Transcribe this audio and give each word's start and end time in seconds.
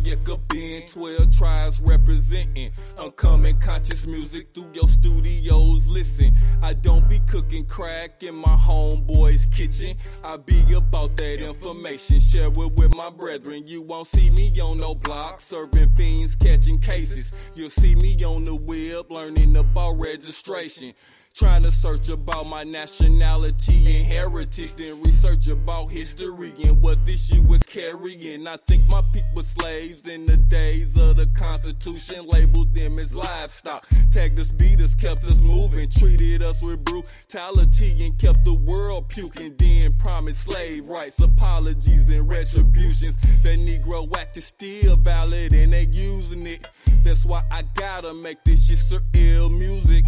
by 0.00 0.10
Yekka 0.10 0.86
12 0.92 1.36
tribes 1.36 1.80
representing. 1.80 2.72
I'm 2.98 3.10
coming 3.12 3.58
conscious 3.58 4.06
music 4.06 4.48
through 4.54 4.70
your 4.74 4.88
studios. 4.88 5.86
Listen, 5.88 6.32
I 6.62 6.74
don't 6.74 7.08
be 7.08 7.20
cooking 7.20 7.64
crack 7.66 8.22
in 8.22 8.34
my 8.34 8.56
homeboy's 8.56 9.46
kitchen. 9.46 9.96
I 10.24 10.36
be 10.36 10.72
about 10.72 11.16
that 11.16 11.40
information, 11.40 12.20
share 12.20 12.48
it 12.48 12.56
with 12.56 12.94
my 12.94 13.10
brethren. 13.10 13.66
You 13.66 13.82
won't 13.82 14.06
see 14.06 14.30
me 14.30 14.58
on 14.60 14.78
no 14.78 14.94
block, 14.94 15.40
serving 15.40 15.90
fiends, 15.90 16.34
catching 16.34 16.78
cases. 16.78 17.32
You'll 17.54 17.70
see 17.70 17.94
me 17.96 18.22
on 18.24 18.44
the 18.44 18.54
web, 18.54 19.10
learning 19.10 19.56
about 19.56 19.92
registration. 19.92 20.94
Trying 21.34 21.62
to 21.62 21.70
search 21.70 22.08
about 22.08 22.46
my 22.46 22.64
nationality 22.64 23.98
and 23.98 24.06
heritage, 24.06 24.74
then 24.74 25.00
research 25.02 25.46
about 25.46 25.86
history 25.86 26.52
and 26.64 26.82
what 26.82 27.04
this 27.06 27.28
shit 27.28 27.46
was 27.46 27.62
carrying. 27.62 28.46
I 28.46 28.56
think 28.66 28.82
my 28.88 29.00
people 29.12 29.30
were 29.36 29.42
slaves 29.42 30.06
in 30.06 30.26
the 30.26 30.36
days 30.36 30.98
of 30.98 31.16
the 31.16 31.26
Constitution, 31.34 32.26
labeled 32.28 32.74
them 32.74 32.98
as 32.98 33.14
livestock. 33.14 33.86
Tagged 34.10 34.38
us, 34.40 34.50
beat 34.50 34.80
us, 34.80 34.94
kept 34.94 35.24
us 35.24 35.42
moving, 35.42 35.88
treated 35.88 36.42
us 36.42 36.62
with 36.62 36.84
brutality 36.84 38.04
and 38.04 38.18
kept 38.18 38.44
the 38.44 38.54
world 38.54 39.08
puking. 39.08 39.54
Then 39.56 39.94
promised 39.94 40.44
slave 40.44 40.88
rights, 40.88 41.20
apologies, 41.20 42.10
and 42.10 42.28
retributions. 42.28 43.16
The 43.42 43.50
Negro 43.50 44.14
Act 44.16 44.36
is 44.36 44.46
still 44.46 44.96
valid 44.96 45.54
and 45.54 45.72
they 45.72 45.84
using 45.84 46.46
it. 46.46 46.66
That's 47.04 47.24
why 47.24 47.44
I 47.50 47.62
gotta 47.74 48.12
make 48.12 48.44
this 48.44 48.66
shit 48.66 48.78
surreal 48.78 49.50
music. 49.50 50.04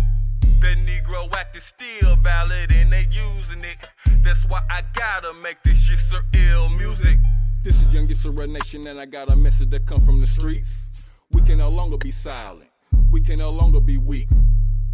The 0.62 0.76
Negro 0.86 1.28
Act 1.34 1.56
is 1.56 1.64
still 1.64 2.14
valid 2.22 2.70
and 2.70 2.92
they 2.92 3.08
using 3.10 3.64
it. 3.64 3.76
That's 4.22 4.44
why 4.44 4.60
I 4.70 4.84
gotta 4.94 5.34
make 5.42 5.60
this 5.64 5.76
shit 5.76 5.98
surreal 5.98 6.74
music. 6.78 7.18
This 7.64 7.82
is 7.82 7.92
Youngest 7.92 8.24
Surreal 8.24 8.48
Nation 8.48 8.86
and 8.86 9.00
I 9.00 9.06
got 9.06 9.28
a 9.28 9.34
message 9.34 9.70
that 9.70 9.86
come 9.86 9.98
from 10.06 10.20
the 10.20 10.26
streets. 10.28 11.04
We 11.32 11.40
can 11.40 11.58
no 11.58 11.68
longer 11.68 11.96
be 11.96 12.12
silent. 12.12 12.70
We 13.10 13.20
can 13.20 13.38
no 13.40 13.50
longer 13.50 13.80
be 13.80 13.98
weak. 13.98 14.28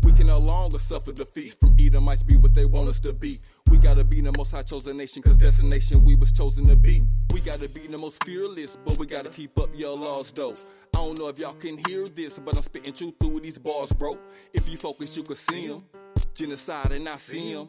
We 0.08 0.14
can 0.14 0.28
no 0.28 0.38
longer 0.38 0.78
suffer 0.78 1.12
defeats 1.12 1.54
from 1.54 1.76
Edomites 1.78 2.22
be 2.22 2.34
what 2.36 2.54
they 2.54 2.64
want 2.64 2.88
us 2.88 2.98
to 3.00 3.12
be. 3.12 3.38
We 3.70 3.76
gotta 3.76 4.04
be 4.04 4.22
the 4.22 4.32
most 4.38 4.52
high 4.52 4.62
chosen 4.62 4.96
nation, 4.96 5.20
cause 5.20 5.36
that's 5.36 5.62
nation 5.62 6.02
we 6.06 6.16
was 6.16 6.32
chosen 6.32 6.66
to 6.68 6.76
be. 6.76 7.02
We 7.34 7.42
gotta 7.42 7.68
be 7.68 7.86
the 7.88 7.98
most 7.98 8.24
fearless, 8.24 8.78
but 8.86 8.96
we 8.96 9.06
gotta 9.06 9.28
keep 9.28 9.60
up 9.60 9.68
your 9.74 9.94
laws 9.94 10.30
though. 10.30 10.52
I 10.52 11.00
don't 11.00 11.18
know 11.18 11.28
if 11.28 11.38
y'all 11.38 11.52
can 11.52 11.76
hear 11.86 12.08
this, 12.08 12.38
but 12.38 12.56
I'm 12.56 12.62
spitting 12.62 12.94
truth 12.94 13.16
through 13.20 13.40
these 13.40 13.58
bars, 13.58 13.92
bro. 13.92 14.16
If 14.54 14.70
you 14.70 14.78
focus, 14.78 15.14
you 15.14 15.24
can 15.24 15.36
see 15.36 15.68
them. 15.68 15.84
Genocide 16.32 16.92
and 16.92 17.06
I 17.06 17.16
see 17.16 17.52
them. 17.52 17.68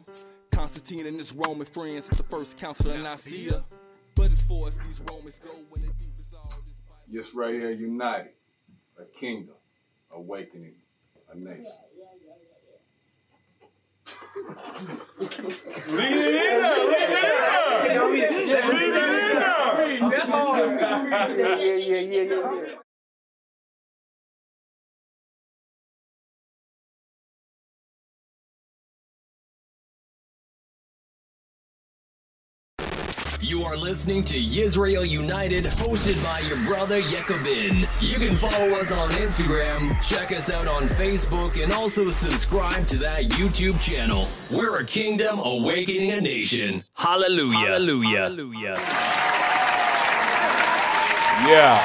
Constantine 0.50 1.08
and 1.08 1.16
his 1.16 1.34
Roman 1.34 1.66
friends, 1.66 2.08
the 2.08 2.22
first 2.22 2.56
council 2.56 2.90
in 2.92 3.02
Nicaea. 3.02 3.62
But 4.16 4.32
as 4.32 4.40
far 4.44 4.68
as 4.68 4.78
these 4.78 5.02
Romans 5.06 5.38
go, 5.44 5.50
when 5.68 5.82
the 5.82 5.92
deep 5.92 6.14
is 6.18 6.32
all 6.32 6.44
this 6.44 6.62
Yes, 7.06 7.34
right 7.34 7.52
here, 7.52 7.70
united. 7.70 8.32
A 8.98 9.04
kingdom, 9.04 9.56
awakening, 10.10 10.76
a 11.30 11.36
nation. 11.36 11.66
Yeah, 14.36 16.06
yeah, 21.58 21.76
yeah, 21.76 22.00
yeah, 22.00 22.22
yeah. 22.22 22.89
You 33.60 33.66
are 33.66 33.76
listening 33.76 34.24
to 34.24 34.38
Yisrael 34.40 35.06
United, 35.06 35.64
hosted 35.64 36.16
by 36.24 36.38
your 36.40 36.56
brother 36.64 36.98
Yekobin. 36.98 37.84
You 38.00 38.18
can 38.18 38.34
follow 38.34 38.68
us 38.68 38.90
on 38.90 39.10
Instagram, 39.10 39.78
check 40.02 40.32
us 40.32 40.48
out 40.50 40.66
on 40.66 40.88
Facebook, 40.88 41.62
and 41.62 41.70
also 41.70 42.08
subscribe 42.08 42.86
to 42.86 42.96
that 42.96 43.24
YouTube 43.24 43.78
channel. 43.78 44.26
We're 44.50 44.80
a 44.80 44.84
kingdom 44.86 45.40
awakening 45.40 46.10
a 46.12 46.22
nation. 46.22 46.84
Hallelujah. 46.94 47.58
Hallelujah. 47.58 48.18
Hallelujah. 48.20 48.74
Yeah. 51.46 51.76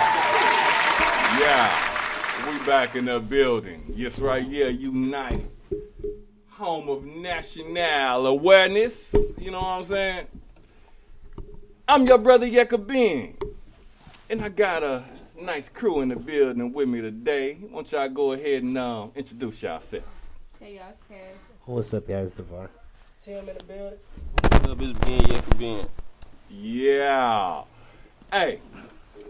Yeah. 1.41 2.51
We 2.53 2.65
back 2.65 2.95
in 2.95 3.03
the 3.03 3.19
building. 3.19 3.91
Yes, 3.93 4.17
right. 4.19 4.47
Yeah, 4.47 4.67
united. 4.67 5.49
Home 6.51 6.87
of 6.87 7.03
national 7.03 8.27
awareness. 8.27 9.13
You 9.37 9.51
know 9.51 9.59
what 9.59 9.67
I'm 9.67 9.83
saying? 9.83 10.27
I'm 11.87 12.07
your 12.07 12.17
brother 12.17 12.47
Yekabin. 12.47 13.39
And 14.27 14.41
I 14.41 14.49
got 14.49 14.81
a 14.81 15.03
nice 15.39 15.69
crew 15.69 16.01
in 16.01 16.09
the 16.09 16.15
building 16.15 16.73
with 16.73 16.89
me 16.89 16.99
today. 16.99 17.59
Why 17.61 17.69
don't 17.75 17.91
y'all 17.91 18.09
go 18.09 18.31
ahead 18.31 18.63
and 18.63 18.75
um, 18.75 19.11
introduce 19.15 19.61
yourself? 19.61 20.03
Hey 20.59 20.77
y'all, 20.77 20.85
it's 20.89 21.07
Cash. 21.07 21.19
What's 21.65 21.93
up, 21.93 22.07
guys? 22.07 22.31
Devar. 22.31 22.71
Tim 23.21 23.47
in 23.47 23.55
the 23.55 23.63
building. 23.65 23.99
What's 24.41 24.67
up, 24.67 24.81
it's 24.81 24.99
Ben 24.99 25.19
Yekabin. 25.19 25.87
Yeah. 26.49 27.61
Hey, 28.31 28.61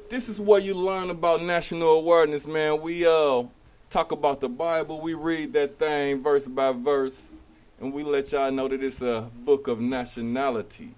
this 0.10 0.30
is 0.30 0.40
where 0.40 0.62
you 0.62 0.76
learn 0.76 1.10
about 1.10 1.42
national 1.42 1.90
awareness, 1.90 2.48
man. 2.48 2.80
We 2.80 3.06
uh 3.06 3.44
talk 3.90 4.14
about 4.14 4.40
the 4.40 4.48
Bible, 4.50 5.02
we 5.02 5.14
read 5.14 5.52
that 5.54 5.78
thing 5.78 6.24
verse 6.24 6.48
by 6.48 6.72
verse, 6.72 7.36
and 7.82 7.92
we 7.92 8.04
let 8.04 8.32
y'all 8.32 8.50
know 8.50 8.70
that 8.70 8.82
it's 8.82 9.02
a 9.02 9.30
book 9.44 9.68
of 9.68 9.82
nationality. 9.82 10.96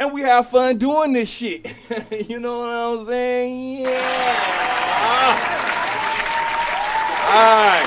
And 0.00 0.12
we 0.14 0.22
have 0.22 0.48
fun 0.48 0.78
doing 0.78 1.12
this 1.12 1.28
shit. 1.28 1.66
you 2.30 2.40
know 2.40 2.60
what 2.60 3.00
I'm 3.00 3.06
saying? 3.06 3.80
Yeah. 3.80 3.90
Ah. 5.02 5.60
All 7.28 7.66
right. 7.66 7.86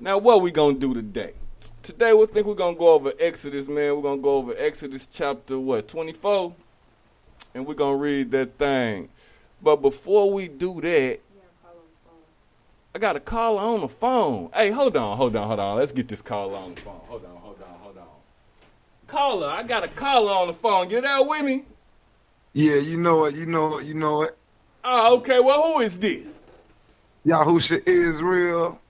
Now, 0.00 0.18
what 0.18 0.42
we 0.42 0.50
gonna 0.50 0.76
do 0.76 0.92
today? 0.92 1.34
Today, 1.84 2.12
we 2.14 2.26
think 2.26 2.48
we're 2.48 2.54
gonna 2.56 2.76
go 2.76 2.88
over 2.88 3.12
Exodus, 3.20 3.68
man. 3.68 3.94
We're 3.94 4.02
gonna 4.02 4.20
go 4.20 4.38
over 4.38 4.54
Exodus 4.58 5.06
chapter 5.06 5.56
what, 5.56 5.86
24, 5.86 6.52
and 7.54 7.64
we're 7.64 7.74
gonna 7.74 7.96
read 7.96 8.32
that 8.32 8.58
thing. 8.58 9.08
But 9.62 9.76
before 9.76 10.32
we 10.32 10.48
do 10.48 10.80
that, 10.80 11.20
I 12.92 12.98
got 12.98 13.14
a 13.14 13.20
caller 13.20 13.60
on 13.62 13.82
the 13.82 13.88
phone. 13.88 14.50
Hey, 14.52 14.72
hold 14.72 14.96
on, 14.96 15.16
hold 15.16 15.36
on, 15.36 15.46
hold 15.46 15.60
on. 15.60 15.76
Let's 15.76 15.92
get 15.92 16.08
this 16.08 16.22
caller 16.22 16.56
on 16.56 16.74
the 16.74 16.80
phone. 16.80 17.00
Hold 17.06 17.24
on, 17.24 17.30
hold 17.30 17.36
on, 17.36 17.36
hold 17.36 17.40
on. 17.42 17.45
Caller, 19.06 19.48
I 19.48 19.62
got 19.62 19.84
a 19.84 19.88
caller 19.88 20.32
on 20.32 20.48
the 20.48 20.54
phone. 20.54 20.90
You 20.90 21.00
there 21.00 21.22
with 21.22 21.44
me? 21.44 21.64
Yeah, 22.54 22.76
you 22.76 22.96
know 22.96 23.26
it, 23.26 23.34
you 23.34 23.46
know 23.46 23.78
it, 23.78 23.86
you 23.86 23.94
know 23.94 24.22
it. 24.22 24.36
Oh, 24.84 25.16
okay. 25.18 25.40
Well, 25.40 25.62
who 25.74 25.80
is 25.80 25.98
this? 25.98 26.42
Yahusha 27.26 27.86
Israel. 27.86 28.80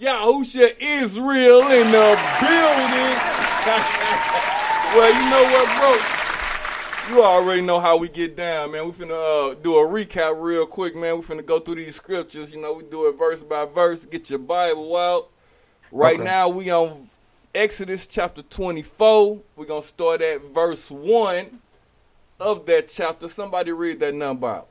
Yahusha 0.00 0.74
Israel 0.80 1.62
in 1.62 1.92
the 1.92 2.18
building. 2.40 3.16
well, 4.94 5.14
you 5.14 5.30
know 5.30 5.44
what, 5.52 5.76
bro? 5.78 7.14
You 7.16 7.22
already 7.24 7.62
know 7.62 7.80
how 7.80 7.96
we 7.96 8.08
get 8.08 8.36
down, 8.36 8.72
man. 8.72 8.86
We 8.86 8.92
finna 8.92 9.52
uh, 9.52 9.54
do 9.54 9.76
a 9.76 9.86
recap 9.86 10.40
real 10.40 10.66
quick, 10.66 10.94
man. 10.96 11.16
We 11.16 11.22
finna 11.22 11.44
go 11.44 11.58
through 11.60 11.76
these 11.76 11.96
scriptures. 11.96 12.52
You 12.54 12.60
know, 12.60 12.72
we 12.74 12.84
do 12.84 13.08
it 13.08 13.18
verse 13.18 13.42
by 13.42 13.64
verse. 13.66 14.06
Get 14.06 14.30
your 14.30 14.38
Bible 14.38 14.96
out. 14.96 15.28
Right 15.90 16.20
Okay. 16.20 16.24
now, 16.24 16.48
we 16.48 16.70
on 16.70 17.08
Exodus 17.54 18.06
chapter 18.06 18.40
24. 18.40 19.38
We're 19.56 19.66
gonna 19.66 19.82
start 19.82 20.22
at 20.22 20.40
verse 20.54 20.90
1 20.90 21.60
of 22.40 22.64
that 22.64 22.88
chapter. 22.88 23.28
Somebody 23.28 23.72
read 23.72 24.00
that 24.00 24.14
number 24.14 24.48
out. 24.48 24.68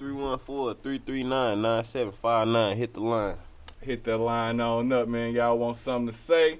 314-339-9759. 0.00 2.76
Hit 2.76 2.94
the 2.94 3.00
line. 3.00 3.36
hit 3.80 4.02
that 4.02 4.18
line 4.18 4.58
on 4.58 4.92
up, 4.92 5.06
man. 5.06 5.32
Y'all 5.32 5.56
want 5.56 5.76
something 5.76 6.12
to 6.12 6.18
say? 6.18 6.58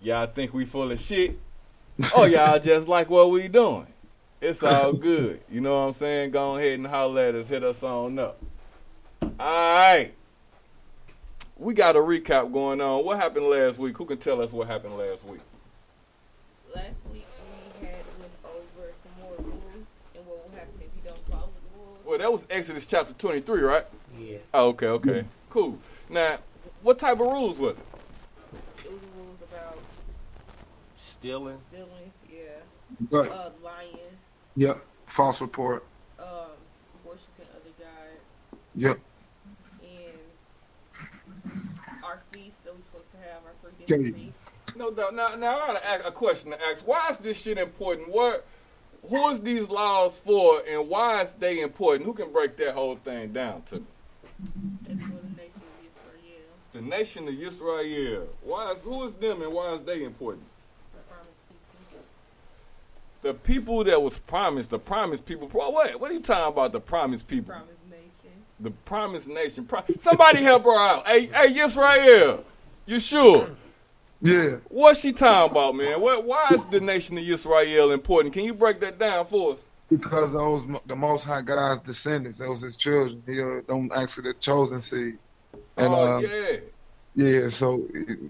Y'all 0.00 0.26
think 0.26 0.54
we 0.54 0.64
full 0.64 0.90
of 0.90 0.98
shit? 0.98 1.38
oh, 2.14 2.24
y'all 2.24 2.58
just 2.58 2.88
like 2.88 3.10
what 3.10 3.30
we 3.30 3.46
doing. 3.46 3.86
It's 4.40 4.62
all 4.62 4.94
good. 4.94 5.40
You 5.50 5.60
know 5.60 5.74
what 5.74 5.88
I'm 5.88 5.92
saying? 5.92 6.30
Go 6.30 6.56
ahead 6.56 6.78
and 6.78 6.86
holler 6.86 7.20
at 7.20 7.34
us. 7.34 7.50
Hit 7.50 7.62
us 7.62 7.82
on 7.82 8.18
up. 8.18 8.38
All 9.22 9.30
right. 9.38 10.14
We 11.58 11.72
got 11.74 11.96
a 11.96 12.00
recap 12.00 12.52
going 12.52 12.80
on. 12.80 13.04
What 13.04 13.18
happened 13.18 13.46
last 13.46 13.78
week? 13.78 13.96
Who 13.96 14.04
can 14.04 14.18
tell 14.18 14.42
us 14.42 14.52
what 14.52 14.66
happened 14.66 14.96
last 14.98 15.24
week? 15.26 15.40
Last 16.74 16.96
week 17.12 17.26
we 17.80 17.86
had 17.86 17.96
went 18.20 18.32
over 18.44 18.92
some 19.02 19.22
more 19.22 19.36
rules 19.38 19.86
and 20.14 20.26
what 20.26 20.44
will 20.44 20.50
happen 20.54 20.74
if 20.80 20.88
you 20.94 21.02
don't 21.08 21.18
follow 21.30 21.48
the 21.48 21.78
rules. 21.78 21.98
Well, 22.04 22.18
that 22.18 22.30
was 22.30 22.46
Exodus 22.50 22.86
chapter 22.86 23.14
23, 23.14 23.62
right? 23.62 23.84
Yeah. 24.18 24.38
Oh, 24.52 24.68
okay, 24.68 24.88
okay. 24.88 25.24
Cool. 25.48 25.78
Now, 26.10 26.38
what 26.82 26.98
type 26.98 27.14
of 27.20 27.26
rules 27.26 27.58
was 27.58 27.78
it? 27.78 27.84
It 28.84 28.90
was 28.92 29.00
rules 29.16 29.38
about 29.50 29.78
Stealing. 30.98 31.58
stealing, 31.70 32.12
yeah, 32.30 32.60
But 33.10 33.30
uh, 33.30 33.50
lying, 33.64 33.96
yep, 34.56 34.78
false 35.06 35.40
report. 35.40 35.84
um, 36.18 36.26
worshiping 37.04 37.46
other 37.54 37.72
gods, 37.78 38.60
Yep. 38.74 38.98
and 39.82 40.18
our 42.04 42.20
feasts 42.32 42.60
that 42.64 42.74
we're 42.74 42.82
supposed 42.92 43.10
to 43.12 43.18
have, 43.18 43.42
our 43.46 43.52
three 43.62 43.72
Tell 43.86 43.98
different 43.98 44.18
you. 44.18 44.32
No 44.76 44.90
doubt. 44.90 45.14
Now, 45.14 45.34
now 45.36 45.58
I 45.60 45.66
got 45.68 45.80
to 45.80 45.88
ask 45.88 46.04
a 46.04 46.12
question 46.12 46.50
to 46.50 46.62
ask. 46.66 46.86
Why 46.86 47.08
is 47.10 47.18
this 47.18 47.40
shit 47.40 47.56
important? 47.58 48.08
What, 48.10 48.46
who 49.08 49.28
is 49.30 49.40
these 49.40 49.68
laws 49.68 50.18
for, 50.18 50.62
and 50.68 50.88
why 50.88 51.22
is 51.22 51.34
they 51.34 51.60
important? 51.60 52.04
Who 52.06 52.12
can 52.12 52.32
break 52.32 52.56
that 52.58 52.74
whole 52.74 52.96
thing 52.96 53.32
down 53.32 53.62
to 53.62 53.76
me? 53.76 53.86
The 54.84 54.92
nation 54.92 55.12
of 55.22 55.78
Israel, 55.86 56.52
The 56.72 56.80
nation 56.82 57.28
of 57.28 57.34
Israel. 57.40 58.28
Why 58.42 58.72
is 58.72 58.82
who 58.82 59.04
is 59.04 59.14
them, 59.14 59.40
and 59.42 59.52
why 59.52 59.72
is 59.74 59.80
they 59.82 60.02
important? 60.04 60.44
the 60.92 61.00
promised 61.08 61.48
people. 61.48 62.00
The 63.22 63.34
people 63.34 63.84
that 63.84 64.02
was 64.02 64.18
promised, 64.18 64.70
the 64.70 64.78
promised 64.78 65.24
people. 65.24 65.48
Bro, 65.48 65.70
What? 65.70 65.98
What 66.00 66.10
are 66.10 66.14
you 66.14 66.20
talking 66.20 66.52
about? 66.52 66.72
The 66.72 66.80
promised 66.80 67.26
people. 67.28 67.54
The 67.54 67.60
Promised 67.60 67.84
nation. 67.90 68.30
The 68.60 68.70
promised 68.84 69.28
nation. 69.28 69.64
Pro- 69.64 69.84
Somebody 69.98 70.42
help 70.42 70.64
her 70.64 70.78
out. 70.78 71.06
Hey, 71.08 71.26
hey, 71.26 71.58
Israel. 71.58 72.44
You 72.84 73.00
sure? 73.00 73.56
Yeah. 74.22 74.56
What's 74.68 75.00
she 75.00 75.12
talking 75.12 75.52
about, 75.52 75.74
man? 75.74 76.00
What? 76.00 76.24
Why 76.24 76.48
is 76.52 76.64
the 76.66 76.80
nation 76.80 77.18
of 77.18 77.24
Israel 77.24 77.92
important? 77.92 78.34
Can 78.34 78.44
you 78.44 78.54
break 78.54 78.80
that 78.80 78.98
down 78.98 79.24
for 79.24 79.54
us? 79.54 79.68
Because 79.90 80.32
those 80.32 80.66
the 80.86 80.96
Most 80.96 81.24
High 81.24 81.42
God's 81.42 81.80
descendants, 81.80 82.38
those 82.38 82.60
his 82.60 82.76
children, 82.76 83.22
he 83.26 83.40
uh, 83.40 83.60
don't 83.68 83.92
actually 83.92 84.32
the 84.32 84.34
chosen 84.34 84.80
seed. 84.80 85.18
And 85.76 85.92
oh 85.92 86.16
um, 86.16 86.24
yeah. 86.24 86.56
yeah, 87.14 87.48
so 87.50 87.86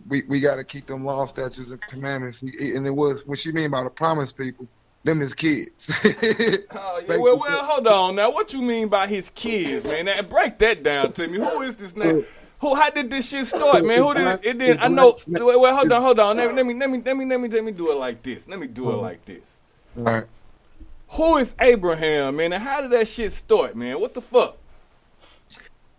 we 0.09 0.23
we 0.29 0.41
got 0.41 0.57
to 0.57 0.65
keep 0.65 0.87
them 0.87 1.05
law, 1.05 1.25
statutes, 1.27 1.71
and 1.71 1.81
commandments. 1.83 2.43
And 2.43 2.87
it 2.87 2.91
was 2.91 3.25
what 3.27 3.39
she 3.39 3.53
mean 3.53 3.71
by 3.71 3.85
the 3.85 3.91
promised 3.91 4.37
people. 4.37 4.67
Them 5.05 5.23
is 5.23 5.35
kids. 5.35 5.93
Oh, 6.79 7.03
yeah. 7.09 7.17
Well, 7.17 7.39
well, 7.39 7.65
hold 7.65 7.87
on 7.87 8.17
now. 8.17 8.33
What 8.33 8.53
you 8.53 8.61
mean 8.63 8.89
by 8.89 9.07
his 9.07 9.31
kids, 9.31 9.85
man? 9.85 10.07
Now, 10.07 10.21
break 10.23 10.59
that 10.59 10.83
down 10.83 11.13
to 11.13 11.29
me. 11.29 11.39
Who 11.39 11.63
is 11.63 11.77
this 11.77 11.95
name? 11.95 12.25
Who? 12.67 12.75
How 12.75 12.91
did 12.91 13.11
this 13.11 13.29
shit 13.29 13.47
start, 13.47 13.85
man? 13.85 13.99
Who 13.99 14.15
did 14.15 14.41
it? 14.45 14.59
Did 14.59 14.79
I 14.79 14.89
know? 14.89 15.17
Wait, 15.29 15.61
wait, 15.61 15.73
hold 15.73 15.93
on, 15.93 16.03
hold 16.03 16.21
on. 16.21 16.37
Let 16.37 16.51
me, 16.51 16.57
let 16.57 16.67
me, 16.67 16.75
let 16.75 16.91
me, 16.91 16.99
let 16.99 17.17
me, 17.17 17.25
let 17.25 17.41
me, 17.41 17.49
let 17.49 17.65
me 17.65 17.73
do 17.73 17.93
it 17.93 17.95
like 17.95 18.23
this. 18.23 18.49
Let 18.49 18.59
me 18.59 18.67
do 18.67 18.91
it 18.91 18.97
like 18.97 19.25
this. 19.25 19.61
All 19.97 20.03
right. 20.03 20.25
Who 21.11 21.37
is 21.37 21.55
Abraham, 21.61 22.37
man? 22.37 22.53
And 22.53 22.63
how 22.63 22.81
did 22.81 22.91
that 22.91 23.07
shit 23.07 23.31
start, 23.31 23.77
man? 23.77 24.01
What 24.01 24.15
the 24.15 24.21
fuck? 24.21 24.57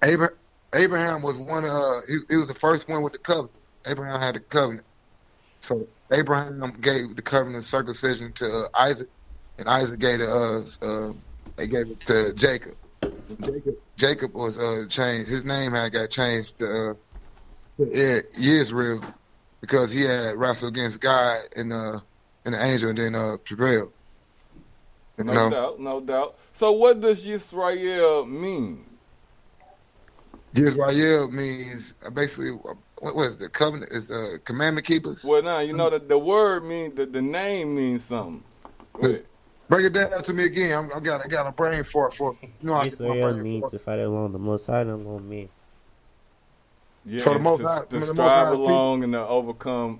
Abraham, 0.03 0.35
Abraham 0.73 1.21
was 1.21 1.37
one. 1.37 1.63
Uh, 1.63 2.01
he, 2.07 2.17
he 2.29 2.35
was 2.35 2.47
the 2.47 2.53
first 2.53 2.89
one 2.89 3.01
with 3.01 3.13
the 3.13 3.19
covenant. 3.19 3.51
Abraham 3.85 4.19
had 4.19 4.35
the 4.35 4.41
covenant. 4.41 4.85
So 5.61 5.87
Abraham 6.11 6.73
gave 6.81 7.15
the 7.15 7.21
covenant 7.21 7.63
circumcision 7.63 8.33
to 8.33 8.51
uh, 8.51 8.67
Isaac, 8.77 9.07
and 9.57 9.69
Isaac 9.69 9.99
gave 10.01 10.19
it 10.19 10.27
uh, 10.27 10.61
uh, 10.81 11.13
they 11.55 11.67
gave 11.67 11.89
it 11.89 12.01
to 12.01 12.33
Jacob. 12.33 12.75
Jacob, 13.41 13.75
Jacob 13.97 14.33
was 14.35 14.57
uh, 14.57 14.85
changed. 14.89 15.29
His 15.29 15.45
name 15.45 15.73
had 15.73 15.93
got 15.93 16.09
changed 16.09 16.59
to, 16.59 16.91
uh, 16.91 16.93
to 17.79 17.91
Israel 18.37 19.03
because 19.61 19.91
he 19.93 20.01
had 20.03 20.35
wrestled 20.37 20.75
against 20.75 21.01
God 21.01 21.41
and 21.55 21.73
uh, 21.73 21.99
and 22.45 22.55
the 22.55 22.63
angel, 22.63 22.89
and 22.89 22.97
then 22.97 23.15
uh, 23.15 23.37
prevailed. 23.45 23.93
You 25.17 25.25
No 25.25 25.33
know, 25.33 25.49
doubt, 25.49 25.79
no 25.79 26.01
doubt. 26.01 26.37
So, 26.53 26.73
what 26.73 27.01
does 27.01 27.25
Yisrael 27.25 28.29
mean? 28.29 28.85
Israel 30.55 31.31
means 31.31 31.95
uh, 32.05 32.09
basically 32.11 32.51
what 32.51 33.15
was 33.15 33.39
the 33.39 33.49
covenant 33.49 33.91
is 33.91 34.11
uh, 34.11 34.37
commandment 34.45 34.87
keepers. 34.87 35.23
Well, 35.23 35.43
now 35.43 35.59
you 35.61 35.73
know 35.73 35.89
that 35.91 36.09
the 36.09 36.19
word 36.19 36.65
means 36.65 36.95
the, 36.95 37.05
the 37.05 37.21
name 37.21 37.75
means 37.75 38.05
something. 38.05 38.43
Go 39.69 39.77
ahead. 39.77 39.93
Break 39.93 40.05
it 40.05 40.09
down 40.11 40.23
to 40.23 40.33
me 40.33 40.45
again. 40.45 40.77
I'm, 40.77 40.91
I 40.93 40.99
got 40.99 41.25
I 41.25 41.27
got 41.27 41.47
a 41.47 41.51
brain 41.51 41.83
fart 41.83 42.15
for 42.15 42.31
it. 42.41 42.49
You 42.61 42.67
know 42.69 42.73
I 42.73 42.89
get 42.89 42.99
my 42.99 43.07
Israel 43.07 43.31
brain 43.33 43.43
means 43.43 43.71
to 43.71 43.79
fight 43.79 43.99
along 43.99 44.31
the 44.31 44.39
Most 44.39 44.67
High 44.67 44.81
and 44.81 44.91
along 44.91 45.27
me. 45.27 45.49
Yeah, 47.05 47.19
So 47.19 47.33
the 47.33 47.39
Most 47.39 47.61
to, 47.61 47.67
High- 47.67 47.85
to 47.85 47.95
I 47.95 47.99
mean, 47.99 48.07
the 48.07 48.13
Most 48.13 48.31
strive 48.31 48.47
High 48.47 48.53
along 48.53 49.03
and 49.03 49.13
to 49.13 49.25
overcome, 49.27 49.99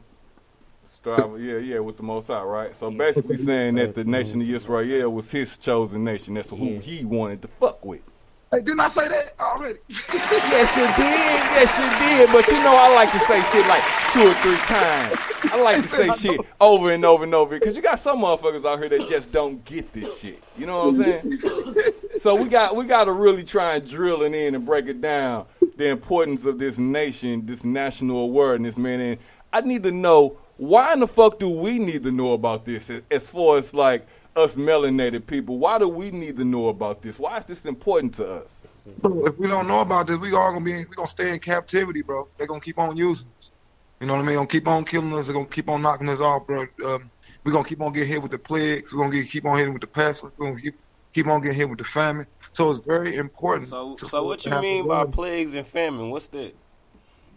strive, 0.86 1.40
yeah, 1.40 1.58
yeah, 1.58 1.80
with 1.80 1.98
the 1.98 2.04
Most 2.04 2.28
High, 2.28 2.44
right? 2.44 2.76
So 2.76 2.92
basically 2.92 3.38
saying 3.38 3.76
that 3.76 3.96
the 3.96 4.04
nation 4.04 4.42
of 4.42 4.50
Israel 4.50 5.12
was 5.12 5.32
his 5.32 5.58
chosen 5.58 6.04
nation. 6.04 6.34
That's 6.34 6.50
who 6.50 6.58
Yeah. 6.58 6.80
he 6.80 7.06
wanted 7.06 7.42
to 7.44 7.48
fuck 7.48 7.86
with. 7.86 8.02
Hey, 8.50 8.62
didn't 8.62 8.80
I 8.80 8.88
say 8.88 9.08
that 9.10 9.34
already? 9.40 9.80
Yes, 9.90 10.76
you 10.78 10.86
did. 10.96 11.38
Yes, 11.58 11.78
you 11.78 12.08
did. 12.08 12.32
But 12.32 12.48
you 12.48 12.64
know, 12.64 12.76
I 12.76 12.94
like 12.96 13.12
to 13.12 13.20
say 13.20 13.42
shit 13.52 13.68
like 13.68 13.84
two 14.14 14.22
or 14.22 14.34
three 14.36 14.58
times. 14.66 15.54
I 15.54 15.62
like 15.62 15.82
to 15.82 15.88
say 15.88 16.10
shit 16.30 16.40
over 16.62 16.92
and 16.92 17.04
over 17.04 17.26
and 17.26 17.36
over 17.36 17.60
because 17.60 17.76
you 17.76 17.82
got 17.82 18.00
some 18.00 18.20
motherfuckers 18.22 18.66
out 18.66 18.80
here 18.80 18.90
that 18.90 19.08
just 19.10 19.32
don't 19.32 19.64
get 19.66 19.92
this 19.92 20.20
shit. 20.20 20.42
You 20.58 20.66
know 20.66 20.78
what 20.78 20.88
I'm 20.88 21.04
saying? 21.04 21.40
So 22.18 22.36
we 22.36 22.50
got 22.50 22.76
we 22.76 22.88
got 22.88 23.04
to 23.04 23.12
really 23.12 23.44
try 23.44 23.76
and 23.76 23.88
drill 23.88 24.24
it 24.24 24.34
in 24.34 24.56
and 24.56 24.66
break 24.66 24.88
it 24.88 25.02
down 25.02 25.46
the 25.78 25.90
importance 25.90 26.46
of 26.46 26.58
this 26.58 26.80
nation, 26.80 27.46
this 27.46 27.64
national 27.64 28.22
awareness, 28.22 28.76
man. 28.80 29.00
And 29.00 29.18
I 29.54 29.62
need 29.62 29.84
to 29.84 29.92
know 29.92 30.36
why 30.58 30.94
in 30.94 31.00
the 31.00 31.08
fuck 31.08 31.38
do 31.38 31.48
we 31.48 31.78
need 31.78 32.04
to 32.04 32.12
know 32.12 32.34
about 32.34 32.66
this? 32.66 32.90
As 33.12 33.30
far 33.30 33.58
as 33.58 33.76
like 33.76 34.08
us 34.38 34.56
melanated 34.56 35.26
people, 35.26 35.58
why 35.58 35.80
do 35.80 35.88
we 35.90 36.12
need 36.12 36.38
to 36.38 36.46
know 36.46 36.70
about 36.70 37.02
this? 37.02 37.20
Why 37.20 37.38
is 37.38 37.46
this 37.46 37.66
important 37.66 38.14
to 38.16 38.32
us? 38.44 38.68
If 39.04 39.38
we 39.38 39.48
don't 39.48 39.68
know 39.68 39.82
about 39.82 40.08
this, 40.08 40.18
we 40.18 40.34
all 40.34 40.54
gonna 40.54 40.64
be 40.64 40.78
we 40.78 40.96
gonna 40.96 41.08
stay 41.08 41.34
in 41.34 41.40
captivity, 41.40 42.02
bro. 42.02 42.28
They're 42.38 42.48
gonna 42.48 42.62
keep 42.62 42.80
on 42.80 42.96
using 42.96 43.28
us. 43.38 43.52
You 44.00 44.08
know 44.08 44.14
what 44.14 44.22
I 44.22 44.26
mean? 44.26 44.36
Gonna 44.36 44.48
keep 44.48 44.68
on 44.68 44.86
killing 44.86 45.12
us. 45.14 45.28
They're 45.28 45.34
gonna 45.34 45.48
keep 45.48 45.68
on 45.70 45.82
knocking 45.82 46.08
us 46.08 46.22
off, 46.22 46.46
bro. 46.48 46.62
Um, 46.86 47.08
we're 47.44 47.52
gonna 47.52 47.68
keep 47.68 47.82
on 47.82 47.92
getting 47.92 48.10
hit 48.10 48.22
with 48.22 48.32
the 48.32 48.38
plagues. 48.38 48.94
We're 48.94 49.00
gonna 49.04 49.16
get, 49.16 49.30
keep 49.30 49.46
on 49.46 49.58
hitting 49.58 49.74
with 49.74 49.82
the 49.82 49.88
pestilence. 49.88 50.36
We're 50.38 50.50
gonna 50.52 50.62
keep 50.62 50.76
keep 51.14 51.28
on 51.28 51.42
getting 51.42 51.58
hit 51.58 51.70
with 51.70 51.80
the 51.80 51.84
famine. 51.86 52.28
So 52.52 52.70
it's 52.72 52.80
very 52.86 53.16
important. 53.16 53.68
So, 53.70 53.96
to- 53.96 54.08
so 54.08 54.24
what 54.24 54.40
to 54.42 54.52
you 54.52 54.62
mean 54.62 54.88
by 54.88 55.06
plagues 55.06 55.54
and 55.56 55.66
famine? 55.66 56.12
What's 56.12 56.28
that? 56.30 56.54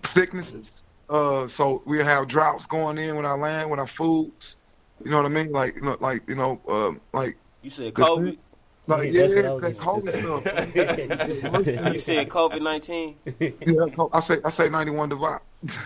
sicknesses. 0.04 0.82
Uh, 1.08 1.46
so 1.48 1.82
we 1.84 1.98
have 1.98 2.28
droughts 2.28 2.66
going 2.66 2.96
in 2.98 3.16
with 3.16 3.24
our 3.24 3.38
land, 3.38 3.70
with 3.70 3.80
our 3.80 3.86
foods. 3.86 4.56
You 5.04 5.10
know 5.10 5.18
what 5.18 5.26
I 5.26 5.28
mean? 5.30 5.52
Like, 5.52 5.76
you 5.76 5.82
know, 5.82 5.96
like 6.00 6.28
you 6.28 6.34
know, 6.34 6.60
um, 6.68 7.00
like, 7.12 7.36
You 7.62 7.70
said 7.70 7.94
COVID. 7.94 8.36
like 8.86 9.12
Yeah, 9.12 9.26
yeah, 9.26 9.52
that's 9.60 9.78
what 9.78 9.88
I 9.88 9.92
was 9.92 10.04
that 10.04 10.14
COVID 10.14 11.62
stuff. 11.64 11.92
You 11.94 11.98
said 11.98 12.28
COVID 12.28 12.62
nineteen. 12.62 13.16
yeah, 13.40 14.06
I 14.12 14.20
say 14.20 14.36
I 14.44 14.50
say 14.50 14.68
ninety 14.68 14.92
one 14.92 15.08
divide. 15.08 15.40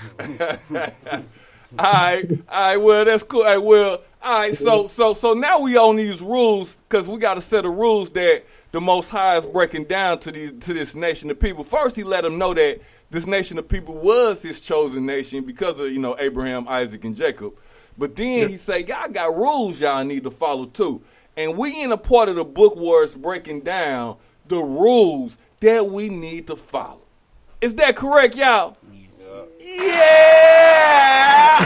all 1.78 1.92
right, 1.92 2.24
all 2.30 2.38
right. 2.48 2.76
Well, 2.76 3.04
that's 3.04 3.22
cool. 3.22 3.42
All 3.42 3.46
right, 3.46 3.58
well, 3.58 4.00
all 4.22 4.38
right. 4.40 4.54
So, 4.54 4.86
so, 4.86 5.14
so 5.14 5.34
now 5.34 5.60
we 5.60 5.76
on 5.76 5.96
these 5.96 6.22
rules 6.22 6.82
because 6.82 7.08
we 7.08 7.18
got 7.18 7.36
a 7.38 7.40
set 7.40 7.64
of 7.64 7.74
rules 7.74 8.10
that 8.10 8.44
the 8.72 8.80
Most 8.80 9.10
High 9.10 9.36
is 9.36 9.46
breaking 9.46 9.84
down 9.84 10.18
to 10.20 10.32
these 10.32 10.52
to 10.64 10.74
this 10.74 10.94
nation 10.94 11.30
of 11.30 11.38
people. 11.38 11.62
First, 11.62 11.96
He 11.96 12.02
let 12.04 12.24
them 12.24 12.38
know 12.38 12.54
that 12.54 12.80
this 13.10 13.26
nation 13.26 13.58
of 13.58 13.68
people 13.68 13.96
was 13.96 14.42
His 14.42 14.60
chosen 14.60 15.06
nation 15.06 15.44
because 15.44 15.78
of 15.78 15.86
you 15.92 16.00
know 16.00 16.16
Abraham, 16.18 16.66
Isaac, 16.68 17.04
and 17.04 17.14
Jacob. 17.14 17.54
But 17.96 18.16
then 18.16 18.48
He 18.48 18.56
say, 18.56 18.84
y'all 18.84 19.08
got 19.08 19.34
rules 19.34 19.80
y'all 19.80 20.04
need 20.04 20.24
to 20.24 20.30
follow 20.30 20.66
too. 20.66 21.02
And 21.36 21.56
we 21.56 21.82
in 21.82 21.92
a 21.92 21.96
part 21.96 22.28
of 22.28 22.36
the 22.36 22.44
book 22.44 22.76
where 22.76 23.04
it's 23.04 23.14
breaking 23.14 23.60
down 23.60 24.16
the 24.46 24.60
rules 24.60 25.36
that 25.60 25.90
we 25.90 26.08
need 26.08 26.46
to 26.48 26.56
follow. 26.56 27.00
Is 27.60 27.74
that 27.76 27.96
correct, 27.96 28.36
y'all? 28.36 28.76
Yeah! 29.60 31.58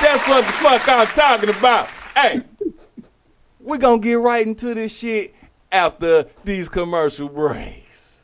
That's 0.00 0.26
what 0.26 0.46
the 0.46 0.52
fuck 0.52 0.88
I'm 0.88 1.06
talking 1.08 1.50
about. 1.50 1.88
Hey, 2.14 2.42
we're 3.60 3.78
gonna 3.78 4.00
get 4.00 4.14
right 4.14 4.46
into 4.46 4.74
this 4.74 4.96
shit 4.96 5.34
after 5.70 6.24
these 6.44 6.68
commercial 6.68 7.28
breaks. 7.28 8.20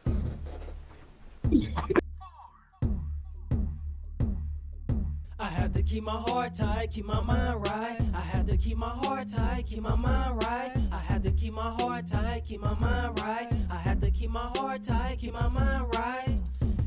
To 5.77 5.83
keep 5.83 6.05
my 6.05 6.13
heart 6.13 6.55
tight, 6.55 6.91
keep 6.91 7.05
my 7.05 7.23
mind 7.25 7.61
right. 7.69 7.99
I 8.15 8.21
had 8.21 8.47
to 8.47 8.57
keep 8.57 8.79
my 8.79 8.89
heart 8.89 9.29
tight, 9.29 9.67
keep 9.67 9.83
my 9.83 9.95
mind 9.97 10.43
right. 10.43 10.73
I 10.91 10.99
had 10.99 11.23
to 11.25 11.31
keep 11.33 11.53
my 11.53 11.71
heart 11.79 12.07
tight, 12.07 12.45
keep 12.47 12.61
my 12.61 12.75
mind 12.81 13.21
right. 13.21 13.49
I 13.71 13.77
had 13.77 14.01
to 14.01 14.11
keep 14.11 14.31
my 14.31 14.49
heart 14.57 14.83
tight, 14.83 15.19
keep 15.19 15.35
my 15.35 15.49
mind 15.51 15.95
right. 15.95 16.41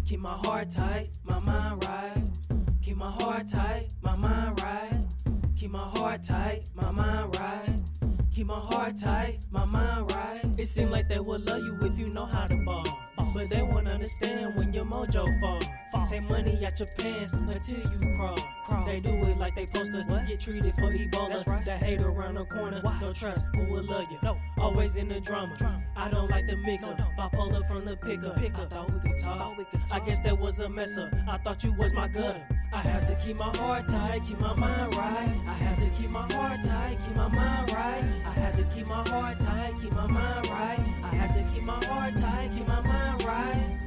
Keep 0.06 0.22
my 0.22 0.32
heart 0.32 0.72
tight, 0.72 1.10
my 1.24 1.40
mind 1.42 1.84
right. 1.86 2.30
Keep 2.82 2.98
my 2.98 3.12
heart 3.12 3.48
tight, 3.48 3.94
my 4.02 4.16
mind 4.16 4.60
right. 4.60 5.06
Keep 5.56 5.72
my 5.72 5.80
heart 5.80 6.24
tight, 6.24 6.70
my 6.74 6.92
mind 6.92 7.36
right. 7.38 7.82
Keep 8.34 8.48
my 8.48 8.56
heart 8.56 8.98
tight, 8.98 9.46
my 9.52 9.66
mind 9.66 10.12
right. 10.14 10.42
It 10.58 10.68
seem 10.68 10.90
like 10.90 11.08
they 11.08 11.20
would 11.20 11.46
love 11.46 11.60
you 11.60 11.78
if 11.84 12.00
you 12.00 12.10
know 12.10 12.26
how 12.26 12.48
to 12.48 12.56
ball. 12.66 13.09
But 13.34 13.50
they 13.50 13.62
won't 13.62 13.88
understand 13.88 14.56
when 14.56 14.74
your 14.74 14.86
mojo 14.86 15.24
fall. 15.40 15.62
fall. 15.92 16.06
Take 16.06 16.30
money 16.30 16.66
out 16.66 16.80
your 16.80 16.88
pants 16.98 17.34
until 17.34 17.78
you 17.78 18.18
crawl. 18.18 18.86
They 18.86 19.00
do 19.00 19.10
it 19.26 19.38
like 19.38 19.56
they 19.56 19.66
supposed 19.66 19.94
to 19.94 20.26
get 20.28 20.40
treated 20.40 20.74
for 20.74 20.92
Ebola. 20.92 21.66
That 21.66 21.78
hate 21.78 22.02
around 22.02 22.36
the 22.36 22.46
corner, 22.46 22.80
Why? 22.82 22.98
Don't 23.00 23.16
trust, 23.16 23.48
who 23.54 23.74
will 23.74 23.84
love 23.84 24.06
you? 24.12 24.18
No, 24.24 24.38
always 24.58 24.96
in 24.96 25.10
the 25.10 25.20
drama. 25.20 25.56
I 25.96 26.10
don't 26.10 26.30
like 26.30 26.46
the 26.46 26.58
mix 26.66 26.84
up. 26.84 26.98
Bipolar 27.18 27.68
from 27.68 27.86
the 27.86 27.96
pickup. 27.98 28.38
I 28.38 28.66
thought 28.66 28.92
we 28.92 29.00
could 29.00 29.24
talk. 29.24 29.58
I 29.92 30.00
guess 30.06 30.20
that 30.24 30.38
was 30.38 30.60
a 30.60 30.70
mess 30.70 30.98
up. 30.98 31.10
I 31.28 31.38
thought 31.38 31.64
you 31.64 31.74
was 31.78 31.94
my 31.94 32.08
gutter. 32.08 32.42
I 32.72 32.78
have 32.78 33.08
to 33.08 33.26
keep 33.26 33.38
my 33.38 33.50
heart 33.58 33.88
tight, 33.88 34.24
keep 34.24 34.40
my 34.40 34.54
mind 34.56 34.96
right. 34.96 35.34
I 35.48 35.54
have 35.54 35.80
to 35.80 35.90
keep 36.02 36.12
my 36.12 36.22
heart 36.22 36.60
tight, 36.64 36.98
keep 37.04 37.16
my 37.16 37.30
mind 37.30 37.72
right. 37.72 38.24
I 38.26 38.32
have 38.32 38.58
to 38.58 38.64
keep 38.76 38.86
my 38.86 39.08
heart 39.10 39.40
tight, 39.40 39.74
keep 39.82 39.92
my 39.94 40.08
mind 40.08 40.48
right. 40.50 40.89
Keep 41.54 41.64
my 41.64 41.86
heart 41.86 42.16
tight, 42.18 42.52
keep 42.54 42.68
my 42.68 42.82
mind 42.88 43.24
right. 43.24 43.78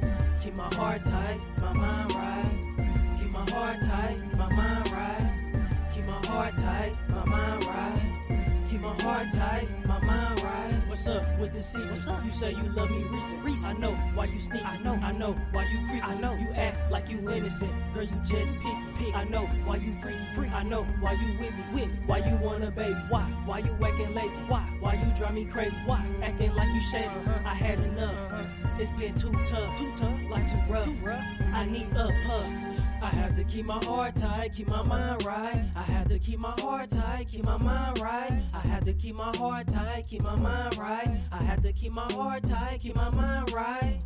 Keep 0.43 0.55
my 0.55 0.75
heart 0.75 1.03
tight, 1.05 1.39
my 1.61 1.73
mind 1.73 2.13
right. 2.13 3.17
Keep 3.19 3.31
my 3.33 3.49
heart 3.51 3.77
tight, 3.83 4.21
my 4.37 4.55
mind 4.55 4.91
right. 4.91 5.91
Keep 5.93 6.07
my 6.07 6.27
heart 6.27 6.57
tight, 6.57 6.93
my 7.09 7.25
mind 7.25 7.65
right. 7.65 8.65
Keep 8.69 8.81
my 8.81 9.01
heart 9.03 9.27
tight, 9.33 9.69
my 9.87 10.05
mind 10.05 10.41
right. 10.43 10.82
What's 10.93 11.07
up 11.07 11.39
with 11.39 11.51
the 11.53 11.59
C? 11.59 11.79
What's 11.89 12.07
up? 12.07 12.23
You 12.23 12.31
say 12.31 12.51
you 12.51 12.61
love 12.75 12.91
me 12.91 13.03
recent. 13.09 13.43
recent. 13.43 13.65
I 13.65 13.73
know 13.79 13.93
why 14.13 14.25
you 14.25 14.37
sneak. 14.37 14.63
I 14.63 14.77
know. 14.83 14.93
I 15.01 15.11
know 15.11 15.31
why 15.51 15.63
you 15.63 15.79
creep. 15.89 16.07
I 16.07 16.13
know 16.19 16.35
you 16.35 16.47
act 16.53 16.91
like 16.91 17.09
you 17.09 17.17
innocent. 17.31 17.71
Girl, 17.95 18.03
you 18.03 18.15
just 18.27 18.53
pick. 18.61 18.75
pick. 18.99 19.15
I 19.15 19.23
know 19.23 19.47
why 19.65 19.77
you 19.77 19.91
free. 19.93 20.13
Free. 20.35 20.49
I 20.49 20.61
know 20.61 20.83
why 21.01 21.13
you 21.13 21.29
with 21.39 21.51
me. 21.51 21.63
With 21.73 21.89
why 22.05 22.19
you 22.19 22.37
want 22.37 22.63
a 22.63 22.69
baby. 22.69 22.93
Why? 23.09 23.23
Why 23.47 23.57
you 23.57 23.75
acting 23.83 24.13
lazy? 24.13 24.35
Why? 24.47 24.61
Why 24.81 24.93
you 24.93 25.17
drive 25.17 25.33
me 25.33 25.45
crazy? 25.45 25.75
Why? 25.87 26.05
Acting 26.21 26.53
like 26.53 26.69
you 26.75 26.81
shady. 26.83 27.05
Uh-huh. 27.05 27.39
I 27.43 27.55
had 27.55 27.79
enough. 27.79 28.31
Uh-huh. 28.31 28.62
It's 28.79 28.91
been 28.91 29.15
too 29.15 29.31
tough. 29.49 29.77
Too 29.77 29.91
tough. 29.95 30.29
Like 30.29 30.49
too 30.51 30.57
rough. 30.67 30.85
Too 30.85 30.93
rough. 31.03 31.23
I 31.53 31.65
need 31.65 31.87
a 31.95 32.09
puff. 32.25 32.89
I 33.01 33.07
have 33.07 33.35
to 33.35 33.43
keep 33.43 33.65
my 33.65 33.83
heart 33.83 34.15
tight, 34.15 34.53
keep 34.55 34.69
my 34.69 34.81
mind 34.87 35.23
right. 35.25 35.67
I 35.75 35.81
have 35.83 36.07
to 36.09 36.19
keep 36.19 36.39
my 36.39 36.53
heart 36.59 36.89
tight, 36.89 37.27
keep 37.27 37.45
my 37.45 37.57
mind 37.57 37.99
right. 37.99 38.41
I 38.53 38.59
have 38.67 38.85
to 38.85 38.93
keep 38.93 39.15
my 39.15 39.35
heart 39.37 39.67
tight, 39.67 40.07
keep 40.07 40.23
my 40.23 40.35
mind 40.37 40.77
right. 40.77 41.19
I 41.31 41.43
have 41.43 41.61
to 41.63 41.73
keep 41.73 41.93
my 41.93 42.11
heart 42.13 42.43
tight, 42.43 42.79
keep 42.79 42.95
my 42.95 43.09
mind 43.13 43.51
right. 43.51 43.97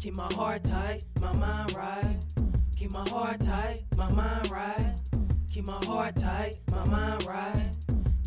Keep 0.00 0.16
my 0.16 0.32
heart 0.32 0.64
tight, 0.64 1.04
my 1.20 1.34
mind 1.36 1.74
right. 1.74 2.16
Keep 2.76 2.92
my 2.92 3.08
heart 3.08 3.40
tight, 3.40 3.82
my 3.96 4.10
mind 4.12 4.50
right. 4.50 4.92
Keep 5.52 5.66
my 5.66 5.84
heart 5.84 6.16
tight, 6.16 6.56
my 6.70 6.86
mind 6.86 7.26
right. 7.26 7.68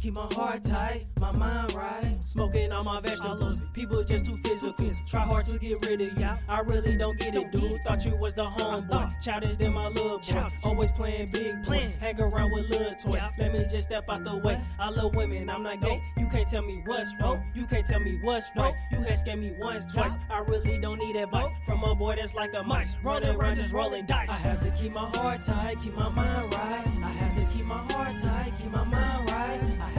Keep 0.02 0.16
my 0.16 0.28
heart 0.34 0.64
tight, 0.64 1.06
my 1.20 1.32
mind 1.38 1.74
right. 1.74 2.18
Smoking 2.26 2.72
all 2.72 2.84
my 2.84 3.00
vegetables. 3.02 3.60
People 3.76 4.04
just 4.04 4.26
too 4.26 4.36
physical. 4.38 4.90
Try 5.08 5.22
hard 5.22 5.46
to 5.46 5.60
get 5.60 5.86
rid 5.86 6.02
of 6.02 6.18
ya. 6.18 6.38
I 6.50 6.62
really 6.62 6.98
don't 6.98 7.20
get 7.20 7.36
it, 7.36 7.52
dude. 7.52 7.78
Thought 7.84 8.04
you 8.04 8.16
was 8.16 8.34
the 8.34 8.42
homeboy. 8.42 9.14
Childish 9.22 9.58
than 9.60 9.74
my 9.74 9.90
little 9.90 10.18
boy. 10.18 10.48
Always 10.64 10.92
playing 10.94 11.30
big 11.32 11.54
boy. 11.68 11.94
Hang 12.00 12.20
around 12.20 12.52
with 12.52 12.68
little 12.72 12.96
toys. 12.96 13.22
Let 13.38 13.54
me 13.54 13.64
just 13.72 13.88
step 13.88 14.06
out 14.10 14.24
the 14.24 14.38
way. 14.38 14.60
I 14.80 14.90
love 14.90 15.14
women, 15.14 15.48
I'm 15.48 15.62
not 15.62 15.80
gay. 15.82 16.02
You 16.18 16.28
can't 16.32 16.50
tell 16.50 16.64
me 16.64 16.82
what's 16.88 17.14
wrong. 17.22 17.40
You 17.54 17.68
can't 17.68 17.86
tell 17.86 18.00
me 18.00 18.18
what's 18.24 18.48
right. 18.58 18.74
You 18.92 19.02
had 19.02 19.18
scared 19.20 19.40
me 19.40 19.54
once, 19.60 19.86
twice. 19.94 20.14
I 20.32 20.40
really 20.40 20.82
don't 20.82 20.98
need 20.98 21.16
advice 21.16 21.52
from 21.68 21.84
a 21.84 21.94
boy 21.94 22.16
that's 22.16 22.34
like 22.34 22.50
a 22.56 22.64
mice. 22.64 22.96
Running 23.04 23.36
around 23.36 23.58
just 23.58 23.72
rolling 23.72 24.08
dice. 24.08 24.30
I 24.30 24.34
have 24.34 24.64
to 24.64 24.72
keep 24.72 24.94
my 24.94 25.06
heart 25.06 25.44
tight, 25.44 25.78
keep 25.84 25.96
my 25.96 26.10
mind 26.10 26.56
right. 26.56 26.88
I 27.04 27.10
have 27.10 27.36
to 27.36 27.56
keep 27.56 27.66
my 27.66 27.78
heart 27.78 28.18
tight, 28.20 28.54
keep 28.60 28.72
my 28.72 28.84
mind 28.86 29.32
right. 29.32 29.60
I 29.80 29.91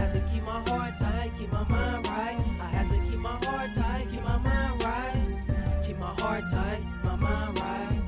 keep 0.42 0.52
my 0.52 0.70
heart 0.70 0.96
tight, 0.96 1.30
keep 1.36 1.52
my 1.52 1.68
mind 1.68 2.08
right. 2.08 2.38
I 2.60 2.66
have 2.66 2.90
to 2.90 3.10
keep 3.10 3.18
my 3.18 3.30
heart 3.30 3.70
tight, 3.74 4.06
keep 4.10 4.24
my 4.24 4.38
mind 4.42 4.82
right. 4.82 5.84
Keep 5.84 5.98
my 5.98 6.06
heart 6.06 6.44
tight, 6.52 6.82
my 7.04 7.16
mind 7.16 7.60
right. 7.60 8.02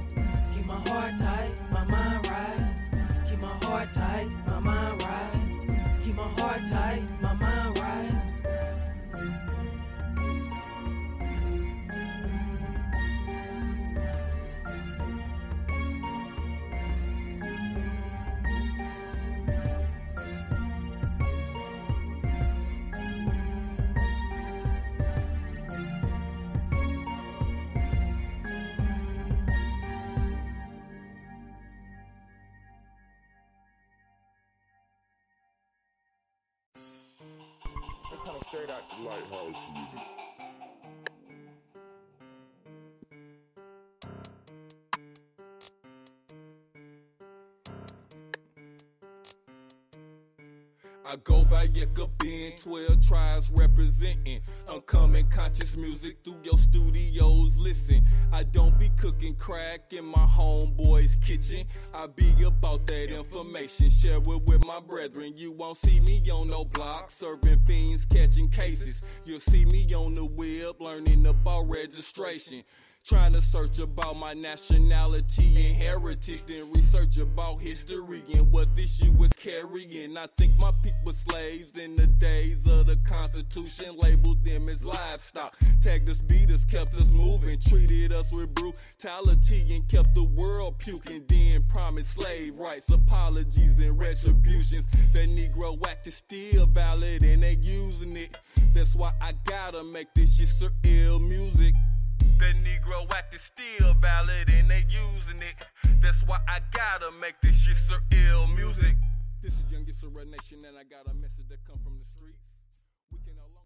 Keep 0.53 0.67
my 0.67 0.75
heart 0.75 1.12
tight, 1.19 1.50
my 1.73 1.85
mind 1.87 2.29
right. 2.29 3.29
Keep 3.29 3.38
my 3.38 3.49
heart 3.64 3.93
tight, 3.93 4.29
my 4.49 4.61
mind 4.61 5.03
right. 5.03 5.03
Of 38.75 38.99
the 38.99 39.09
lighthouse 39.09 39.62
music. 39.73 40.13
Yeka 51.73 52.09
Ben, 52.18 52.52
12 52.56 53.06
tribes 53.06 53.50
representing. 53.50 54.40
Conscious 55.30 55.76
music 55.76 56.16
through 56.25 56.38
your 56.42 56.59
studios. 56.59 57.59
Listen, 57.59 58.02
I 58.33 58.44
don't 58.44 58.78
be 58.78 58.90
cooking 59.00 59.35
crack 59.35 59.92
in 59.92 60.04
my 60.04 60.26
homeboy's 60.26 61.16
kitchen. 61.16 61.66
I 61.92 62.06
be 62.06 62.35
about 62.44 62.87
that 62.87 63.11
information, 63.11 63.90
share 63.90 64.18
it 64.18 64.26
with 64.26 64.64
my 64.64 64.80
brethren. 64.80 65.35
You 65.37 65.52
won't 65.52 65.76
see 65.76 66.00
me 66.00 66.23
on 66.30 66.49
no 66.49 66.64
block, 66.64 67.11
serving 67.11 67.59
fiends, 67.66 68.04
catching 68.04 68.49
cases. 68.49 69.02
You'll 69.25 69.40
see 69.40 69.64
me 69.66 69.92
on 69.94 70.14
the 70.14 70.25
web, 70.25 70.80
learning 70.80 71.26
about 71.26 71.68
registration. 71.68 72.62
Trying 73.04 73.34
to 73.34 73.42
search 73.42 73.80
about 73.80 74.16
my 74.16 74.32
nationality 74.32 75.68
and 75.68 75.76
heritage, 75.76 76.42
then 76.46 76.73
research 76.73 77.18
about 77.18 77.61
history 77.61 78.23
and 78.32 78.50
what 78.50 78.75
this 78.75 78.96
shit 78.96 79.14
was 79.14 79.30
carrying. 79.34 80.16
I 80.16 80.26
think 80.38 80.52
my 80.58 80.70
people 80.82 81.00
were 81.04 81.12
slaves 81.12 81.76
in 81.76 81.96
the 81.96 82.06
days 82.06 82.66
of 82.66 82.87
the 82.87 82.96
Constitution, 83.06 83.96
labeled 83.99 84.42
them 84.42 84.70
as 84.70 84.87
livestock. 84.87 85.54
Tagged 85.82 86.08
us, 86.08 86.23
beat 86.23 86.50
us, 86.50 86.64
kept 86.64 86.94
us 86.94 87.12
moving, 87.12 87.61
treated 87.61 88.14
us 88.14 88.32
with 88.32 88.54
brutality 88.54 89.66
and 89.76 89.87
kept 89.87 90.14
the 90.14 90.25
world 90.25 90.78
puking. 90.78 91.25
Then 91.28 91.62
promised 91.64 92.14
slave 92.14 92.58
rights, 92.58 92.88
apologies, 92.88 93.80
and 93.80 93.99
retributions. 93.99 94.87
That 95.12 95.28
Negro 95.28 95.76
act 95.87 96.06
is 96.06 96.14
still 96.14 96.64
valid 96.64 97.23
and 97.23 97.42
they 97.42 97.58
using 97.61 98.16
it. 98.16 98.34
That's 98.73 98.94
why 98.94 99.12
I 99.20 99.34
gotta 99.44 99.84
make 99.84 100.14
this 100.14 100.38
shit 100.38 100.49
ill 100.84 101.18
music. 101.18 101.75
That 102.38 102.55
Negro 102.64 103.11
act 103.12 103.35
is 103.35 103.43
still 103.43 103.95
valid 103.95 104.50
and 104.50 104.69
they 104.69 104.85
using 104.88 105.41
it. 105.43 105.55
That's 106.03 106.23
why 106.26 106.38
I 106.49 106.61
gotta 106.73 107.11
make 107.21 107.41
this 107.41 107.57
shit 107.57 107.76
so 107.76 107.97
ill 108.11 108.47
music. 108.49 108.97
This 109.43 109.53
is 109.55 109.71
Young 109.71 109.85
Issera 109.85 110.26
Nation 110.29 110.64
and 110.67 110.76
I 110.76 110.85
got 110.85 111.11
a 111.11 111.14
message 111.14 111.49
that 111.49 111.64
come 111.67 111.79
from 111.83 111.99
the 111.99 112.05
streets. 112.05 112.38
We 113.12 113.19
can 113.25 113.37
no 113.37 113.43
longer 113.43 113.64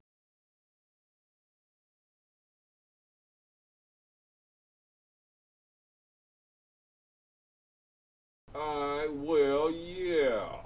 Alright, 8.55 9.15
well, 9.15 9.71
yeah. 9.71 10.58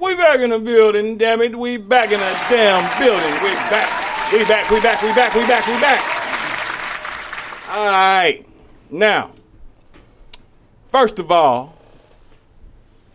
We 0.00 0.16
back 0.16 0.40
in 0.40 0.48
the 0.48 0.58
building, 0.58 1.18
damn 1.18 1.42
it. 1.42 1.54
We 1.54 1.76
back 1.76 2.10
in 2.10 2.18
the 2.18 2.38
damn 2.48 2.98
building. 2.98 3.34
We 3.44 3.52
back. 3.68 4.32
We 4.32 4.44
back, 4.46 4.70
we 4.70 4.80
back, 4.80 5.02
we 5.02 5.12
back, 5.12 5.34
we 5.34 5.46
back, 5.46 5.66
we 5.66 5.74
back. 5.78 6.00
Alright. 7.68 8.46
Now, 8.90 9.32
first 10.88 11.18
of 11.18 11.30
all, 11.30 11.76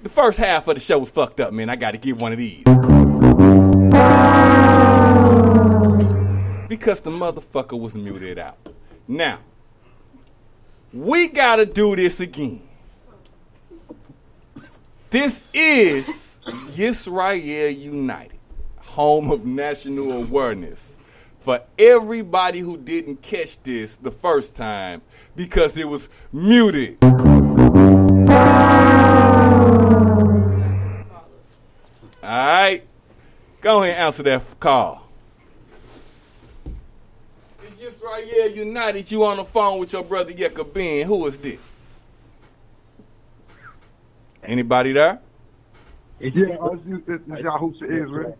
the 0.04 0.10
first 0.10 0.38
half 0.38 0.68
of 0.68 0.75
the 0.75 0.82
show 0.82 1.00
was 1.00 1.10
fucked 1.10 1.39
up, 1.39 1.54
man. 1.54 1.72
I 1.72 1.75
gotta 1.75 1.98
give 1.98 2.22
one 2.22 2.32
of 2.34 2.38
these. 2.38 2.63
Because 6.68 7.01
the 7.01 7.10
motherfucker 7.10 7.80
was 7.80 7.96
muted 7.96 8.38
out. 8.38 8.58
Now, 9.08 9.39
we 10.94 11.30
gotta 11.30 11.65
do 11.65 11.96
this 11.96 12.20
again. 12.20 12.62
This 15.10 15.50
is 15.51 16.25
Yisrael 16.46 17.78
United, 17.78 18.40
home 18.78 19.32
of 19.32 19.46
national 19.46 20.12
awareness. 20.12 20.98
For 21.40 21.62
everybody 21.78 22.60
who 22.60 22.75
didn't 22.78 23.22
catch 23.22 23.62
this 23.62 23.98
the 23.98 24.10
first 24.10 24.58
time, 24.58 25.02
because 25.36 25.78
it 25.78 25.88
was 25.88 26.10
muted. 26.34 26.98
All 27.04 27.12
right. 32.24 32.82
Go 33.62 33.84
ahead 33.84 33.96
and 33.96 34.04
answer 34.06 34.24
that 34.24 34.44
call. 34.60 35.08
It's 37.80 38.02
right 38.02 38.24
here, 38.24 38.48
United. 38.48 39.12
You 39.12 39.24
on 39.25 39.38
the 39.38 39.44
phone 39.44 39.80
with 39.80 39.94
your 39.94 40.04
brother 40.04 40.34
Yeka 40.34 40.74
Ben. 40.74 41.06
Who 41.06 41.28
is 41.28 41.38
this? 41.38 41.80
Anybody 44.44 44.94
there? 44.94 45.20
Yeah, 46.19 46.29
this 46.29 47.01
is 47.07 47.22
Yahusha 47.27 47.84
Israel. 47.84 48.38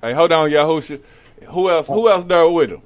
Hey, 0.00 0.12
hold 0.12 0.32
on, 0.32 0.50
Yahusha. 0.50 1.00
Who 1.46 1.70
else? 1.70 1.86
Who 1.86 2.10
else 2.10 2.24
there 2.24 2.48
with 2.48 2.70
him? 2.70 2.82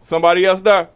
Somebody 0.00 0.44
else 0.44 0.60
there? 0.60 0.88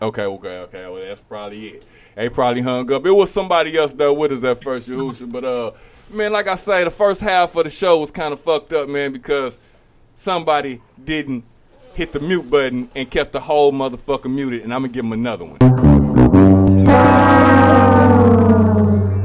Okay, 0.00 0.22
okay, 0.22 0.58
okay. 0.58 0.82
Well, 0.88 0.96
that's 0.96 1.20
probably 1.20 1.66
it. 1.68 1.84
They 2.16 2.28
probably 2.28 2.62
hung 2.62 2.90
up. 2.92 3.06
It 3.06 3.12
was 3.12 3.30
somebody 3.30 3.76
else 3.76 3.92
there 3.92 4.12
with 4.12 4.32
us 4.32 4.42
at 4.42 4.62
first, 4.62 4.88
Yahusha. 4.88 5.30
But 5.30 5.44
uh, 5.44 5.72
man, 6.10 6.32
like 6.32 6.48
I 6.48 6.54
say, 6.54 6.84
the 6.84 6.90
first 6.90 7.20
half 7.20 7.54
of 7.54 7.64
the 7.64 7.70
show 7.70 7.98
was 7.98 8.10
kind 8.10 8.32
of 8.32 8.40
fucked 8.40 8.72
up, 8.72 8.88
man, 8.88 9.12
because 9.12 9.58
somebody 10.14 10.80
didn't 11.04 11.44
hit 11.94 12.12
the 12.12 12.20
mute 12.20 12.48
button 12.50 12.90
and 12.94 13.10
kept 13.10 13.32
the 13.32 13.40
whole 13.40 13.72
motherfucker 13.72 14.32
muted, 14.32 14.62
and 14.62 14.72
I'm 14.74 14.82
gonna 14.82 14.92
give 14.92 15.04
him 15.04 15.12
another 15.12 15.44
one. 15.44 15.91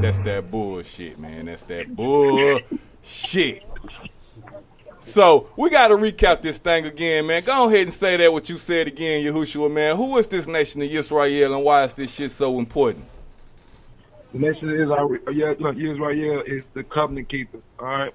That's 0.08 0.20
that 0.20 0.50
bullshit, 0.50 1.20
man. 1.20 1.48
That's 1.48 1.64
that 1.64 1.94
bullshit. 1.94 3.62
So 5.02 5.50
we 5.58 5.70
got 5.70 5.90
to 5.90 5.96
recap 5.96 6.42
this 6.42 6.60
thing 6.60 6.86
again, 6.86 7.28
man. 7.28 7.44
Go 7.44 7.68
ahead 7.68 7.82
and 7.82 7.94
say 7.94 8.16
that 8.16 8.32
what 8.32 8.48
you 8.48 8.56
said 8.56 8.88
again, 8.88 9.26
Yahushua, 9.26 9.70
man. 9.70 9.98
Who 9.98 10.18
is 10.18 10.26
this 10.28 10.48
nation 10.48 10.82
of 10.82 10.90
Israel, 10.90 11.56
and 11.56 11.62
why 11.66 11.84
is 11.84 11.94
this 11.94 12.14
shit 12.14 12.32
so 12.32 12.58
important? 12.58 13.04
The 14.32 14.40
nation 14.40 14.70
of 14.70 14.76
Israel, 14.76 15.72
Israel 15.76 16.44
is 16.48 16.64
the 16.74 16.86
covenant 16.86 17.28
keeper, 17.28 17.60
all 17.78 17.86
right, 17.86 18.14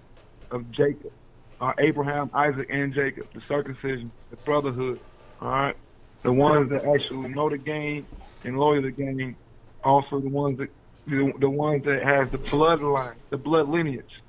of 0.51 0.71
Jacob, 0.71 1.13
uh, 1.61 1.75
Abraham, 1.77 2.31
Isaac, 2.33 2.69
and 2.71 2.95
Jacob, 2.95 3.27
the 3.35 3.43
circumcision, 3.47 4.11
the 4.31 4.37
brotherhood, 4.37 4.99
all 5.43 5.49
right, 5.51 5.77
the 6.23 6.33
ones 6.33 6.71
that 6.71 6.87
actually 6.87 7.29
know 7.29 7.51
the 7.51 7.59
game 7.59 8.07
and 8.45 8.59
loyal 8.59 8.81
to 8.81 8.91
the 8.91 8.93
game, 8.93 9.37
also 9.85 10.21
the 10.21 10.31
ones 10.31 10.57
that 10.57 10.71
the, 11.07 11.33
the 11.39 11.51
ones 11.51 11.85
that 11.85 12.03
has 12.03 12.31
the 12.31 12.39
bloodline, 12.39 13.15
the 13.31 13.37
blood 13.37 13.69
lineage, 13.69 14.23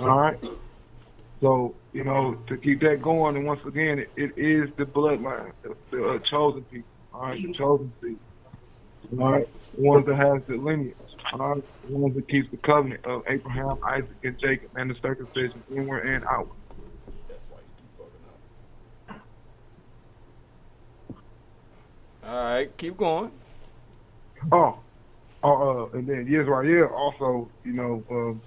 all 0.00 0.20
right. 0.20 0.38
So 1.40 1.74
you 1.92 2.04
know 2.04 2.38
to 2.46 2.56
keep 2.56 2.80
that 2.82 3.02
going, 3.02 3.36
and 3.36 3.46
once 3.46 3.64
again, 3.66 3.98
it, 3.98 4.10
it 4.16 4.32
is 4.36 4.70
the 4.76 4.84
bloodline, 4.84 5.52
the, 5.62 5.76
the 5.90 6.10
uh, 6.10 6.18
chosen 6.20 6.62
people, 6.64 6.88
all 7.12 7.22
right, 7.22 7.42
the 7.42 7.52
chosen 7.52 7.92
people, 8.00 8.20
all 9.18 9.32
right, 9.32 9.48
the 9.74 9.82
ones 9.82 10.04
that 10.06 10.16
has 10.16 10.42
the 10.46 10.56
lineage, 10.56 10.94
all 11.32 11.54
right, 11.54 11.64
the 11.88 11.96
ones 11.96 12.14
that 12.14 12.28
keeps 12.28 12.50
the 12.50 12.58
covenant 12.58 13.04
of 13.04 13.22
Abraham, 13.26 13.78
Isaac, 13.82 14.08
and 14.22 14.38
Jacob, 14.38 14.70
and 14.76 14.90
the 14.90 14.94
circumcision 15.00 15.62
inward 15.70 16.06
and 16.06 16.24
outward. 16.24 16.56
All 22.24 22.44
right, 22.44 22.76
keep 22.76 22.96
going. 22.96 23.32
Oh, 24.52 24.56
oh, 24.56 24.78
uh, 25.44 25.86
and 25.92 26.06
then 26.06 26.26
Israel 26.28 26.86
also, 26.94 27.48
you 27.64 27.72
know, 27.72 28.04
um, 28.10 28.40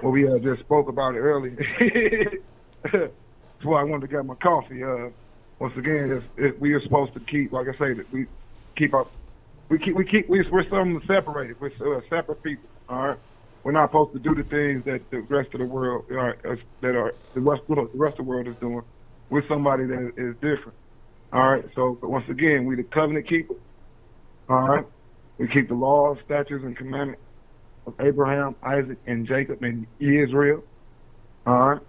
what 0.00 0.10
we 0.10 0.28
uh, 0.28 0.38
just 0.38 0.60
spoke 0.60 0.88
about 0.88 1.14
it 1.14 1.18
earlier. 1.18 1.56
That's 2.82 3.64
why 3.64 3.80
I 3.80 3.84
wanted 3.84 4.08
to 4.08 4.16
get 4.16 4.24
my 4.24 4.34
coffee. 4.36 4.82
Uh, 4.82 5.08
once 5.58 5.76
again, 5.76 6.10
if, 6.10 6.24
if 6.36 6.58
we 6.60 6.72
are 6.72 6.80
supposed 6.80 7.14
to 7.14 7.20
keep, 7.20 7.52
like 7.52 7.66
I 7.68 7.76
say, 7.76 8.00
we 8.12 8.26
keep 8.76 8.94
up, 8.94 9.10
we 9.68 9.78
keep, 9.78 9.94
we 9.96 10.04
keep, 10.04 10.28
we, 10.28 10.42
we're 10.50 10.68
something 10.68 11.00
separated. 11.06 11.60
We're 11.60 11.96
uh, 11.96 12.00
separate 12.08 12.42
people. 12.42 12.68
All 12.88 13.08
right, 13.08 13.18
we're 13.64 13.72
not 13.72 13.90
supposed 13.90 14.12
to 14.12 14.18
do 14.20 14.34
the 14.34 14.44
things 14.44 14.84
that 14.84 15.10
the 15.10 15.20
rest 15.22 15.52
of 15.54 15.60
the 15.60 15.66
world 15.66 16.10
are, 16.10 16.38
uh, 16.44 16.56
that 16.80 16.94
are 16.94 17.14
the 17.34 17.40
rest, 17.40 17.62
the 17.68 17.88
rest 17.94 18.12
of 18.12 18.24
the 18.24 18.30
world 18.30 18.46
is 18.46 18.56
doing. 18.56 18.82
We're 19.28 19.46
somebody 19.46 19.84
that 19.84 20.14
is 20.16 20.34
different. 20.36 20.78
All 21.32 21.52
right, 21.52 21.64
so 21.74 21.98
once 22.02 22.28
again, 22.28 22.64
we 22.64 22.76
the 22.76 22.84
covenant 22.84 23.28
keeper. 23.28 23.54
All 24.48 24.62
right, 24.62 24.86
we 25.38 25.48
keep 25.48 25.68
the 25.68 25.74
laws, 25.74 26.18
statutes, 26.24 26.64
and 26.64 26.76
commandments 26.76 27.22
of 27.86 27.94
Abraham, 28.00 28.56
Isaac, 28.62 28.98
and 29.06 29.26
Jacob, 29.26 29.62
and 29.62 29.86
Israel. 29.98 30.62
All 31.46 31.68
right. 31.70 31.80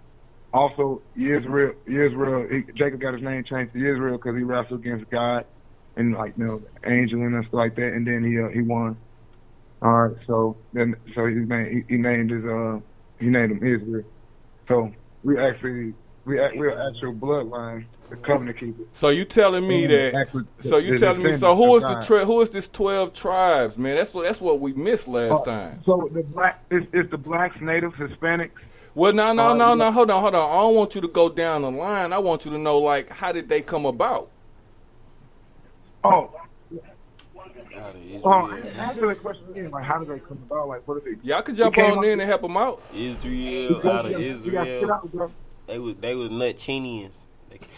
Also, 0.52 1.02
Israel, 1.14 1.72
Israel, 1.86 2.48
he, 2.50 2.64
Jacob 2.74 3.00
got 3.00 3.14
his 3.14 3.22
name 3.22 3.44
changed 3.44 3.72
to 3.74 3.78
Israel 3.78 4.16
because 4.16 4.36
he 4.36 4.42
wrestled 4.42 4.80
against 4.80 5.08
God 5.10 5.44
and 5.96 6.14
like 6.14 6.34
you 6.36 6.44
know, 6.44 6.58
the 6.82 6.90
angel 6.90 7.20
and 7.22 7.44
stuff 7.44 7.54
like 7.54 7.76
that, 7.76 7.92
and 7.92 8.06
then 8.06 8.24
he 8.24 8.40
uh, 8.40 8.48
he 8.48 8.62
won. 8.62 8.96
All 9.82 10.08
right, 10.08 10.16
so 10.26 10.58
then 10.72 10.94
so 11.14 11.26
he 11.26 11.34
named 11.34 11.84
he, 11.88 11.94
he 11.94 12.00
named 12.00 12.30
his 12.30 12.44
uh 12.44 12.78
he 13.18 13.28
named 13.28 13.52
him 13.52 13.58
Israel. 13.58 14.04
So 14.68 14.90
we 15.22 15.38
actually 15.38 15.94
we 16.24 16.36
we're 16.54 16.70
actual 16.70 17.14
bloodline, 17.14 17.86
the 18.10 18.16
covenant 18.18 18.58
keeper. 18.58 18.84
So 18.92 19.10
you 19.10 19.24
telling 19.24 19.66
me 19.68 19.86
And 19.86 19.88
that? 19.88 20.18
actually 20.20 20.44
So 20.58 20.78
you 20.78 20.92
the 20.92 20.94
telling 20.94 21.22
me? 21.22 21.32
So 21.32 21.56
descendants 21.56 21.56
who 21.56 21.76
of 21.76 21.78
is 21.78 21.84
the 21.86 21.96
tri- 21.96 22.24
who 22.24 22.40
is 22.42 22.50
this 22.50 22.68
twelve 22.68 23.12
tribes, 23.14 23.78
man? 23.78 23.96
That's 23.96 24.14
what 24.14 24.24
that's 24.24 24.40
what 24.40 24.60
we 24.60 24.74
missed 24.74 25.08
last 25.08 25.44
Uh, 25.44 25.44
time. 25.44 25.84
So 25.86 26.10
the 26.12 26.22
black 26.24 26.64
it's, 26.70 26.86
it's 26.94 27.10
the 27.10 27.18
blacks, 27.18 27.56
natives, 27.60 27.94
Hispanics. 27.96 28.52
Well, 28.94 29.12
no, 29.14 29.32
no, 29.32 29.52
uh, 29.52 29.54
no, 29.54 29.74
no. 29.74 29.92
Hold 29.92 30.10
on, 30.10 30.22
hold 30.22 30.34
on. 30.36 30.50
I 30.50 30.56
don't 30.62 30.74
want 30.76 30.94
you 30.94 31.00
to 31.02 31.08
go 31.08 31.28
down 31.30 31.62
the 31.62 31.70
line. 31.70 32.12
I 32.12 32.18
want 32.18 32.44
you 32.44 32.52
to 32.52 32.58
know, 32.58 32.78
like, 32.78 33.10
how 33.10 33.32
did 33.32 33.48
they 33.48 33.62
come 33.62 33.86
about? 33.86 34.30
Oh, 36.04 36.32
Israel. 37.96 38.24
oh, 38.24 38.52
answer 38.78 39.06
that 39.08 39.20
question 39.22 39.50
again. 39.50 39.70
Like, 39.70 39.84
how 39.84 39.98
did 39.98 40.08
they 40.08 40.20
come 40.20 40.42
about? 40.50 40.68
Like, 40.68 40.86
what 40.88 41.04
did 41.04 41.16
they? 41.18 41.22
Y'all 41.22 41.42
could 41.42 41.56
jump 41.56 41.78
on 41.78 42.04
in 42.04 42.20
and 42.20 42.28
help 42.30 42.42
them 42.42 42.56
out. 42.56 42.82
Israel 42.92 43.82
out 43.86 44.06
of 44.06 44.18
You 44.44 44.52
gotta 44.52 44.70
get 44.78 44.88
Israel. 44.88 44.96
They 45.66 45.78
was 45.78 45.96
they 45.96 46.14
was 46.14 46.30
Nutchinians. 46.30 47.16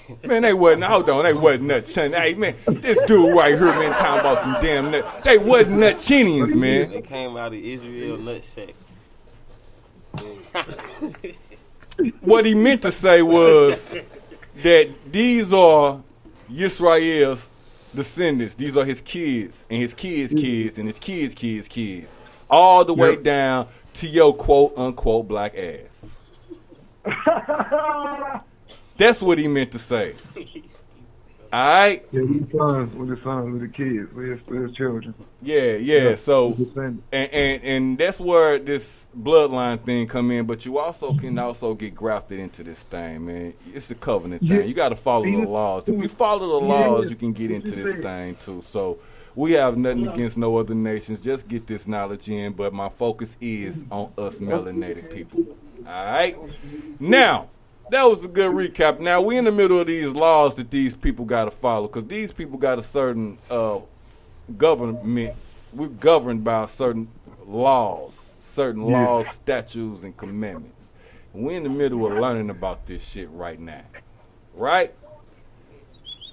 Man, 0.25 0.43
they 0.43 0.53
wasn't. 0.55 0.85
Hold 0.85 1.09
on, 1.11 1.25
they 1.25 1.33
wasn't 1.33 1.65
nuts. 1.65 1.95
Hey, 1.95 2.35
man, 2.35 2.55
this 2.67 3.01
dude 3.05 3.35
right 3.37 3.55
here, 3.55 3.67
man, 3.67 3.93
talking 3.93 4.21
about 4.21 4.38
some 4.38 4.57
damn 4.61 4.91
nut. 4.91 5.23
They 5.25 5.38
wasn't 5.38 5.79
nutchinians, 5.79 6.55
man. 6.55 6.91
They 6.91 7.01
came 7.03 7.37
out 7.37 7.49
of 7.53 7.59
Israel 7.61 8.19
nutsack. 8.19 8.75
What 12.21 12.47
he 12.47 12.55
meant 12.55 12.83
to 12.83 12.91
say 12.93 13.21
was 13.23 13.95
that 14.62 14.88
these 15.12 15.53
are 15.53 16.01
Yisrael's 16.51 17.51
descendants. 17.95 18.55
These 18.55 18.77
are 18.79 18.85
his 18.85 19.03
kids 19.03 19.67
and 19.71 19.81
his 19.81 19.93
kids' 19.93 20.33
kids 20.33 20.79
and 20.79 20.87
his 20.88 20.99
kids' 20.99 21.35
kids' 21.35 21.69
kids, 21.69 22.19
all 22.49 22.85
the 22.87 22.95
way 22.95 23.11
Yep. 23.11 23.23
down 23.23 23.69
to 23.95 24.09
your 24.09 24.33
quote 24.35 24.73
unquote 24.79 25.29
black 25.29 25.55
ass. 25.55 26.23
That's 29.03 29.21
what 29.21 29.37
he 29.38 29.49
meant 29.49 29.73
to 29.73 29.81
say. 29.81 30.15
All 31.53 31.69
right. 31.69 32.07
Yeah, 32.12 32.23
with 32.23 32.51
his 32.51 32.59
sons, 32.59 32.95
with 32.95 33.09
his 33.11 33.23
sons, 33.23 33.53
with 33.53 33.61
the 33.62 33.69
kids, 33.69 34.12
with 34.15 34.31
his, 34.31 34.47
with 34.47 34.75
children. 34.77 35.12
Yeah, 35.43 35.73
yeah. 35.73 36.11
Yeah, 36.11 36.15
So, 36.15 36.57
and, 36.77 37.03
and 37.12 37.62
and 37.65 37.99
that's 37.99 38.21
where 38.21 38.61
this 38.61 39.09
bloodline 39.21 39.83
thing 39.85 40.07
come 40.07 40.31
in. 40.31 40.47
But 40.47 40.65
you 40.65 40.79
also 40.79 41.12
can 41.15 41.37
also 41.41 41.75
get 41.75 41.97
grafted 41.97 42.38
into 42.38 42.62
this 42.62 42.85
thing, 42.85 43.27
man. 43.27 43.55
It's 43.75 43.91
a 43.91 43.97
covenant 43.97 44.43
thing. 44.43 44.59
Yeah. 44.59 44.62
You 44.62 44.73
got 44.73 44.91
to 44.91 44.97
follow 44.97 45.25
the 45.25 45.47
laws. 45.49 45.88
If 45.88 46.01
you 46.01 46.09
follow 46.09 46.61
the 46.61 46.67
Yeah. 46.67 46.87
laws, 46.87 47.11
you 47.11 47.17
can 47.17 47.33
get 47.33 47.51
into 47.51 47.75
this 47.75 47.97
thing 47.97 48.37
too. 48.37 48.62
So. 48.62 48.99
We 49.35 49.53
have 49.53 49.79
nothing 49.79 50.07
against 50.07 50.37
no 50.37 50.59
other 50.59 50.75
nations. 50.75 51.19
Just 51.19 51.49
get 51.49 51.67
this 51.67 51.88
knowledge 51.88 52.29
in. 52.29 52.53
But 52.53 52.75
my 52.75 52.91
focus 52.91 53.38
is 53.41 53.87
on 53.91 54.12
us 54.19 54.41
melanated 54.41 55.11
people. 55.11 55.57
All 55.87 56.05
right. 56.05 56.37
Now, 57.01 57.49
that 57.93 58.05
was 58.05 58.25
a 58.25 58.29
good 58.29 58.51
recap. 58.53 59.01
Now 59.01 59.21
we 59.21 59.37
in 59.37 59.45
the 59.45 59.53
middle 59.53 59.79
of 59.79 59.87
these 59.87 60.13
laws 60.13 60.57
that 60.57 60.71
these 60.71 60.95
people 60.95 61.25
got 61.25 61.45
to 61.45 61.51
follow 61.51 61.87
because 61.89 62.07
these 62.07 62.33
people 62.33 62.59
got 62.59 62.79
a 62.79 62.83
certain 62.83 63.39
uh, 63.51 63.81
government. 64.57 65.35
We're 65.73 65.89
governed 65.89 66.43
by 66.43 66.67
certain 66.67 67.09
laws, 67.47 68.33
certain 68.39 68.83
Yeah. 68.87 69.07
laws, 69.07 69.29
statutes, 69.29 70.05
and 70.05 70.17
commandments. 70.17 70.93
We're 71.35 71.57
in 71.57 71.63
the 71.65 71.71
middle 71.71 72.07
of 72.07 72.13
learning 72.13 72.51
about 72.51 72.87
this 72.87 73.07
shit 73.07 73.31
right 73.31 73.59
now, 73.61 73.85
right? 74.55 74.95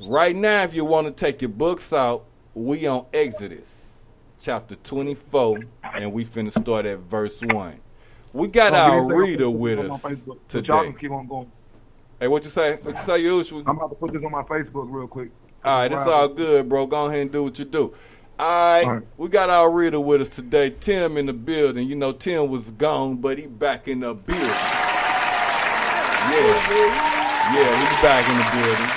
Right 0.02 0.36
now, 0.36 0.63
if 0.63 0.74
you 0.74 0.86
want 0.86 1.08
to 1.08 1.12
take 1.13 1.41
your 1.41 1.50
books 1.50 1.91
out, 1.93 2.26
we 2.54 2.88
on 2.88 3.06
Exodus 3.13 4.06
chapter 4.39 4.76
24, 4.76 5.60
and 5.95 6.13
we 6.13 6.24
finna 6.24 6.52
start 6.52 6.86
at 6.86 7.00
verse 7.00 7.41
1. 7.41 7.80
We 8.33 8.47
got 8.47 8.73
our 8.73 9.01
give 9.01 9.07
me 9.09 9.15
a 9.15 9.17
second. 9.17 9.29
reader 9.29 9.49
with 9.49 9.77
this 9.79 9.83
on 9.83 9.89
my 9.89 9.95
us 9.95 10.03
Facebook. 10.05 10.27
Y'all 10.27 10.37
today. 10.47 10.91
can 10.91 10.93
keep 10.99 11.11
on 11.11 11.27
going. 11.27 11.51
Hey, 12.19 12.27
what 12.27 12.43
you 12.43 12.49
say? 12.49 12.75
What 12.77 12.95
you 12.97 13.01
say, 13.01 13.19
usual? 13.19 13.63
I'm 13.65 13.77
about 13.77 13.89
to 13.89 13.95
put 13.95 14.13
this 14.13 14.23
on 14.23 14.31
my 14.31 14.43
Facebook 14.43 14.87
real 14.89 15.07
quick. 15.07 15.31
All 15.63 15.79
right, 15.81 15.91
it's 15.91 16.05
Wow. 16.05 16.11
all 16.13 16.27
good, 16.27 16.69
bro. 16.69 16.85
Go 16.85 17.05
ahead 17.07 17.21
and 17.21 17.31
do 17.31 17.43
what 17.43 17.57
you 17.59 17.65
do. 17.65 17.93
All 18.37 18.45
right, 18.47 18.83
All 18.85 18.93
right. 18.93 19.03
we 19.17 19.27
got 19.29 19.49
our 19.49 19.69
reader 19.69 19.99
with 19.99 20.21
us 20.21 20.35
today, 20.35 20.69
Tim 20.69 21.17
in 21.17 21.25
the 21.25 21.33
building. 21.33 21.87
You 21.89 21.95
know, 21.95 22.11
Tim 22.13 22.47
was 22.49 22.71
gone, 22.71 23.17
but 23.17 23.37
he 23.37 23.47
back 23.47 23.87
in 23.87 23.99
the 24.01 24.13
building. 24.13 24.47
Yeah, 26.29 27.53
yeah, 27.55 27.79
he's 27.79 28.01
back 28.01 28.29
in 28.29 28.37
the 28.37 28.47
building. 28.53 28.89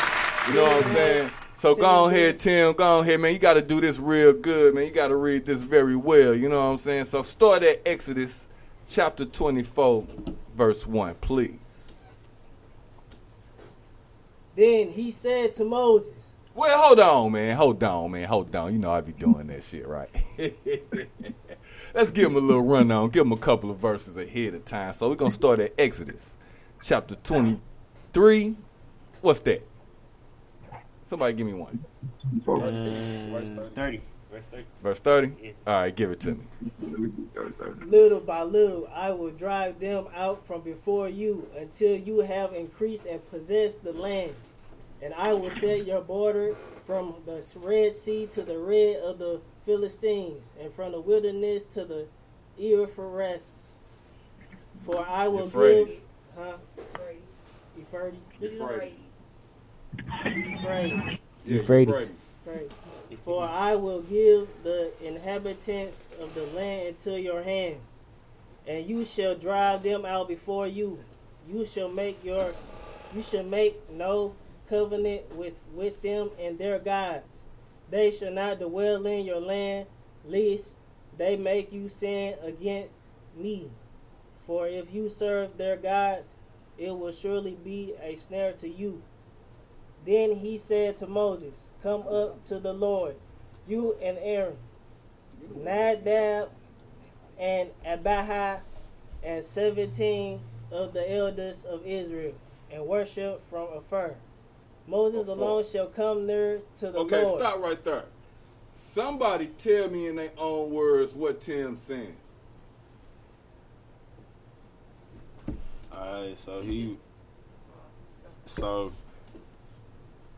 You 0.48 0.54
know 0.54 0.76
what 0.76 0.86
I'm 0.86 0.92
saying? 0.94 1.30
So 1.54 1.74
go 1.74 2.06
ahead, 2.08 2.38
Tim. 2.38 2.72
Go 2.74 3.00
ahead, 3.00 3.20
man. 3.20 3.32
You 3.32 3.38
got 3.38 3.54
to 3.54 3.62
do 3.62 3.80
this 3.80 3.98
real 3.98 4.32
good, 4.32 4.74
man. 4.74 4.84
You 4.86 4.90
got 4.92 5.08
to 5.08 5.16
read 5.16 5.46
this 5.46 5.62
very 5.62 5.96
well. 5.96 6.34
You 6.34 6.48
know 6.48 6.56
what 6.58 6.66
I'm 6.72 6.78
saying? 6.78 7.04
So 7.06 7.22
start 7.22 7.62
at 7.62 7.80
Exodus 7.86 8.48
chapter 8.92 9.24
24, 9.24 10.06
verse 10.54 10.86
1, 10.86 11.14
please. 11.16 12.02
Then 14.54 14.90
he 14.90 15.10
said 15.10 15.54
to 15.54 15.64
Moses, 15.64 16.12
Well, 16.54 16.78
hold 16.78 17.00
on, 17.00 17.32
man. 17.32 17.56
Hold 17.56 17.82
on, 17.82 18.10
man. 18.10 18.28
Hold 18.28 18.54
on. 18.54 18.72
You 18.72 18.78
know 18.78 18.92
I 18.92 19.00
be 19.00 19.12
doing 19.12 19.46
that 19.46 19.64
shit, 19.64 19.88
right? 19.88 20.10
Let's 21.94 22.10
give 22.10 22.26
him 22.26 22.36
a 22.36 22.40
little 22.40 22.62
rundown. 22.62 23.08
Give 23.08 23.24
him 23.24 23.32
a 23.32 23.38
couple 23.38 23.70
of 23.70 23.78
verses 23.78 24.18
ahead 24.18 24.52
of 24.54 24.64
time. 24.66 24.92
So 24.92 25.08
we're 25.08 25.16
going 25.16 25.30
to 25.30 25.34
start 25.34 25.60
at 25.60 25.72
Exodus, 25.78 26.36
chapter 26.82 27.14
23. 27.14 28.56
What's 29.22 29.40
that? 29.40 29.66
Somebody 31.04 31.32
give 31.32 31.46
me 31.46 31.54
one. 31.54 31.82
Uh, 32.46 33.68
30. 33.74 34.02
Verse 34.32 34.46
30. 34.46 34.64
Verse 34.82 35.00
30? 35.00 35.54
All 35.66 35.74
right, 35.74 35.94
give 35.94 36.10
it 36.10 36.20
to 36.20 36.32
me. 36.32 36.46
Little 37.84 38.20
by 38.20 38.42
little, 38.42 38.88
I 38.94 39.10
will 39.10 39.30
drive 39.30 39.78
them 39.78 40.06
out 40.16 40.46
from 40.46 40.62
before 40.62 41.10
you 41.10 41.46
until 41.54 41.94
you 41.94 42.20
have 42.20 42.54
increased 42.54 43.04
and 43.04 43.20
possessed 43.30 43.84
the 43.84 43.92
land. 43.92 44.32
And 45.02 45.12
I 45.14 45.34
will 45.34 45.50
set 45.50 45.84
your 45.86 46.00
border 46.00 46.56
from 46.86 47.16
the 47.26 47.44
Red 47.56 47.92
Sea 47.92 48.26
to 48.32 48.42
the 48.42 48.58
red 48.58 48.96
of 48.96 49.18
the 49.18 49.40
Philistines, 49.66 50.40
and 50.58 50.72
from 50.72 50.92
the 50.92 51.00
wilderness 51.00 51.64
to 51.74 51.84
the 51.84 52.06
Euphrates. 52.56 53.50
For 54.86 55.06
I 55.06 55.28
will 55.28 55.44
Euphrates. 55.44 56.06
give, 56.36 56.44
huh? 56.44 56.56
Euphrates. 57.76 58.18
Euphrates. 58.40 58.94
Euphrates. 60.24 61.18
Yeah, 61.44 61.54
Euphrates. 61.54 62.31
Right. 62.44 62.70
For 63.24 63.44
I 63.44 63.76
will 63.76 64.02
give 64.02 64.48
the 64.64 64.90
inhabitants 65.02 66.02
of 66.20 66.34
the 66.34 66.44
land 66.46 66.88
into 66.88 67.20
your 67.20 67.42
hand, 67.42 67.76
and 68.66 68.84
you 68.86 69.04
shall 69.04 69.36
drive 69.36 69.82
them 69.82 70.04
out 70.04 70.28
before 70.28 70.66
you. 70.66 70.98
You 71.48 71.64
shall 71.66 71.88
make 71.88 72.24
your 72.24 72.52
you 73.14 73.22
shall 73.22 73.44
make 73.44 73.90
no 73.90 74.34
covenant 74.68 75.34
with, 75.36 75.54
with 75.74 76.00
them 76.02 76.30
and 76.40 76.58
their 76.58 76.78
gods. 76.78 77.24
They 77.90 78.10
shall 78.10 78.32
not 78.32 78.58
dwell 78.58 79.06
in 79.06 79.26
your 79.26 79.40
land, 79.40 79.86
lest 80.24 80.70
they 81.18 81.36
make 81.36 81.72
you 81.72 81.88
sin 81.88 82.36
against 82.42 82.90
me. 83.36 83.70
For 84.46 84.66
if 84.66 84.92
you 84.92 85.10
serve 85.10 85.58
their 85.58 85.76
gods, 85.76 86.26
it 86.78 86.90
will 86.90 87.12
surely 87.12 87.56
be 87.62 87.94
a 88.02 88.16
snare 88.16 88.52
to 88.54 88.68
you. 88.68 89.02
Then 90.06 90.36
he 90.36 90.56
said 90.56 90.96
to 90.98 91.06
Moses, 91.06 91.54
Come 91.82 92.02
up 92.06 92.44
to 92.44 92.60
the 92.60 92.72
Lord, 92.72 93.16
you 93.66 93.96
and 94.02 94.16
Aaron, 94.20 94.56
Nadab 95.56 96.50
and 97.38 97.70
Abihu, 97.84 98.60
and 99.24 99.42
seventeen 99.44 100.40
of 100.70 100.92
the 100.92 101.12
elders 101.12 101.64
of 101.64 101.84
Israel, 101.84 102.34
and 102.70 102.86
worship 102.86 103.42
from 103.50 103.68
afar. 103.76 104.14
Moses 104.86 105.28
Afar. 105.28 105.36
alone 105.36 105.64
shall 105.64 105.86
come 105.88 106.26
near 106.26 106.60
to 106.76 106.90
the 106.90 106.98
Okay, 107.00 107.24
Lord. 107.24 107.40
stop 107.40 107.60
right 107.60 107.82
there. 107.84 108.04
Somebody 108.74 109.46
tell 109.58 109.88
me 109.88 110.06
in 110.08 110.16
their 110.16 110.32
own 110.38 110.70
words 110.70 111.14
what 111.14 111.40
Tim's 111.40 111.80
saying. 111.80 112.16
Alright, 115.92 116.38
so 116.38 116.60
he 116.62 116.96
so 118.46 118.92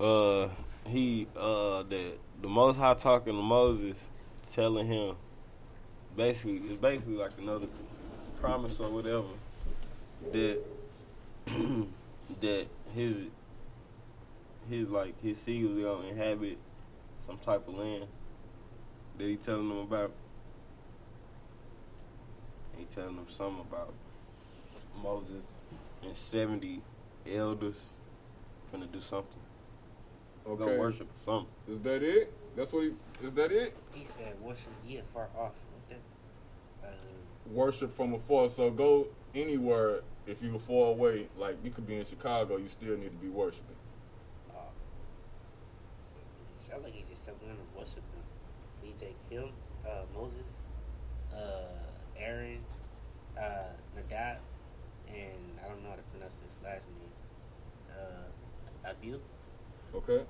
uh 0.00 0.48
he 0.86 1.26
uh 1.36 1.82
the 1.84 2.12
the 2.42 2.48
most 2.48 2.76
high 2.76 2.94
talking 2.94 3.34
to 3.34 3.42
Moses 3.42 4.08
telling 4.52 4.86
him 4.86 5.16
basically 6.16 6.56
it's 6.56 6.80
basically 6.80 7.16
like 7.16 7.32
another 7.38 7.66
promise 8.40 8.78
or 8.78 8.90
whatever 8.90 9.28
that 10.32 10.60
that 12.40 12.66
his 12.94 13.26
his 14.68 14.88
like 14.88 15.20
his 15.22 15.38
seed 15.40 15.64
was 15.64 15.84
gonna 15.84 16.08
inhabit 16.08 16.58
some 17.26 17.38
type 17.38 17.66
of 17.68 17.74
land 17.74 18.06
that 19.18 19.28
he 19.28 19.36
telling 19.36 19.68
them 19.68 19.78
about. 19.78 20.12
He 22.76 22.84
telling 22.84 23.16
them 23.16 23.26
something 23.28 23.60
about 23.60 23.92
Moses 25.02 25.52
and 26.02 26.16
seventy 26.16 26.80
elders 27.30 27.90
finna 28.72 28.90
do 28.90 29.00
something. 29.00 29.43
Okay. 30.46 30.64
Go 30.64 30.78
worship 30.78 31.08
or 31.08 31.24
something. 31.24 31.52
Is 31.68 31.80
that 31.80 32.02
it? 32.02 32.32
That's 32.56 32.72
what 32.72 32.84
he. 32.84 32.92
Is 33.26 33.32
that 33.34 33.50
it? 33.50 33.74
He 33.92 34.04
said, 34.04 34.34
worship 34.42 34.68
ye 34.86 35.00
far 35.12 35.28
off. 35.38 35.52
Okay. 35.90 35.98
Uh, 36.84 36.88
Worship 37.50 37.92
from 37.94 38.14
afar. 38.14 38.48
So 38.48 38.70
go 38.70 39.06
anywhere 39.34 40.00
if 40.26 40.42
you 40.42 40.54
are 40.54 40.58
far 40.58 40.88
away. 40.90 41.28
Like 41.36 41.56
you 41.64 41.70
could 41.70 41.86
be 41.86 41.96
in 41.96 42.04
Chicago, 42.04 42.56
you 42.56 42.68
still 42.68 42.96
need 42.96 43.10
to 43.10 43.16
be 43.24 43.28
worshiping. 43.28 43.76
uh, 44.50 44.60
sound 46.68 46.84
like 46.84 46.94
he 46.94 47.04
just 47.08 47.24
told 47.26 47.40
them 47.40 47.56
to 47.56 47.78
worship 47.78 47.96
him. 47.96 48.22
He 48.82 48.92
take 48.98 49.16
him, 49.30 49.50
uh, 49.86 50.02
Moses, 50.14 50.52
uh, 51.34 52.18
Aaron, 52.18 52.60
uh, 53.38 53.72
Nadab, 53.96 54.38
and 55.08 55.58
I 55.64 55.68
don't 55.68 55.82
know 55.82 55.90
how 55.90 55.96
to 55.96 56.02
pronounce 56.12 56.38
his 56.46 56.58
last 56.62 56.86
name. 56.88 57.12
Uh, 57.90 58.90
Abiel, 58.90 59.20
Okay. 59.94 60.24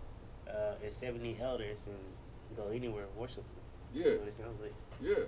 Uh, 0.54 0.74
and 0.82 0.92
70 0.92 1.38
elders 1.42 1.78
and 1.86 2.56
go 2.56 2.70
anywhere 2.70 3.04
and 3.04 3.16
worship 3.16 3.44
him. 3.44 3.64
Yeah. 3.92 4.04
That's 4.04 4.20
what 4.20 4.28
it 4.28 4.34
sounds 4.36 4.60
like. 4.60 4.74
Yeah. 5.02 5.24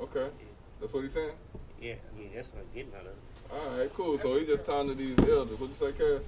Okay. 0.00 0.28
That's 0.80 0.92
what 0.92 1.02
he's 1.02 1.12
saying. 1.12 1.32
Yeah, 1.80 2.00
I 2.00 2.18
mean, 2.18 2.30
that's 2.34 2.48
what 2.52 2.64
I'm 2.64 2.72
getting 2.74 2.94
out 2.96 3.04
of 3.04 3.12
it. 3.12 3.24
All 3.52 3.78
right, 3.78 3.92
cool. 3.92 4.16
So 4.16 4.36
he 4.38 4.46
just 4.46 4.64
talking 4.64 4.88
to 4.88 4.96
these 4.96 5.18
elders. 5.20 5.60
What 5.60 5.68
you 5.68 5.76
say, 5.76 5.92
Cass? 5.92 6.24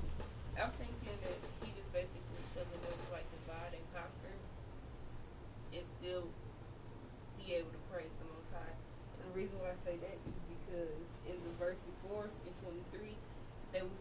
I'm 0.56 0.72
thinking 0.76 1.16
that 1.24 1.38
he 1.64 1.72
just 1.72 1.88
basically 1.96 2.44
telling 2.52 2.76
them 2.76 2.92
to 2.92 3.08
like 3.12 3.24
divide 3.40 3.72
and 3.72 3.86
conquer 3.96 4.36
and 5.72 5.84
still 5.96 6.28
be 7.40 7.56
able 7.56 7.72
to 7.72 7.82
praise 7.88 8.12
the 8.20 8.28
Most 8.28 8.48
High. 8.52 8.76
And 9.20 9.32
the 9.32 9.34
reason 9.36 9.56
why 9.60 9.72
I 9.72 9.78
say 9.80 9.96
that 9.96 10.16
is 10.28 10.36
because 10.60 11.08
in 11.24 11.36
the 11.40 11.52
verse 11.56 11.80
before, 12.00 12.28
in 12.44 12.52
23, 12.60 13.16
they 13.72 13.80
was, 13.80 13.96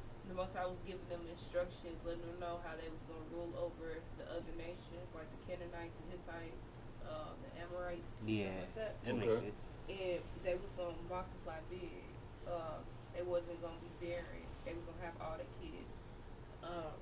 the 0.56 0.62
Most 0.62 0.64
High 0.64 0.72
was 0.72 0.80
giving 0.88 1.04
them 1.12 1.20
instructions, 1.28 2.00
letting 2.08 2.24
them 2.24 2.40
know 2.40 2.64
how 2.64 2.80
they 2.80 2.88
was 2.88 3.04
going 3.12 3.20
to 3.20 3.32
rule 3.36 3.52
over 3.60 4.00
the 4.16 4.24
other 4.32 4.54
nations, 4.56 5.04
like 5.12 5.28
the 5.28 5.42
Canaanites, 5.52 5.92
the 6.00 6.16
Hittites, 6.16 6.64
uh, 7.04 7.36
the 7.44 7.50
Amorites, 7.60 8.08
Yeah, 8.24 8.56
like 8.64 8.76
that. 8.80 8.94
that 9.04 9.16
makes 9.20 9.36
Okay. 9.36 9.52
sense. 9.52 9.64
and 9.86 10.18
they 10.42 10.56
was 10.58 10.72
gonna 10.74 10.98
multiply 11.06 11.62
big. 11.70 12.02
Uh, 12.50 12.82
they 13.14 13.22
wasn't 13.22 13.62
gonna 13.62 13.78
be 13.84 13.92
barren. 14.02 14.48
They 14.66 14.74
was 14.74 14.82
gonna 14.90 15.06
have 15.06 15.14
all 15.22 15.38
the 15.38 15.46
kids. 15.62 15.94
Um, 16.66 16.96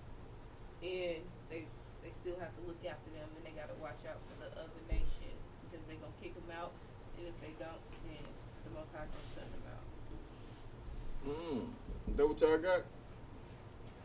and 0.84 1.24
they 1.48 1.64
they 2.04 2.12
still 2.12 2.36
have 2.44 2.52
to 2.60 2.62
look 2.68 2.84
after 2.84 3.08
them, 3.16 3.24
and 3.38 3.42
they 3.48 3.56
gotta 3.56 3.72
watch 3.80 4.04
out 4.04 4.20
for 4.28 4.36
the 4.44 4.52
other 4.60 4.82
nations 4.92 5.40
because 5.64 5.80
they 5.88 5.96
gonna 5.96 6.12
kick 6.20 6.36
them 6.36 6.52
out, 6.52 6.76
and 7.16 7.24
if 7.24 7.38
they 7.40 7.56
don't, 7.56 7.80
then 8.04 8.20
the 8.68 8.72
Most 8.76 8.92
High 8.92 9.08
gonna 9.08 9.32
shut 9.32 9.48
them 9.48 9.64
out. 9.72 9.86
Mm. 11.24 11.72
That 12.20 12.28
what 12.28 12.42
y'all 12.42 12.58
got? 12.60 12.84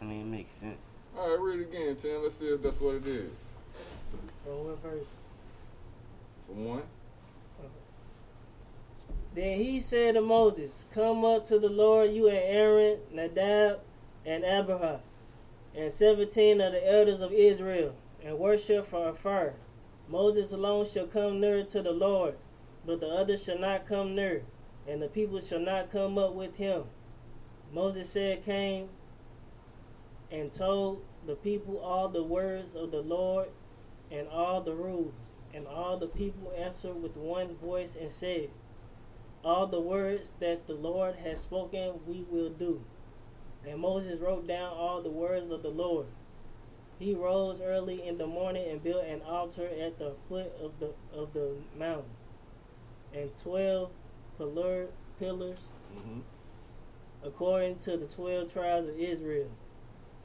I 0.01 0.05
mean, 0.05 0.21
it 0.23 0.27
makes 0.27 0.53
sense. 0.53 0.79
All 1.17 1.29
right, 1.29 1.41
read 1.41 1.61
it 1.61 1.75
again, 1.75 1.97
Tim. 1.97 2.23
Let's 2.23 2.37
see 2.37 2.47
if 2.47 2.63
that's 2.63 2.81
what 2.81 2.97
it 2.97 3.07
is. 3.07 3.31
From 4.45 4.67
what 4.67 4.83
verse? 4.83 5.07
From 6.47 6.65
one. 6.65 6.83
Then 9.35 9.59
he 9.59 9.81
said 9.81 10.15
to 10.15 10.23
Moses, 10.23 10.85
Come 10.93 11.25
up 11.25 11.47
to 11.47 11.59
the 11.59 11.69
Lord, 11.69 12.13
you 12.13 12.29
and 12.29 12.39
Aaron, 12.39 12.99
Nadab, 13.13 13.81
and 14.25 14.45
Abihu, 14.45 14.99
and 15.77 15.93
seventeen 15.93 16.61
of 16.61 16.73
the 16.73 16.91
elders 16.91 17.21
of 17.21 17.33
Israel, 17.33 17.95
and 18.25 18.39
worship 18.39 18.89
from 18.89 19.03
afar. 19.03 19.55
Moses 20.09 20.53
alone 20.53 20.87
shall 20.87 21.07
come 21.07 21.41
near 21.41 21.63
to 21.65 21.83
the 21.83 21.93
Lord, 21.93 22.37
but 22.87 23.01
the 23.01 23.09
others 23.09 23.45
shall 23.45 23.59
not 23.59 23.87
come 23.87 24.15
near, 24.15 24.43
and 24.89 25.03
the 25.03 25.09
people 25.09 25.41
shall 25.41 25.61
not 25.61 25.93
come 25.93 26.17
up 26.17 26.33
with 26.33 26.57
him. 26.57 26.85
Moses 27.73 28.11
said, 28.11 28.45
came 28.45 28.89
and 30.31 30.53
told 30.53 31.03
the 31.27 31.35
people 31.37 31.79
all 31.79 32.09
the 32.09 32.23
words 32.23 32.75
of 32.75 32.91
the 32.91 33.03
Lord 33.03 33.49
and 34.11 34.29
all 34.29 34.61
the 34.63 34.75
rules. 34.75 35.15
And 35.55 35.67
all 35.67 35.97
the 35.99 36.09
people 36.09 36.53
answered 36.59 37.03
with 37.03 37.17
one 37.17 37.57
voice 37.57 37.91
and 38.01 38.11
said, 38.11 38.51
All 39.43 39.67
the 39.67 39.81
words 39.81 40.29
that 40.41 40.67
the 40.67 40.75
Lord 40.75 41.17
has 41.17 41.41
spoken 41.41 41.95
we 42.07 42.25
will 42.31 42.51
do. 42.51 42.83
And 43.67 43.81
Moses 43.81 44.21
wrote 44.21 44.47
down 44.47 44.73
all 44.73 45.03
the 45.03 45.11
words 45.11 45.51
of 45.51 45.63
the 45.63 45.71
Lord. 45.71 46.07
He 46.99 47.15
rose 47.15 47.61
early 47.61 48.07
in 48.07 48.19
the 48.19 48.27
morning 48.27 48.69
and 48.71 48.83
built 48.83 49.05
an 49.05 49.23
altar 49.23 49.67
at 49.67 49.99
the 49.99 50.15
foot 50.29 50.53
of 50.61 50.73
the 50.81 50.93
of 51.17 51.33
the 51.33 51.55
mountain, 51.79 52.11
and 53.15 53.31
twelve 53.39 53.91
pillar, 54.37 54.89
pillars 55.19 55.59
Mm-hmm. 55.97 56.21
according 57.25 57.79
to 57.79 57.97
the 57.97 58.07
twelve 58.07 58.53
tribes 58.53 58.89
of 58.89 58.99
Israel. 58.99 59.49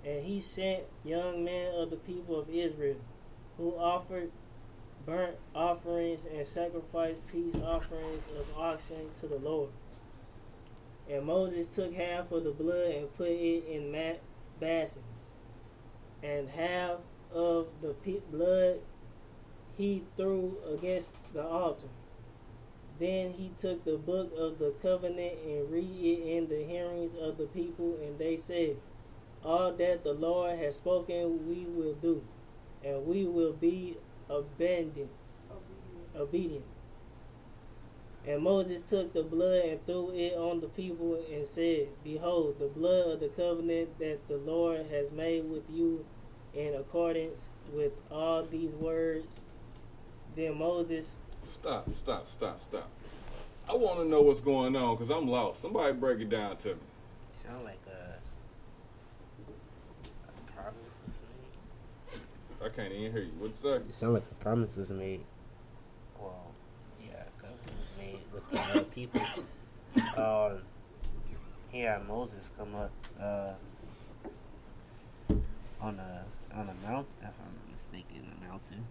And 0.06 0.26
he 0.26 0.42
sent 0.42 0.84
young 1.04 1.44
men 1.44 1.74
of 1.76 1.90
the 1.90 1.96
people 1.96 2.40
of 2.40 2.50
Israel, 2.50 2.98
who 3.58 3.76
offered 3.76 4.32
burnt 5.06 5.38
offerings 5.56 6.22
and 6.34 6.48
sacrificed 6.48 7.26
peace 7.28 7.56
offerings 7.56 8.24
of 8.38 8.60
oxen 8.60 9.10
to 9.20 9.28
the 9.28 9.38
Lord. 9.38 9.70
And 11.10 11.26
Moses 11.26 11.68
took 11.68 11.94
half 11.94 12.32
of 12.32 12.44
the 12.44 12.52
blood 12.52 12.92
and 12.92 13.16
put 13.16 13.30
it 13.30 13.66
in 13.68 13.92
mat 13.92 14.22
basins, 14.60 15.04
and 16.22 16.50
half 16.50 17.00
of 17.34 17.68
the 17.82 17.94
pe- 17.94 18.20
blood 18.32 18.80
he 19.78 20.04
threw 20.16 20.58
against 20.74 21.12
the 21.34 21.44
altar. 21.44 21.88
Then 23.00 23.32
he 23.32 23.52
took 23.58 23.84
the 23.84 23.98
book 23.98 24.32
of 24.38 24.60
the 24.60 24.74
covenant 24.82 25.40
and 25.46 25.72
read 25.72 25.84
it 25.84 26.38
in 26.38 26.48
the 26.48 26.64
hearings 26.64 27.12
of 27.20 27.38
the 27.38 27.48
people, 27.48 27.98
and 28.02 28.18
they 28.20 28.38
said, 28.38 28.78
All 29.44 29.74
that 29.74 30.04
the 30.04 30.14
Lord 30.14 30.58
has 30.58 30.78
spoken, 30.78 31.48
we 31.48 31.66
will 31.66 31.94
do, 31.96 32.24
and 32.84 33.06
we 33.06 33.26
will 33.26 33.54
be 33.54 33.98
abandoned, 34.30 35.10
obedient. 36.16 36.66
And 38.26 38.42
Moses 38.42 38.82
took 38.82 39.14
the 39.14 39.24
blood 39.24 39.66
and 39.66 39.86
threw 39.86 40.12
it 40.12 40.34
on 40.38 40.62
the 40.62 40.68
people 40.68 41.22
and 41.30 41.46
said, 41.46 41.90
Behold, 42.06 42.58
the 42.58 42.68
blood 42.68 43.08
of 43.10 43.20
the 43.20 43.28
covenant 43.28 44.00
that 44.00 44.26
the 44.30 44.38
Lord 44.38 44.86
has 44.90 45.12
made 45.12 45.50
with 45.50 45.64
you 45.70 46.06
in 46.54 46.74
accordance 46.76 47.38
with 47.74 47.92
all 48.10 48.44
these 48.44 48.72
words. 48.72 49.28
Then 50.38 50.58
Moses 50.58 51.08
Stop, 51.46 51.94
stop, 51.94 52.30
stop, 52.30 52.62
stop. 52.62 52.90
I 53.70 53.76
want 53.76 54.00
to 54.00 54.06
know 54.06 54.22
what's 54.22 54.42
going 54.42 54.76
on 54.76 54.96
because 54.96 55.10
I'm 55.10 55.28
lost. 55.28 55.62
Somebody 55.62 55.94
break 55.94 56.20
it 56.20 56.30
down 56.30 56.58
to 56.58 56.70
me. 56.70 56.82
Sound 57.34 57.64
like 57.64 57.80
a, 57.88 58.16
a 60.28 60.52
promise 60.52 61.02
is 61.10 61.24
made. 62.12 62.20
I 62.64 62.70
can't 62.70 62.94
even 62.94 63.12
hear 63.12 63.24
you. 63.24 63.32
What's 63.40 63.62
that? 63.62 63.84
It 63.88 63.94
sound 63.94 64.14
like 64.14 64.24
a 64.32 64.36
promise 64.36 64.78
is 64.78 64.90
made. 64.90 65.22
Well, 66.18 66.52
yeah, 67.02 67.24
a 67.28 67.42
covenant 67.42 67.72
was 67.78 67.92
made 68.00 68.22
with 68.34 68.50
the 68.50 68.62
other 68.62 68.84
people. 68.86 69.22
Um, 70.18 70.62
he 71.72 71.82
had 71.82 72.08
Moses 72.08 72.50
come 72.58 72.74
up 72.76 72.92
uh, 73.20 73.54
on 75.82 76.00
a 76.00 76.26
on 76.56 76.70
a 76.70 76.88
mount, 76.88 77.08
if 77.22 77.28
I'm 77.28 77.54
not 77.54 77.70
mistaken, 77.72 78.32
a 78.40 78.48
mountain, 78.48 78.88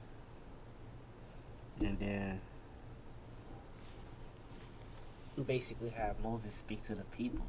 and 1.81 1.99
then 1.99 2.41
basically 5.47 5.91
have 5.91 6.21
Moses 6.21 6.53
speak 6.53 6.85
to 6.85 6.95
the 6.95 7.05
people. 7.05 7.47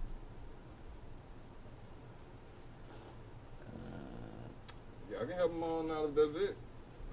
Y'all 5.13 5.25
can 5.27 5.37
help 5.37 5.51
them 5.51 5.63
on 5.63 5.87
now 5.87 6.05
if 6.05 6.15
that's 6.15 6.35
it. 6.35 6.57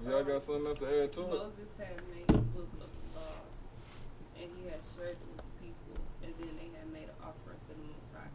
Y'all 0.03 0.23
got 0.23 0.41
something 0.41 0.65
else 0.65 0.79
to 0.79 0.85
add 0.85 1.13
to 1.13 1.21
it? 1.21 1.29
Moses 1.29 1.69
had 1.77 2.01
made 2.09 2.29
a 2.29 2.41
book 2.49 2.69
of 2.81 2.89
the 2.89 3.19
laws, 3.19 3.53
and 4.41 4.49
he 4.57 4.65
had 4.65 4.81
shared 4.97 5.09
it 5.09 5.17
with 5.29 5.37
the 5.37 5.51
people, 5.61 6.01
and 6.23 6.33
then 6.39 6.49
they 6.57 6.69
had 6.75 6.91
made 6.91 7.03
an 7.03 7.15
offering 7.21 7.61
to 7.69 7.73
the 7.77 7.85
Most 7.85 8.09
High. 8.17 8.33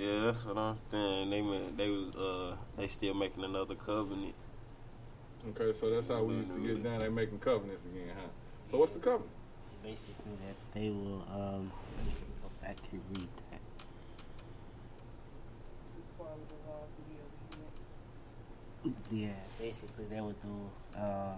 Yeah, 0.00 0.24
that's 0.24 0.44
what 0.46 0.56
I'm 0.56 0.78
saying. 0.90 1.28
They 1.28 1.42
meant 1.42 1.76
they 1.76 1.90
was 1.90 2.16
uh 2.16 2.56
they 2.78 2.86
still 2.86 3.12
making 3.12 3.44
another 3.44 3.74
covenant. 3.74 4.34
Okay, 5.50 5.72
so 5.76 5.90
that's 5.90 6.08
how 6.08 6.22
we 6.22 6.36
used 6.36 6.54
to 6.54 6.60
get 6.60 6.82
down. 6.82 7.00
They 7.00 7.10
making 7.10 7.40
covenants 7.40 7.84
again, 7.84 8.14
huh? 8.16 8.28
So 8.64 8.78
what's 8.78 8.94
the 8.94 9.00
covenant? 9.00 9.28
basically 9.82 10.32
that 10.46 10.54
they 10.72 10.88
will 10.90 11.26
um 11.34 11.70
go 12.40 12.48
back 12.62 12.78
and 12.92 13.02
read 13.10 13.28
that. 13.50 13.60
To 15.90 15.98
follow 16.16 16.38
the 16.48 16.54
laws 16.70 16.88
and 16.96 17.06
be 17.10 17.18
obedient. 17.18 17.74
Yeah, 19.10 19.28
basically 19.58 20.06
they 20.06 20.20
would 20.20 20.40
do 20.42 20.98
uh 20.98 21.34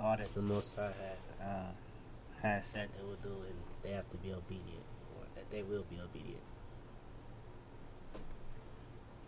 all 0.00 0.16
that 0.16 0.34
the 0.34 0.42
Most 0.42 0.76
High 0.76 0.92
had 0.92 1.46
uh 1.46 1.70
had 2.42 2.64
said 2.64 2.88
they 2.96 3.04
would 3.06 3.22
do 3.22 3.28
and 3.28 3.54
they 3.82 3.90
have 3.90 4.10
to 4.10 4.16
be 4.18 4.32
obedient 4.32 4.84
or 5.16 5.24
that 5.34 5.50
they 5.50 5.62
will 5.62 5.84
be 5.90 5.96
obedient. 6.00 6.42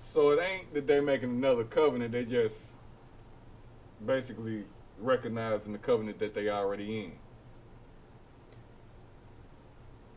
So 0.02 0.30
it 0.32 0.40
ain't 0.42 0.74
that 0.74 0.86
they 0.86 1.00
making 1.00 1.30
another 1.30 1.64
covenant. 1.64 2.12
They 2.12 2.24
just 2.24 2.76
basically 4.04 4.64
recognizing 4.98 5.72
the 5.72 5.78
covenant 5.78 6.18
that 6.18 6.34
they 6.34 6.50
already 6.50 7.00
in. 7.00 7.12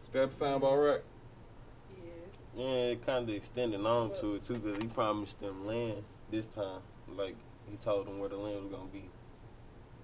Does 0.03 0.13
that 0.13 0.33
sound 0.33 0.55
about 0.55 0.75
right? 0.75 1.01
Yeah. 2.03 2.63
Yeah, 2.63 2.65
it 2.65 3.05
kind 3.05 3.29
of 3.29 3.35
extending 3.35 3.85
on 3.85 4.13
to 4.15 4.35
it 4.35 4.45
too, 4.45 4.55
cause 4.55 4.77
he 4.81 4.87
promised 4.87 5.39
them 5.39 5.65
land 5.65 6.03
this 6.31 6.45
time. 6.45 6.81
Like 7.17 7.35
he 7.69 7.77
told 7.77 8.07
them 8.07 8.19
where 8.19 8.29
the 8.29 8.37
land 8.37 8.63
was 8.63 8.71
gonna 8.71 8.89
be. 8.91 9.05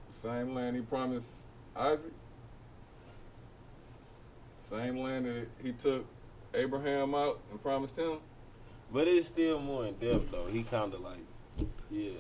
Same 0.10 0.54
land 0.54 0.76
he 0.76 0.82
promised 0.82 1.34
Isaac. 1.76 2.12
Same 4.62 4.98
land 4.98 5.26
that 5.26 5.48
he 5.64 5.72
took 5.74 6.06
Abraham 6.54 7.14
out 7.16 7.40
and 7.52 7.62
promised 7.62 7.98
him. 7.98 8.20
But 8.94 9.08
it's 9.08 9.28
still 9.28 9.60
more 9.60 9.86
in 9.86 9.96
depth 9.96 10.32
though. 10.32 10.48
He 10.48 10.64
kind 10.64 10.94
of 10.94 11.02
like, 11.02 11.20
yeah, 11.90 12.12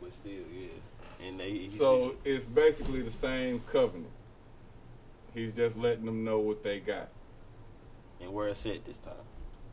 but 0.00 0.12
still, 0.14 0.32
yeah. 0.52 1.26
And 1.26 1.40
they 1.40 1.50
he 1.52 1.70
So 1.70 2.14
it's 2.24 2.46
basically 2.46 3.02
the 3.02 3.10
same 3.10 3.60
covenant. 3.72 4.10
He's 5.34 5.54
just 5.54 5.76
letting 5.76 6.04
them 6.04 6.24
know 6.24 6.38
what 6.38 6.62
they 6.62 6.80
got. 6.80 7.08
and 8.20 8.32
where 8.32 8.48
it's 8.48 8.64
at 8.66 8.84
this 8.84 8.98
time. 8.98 9.14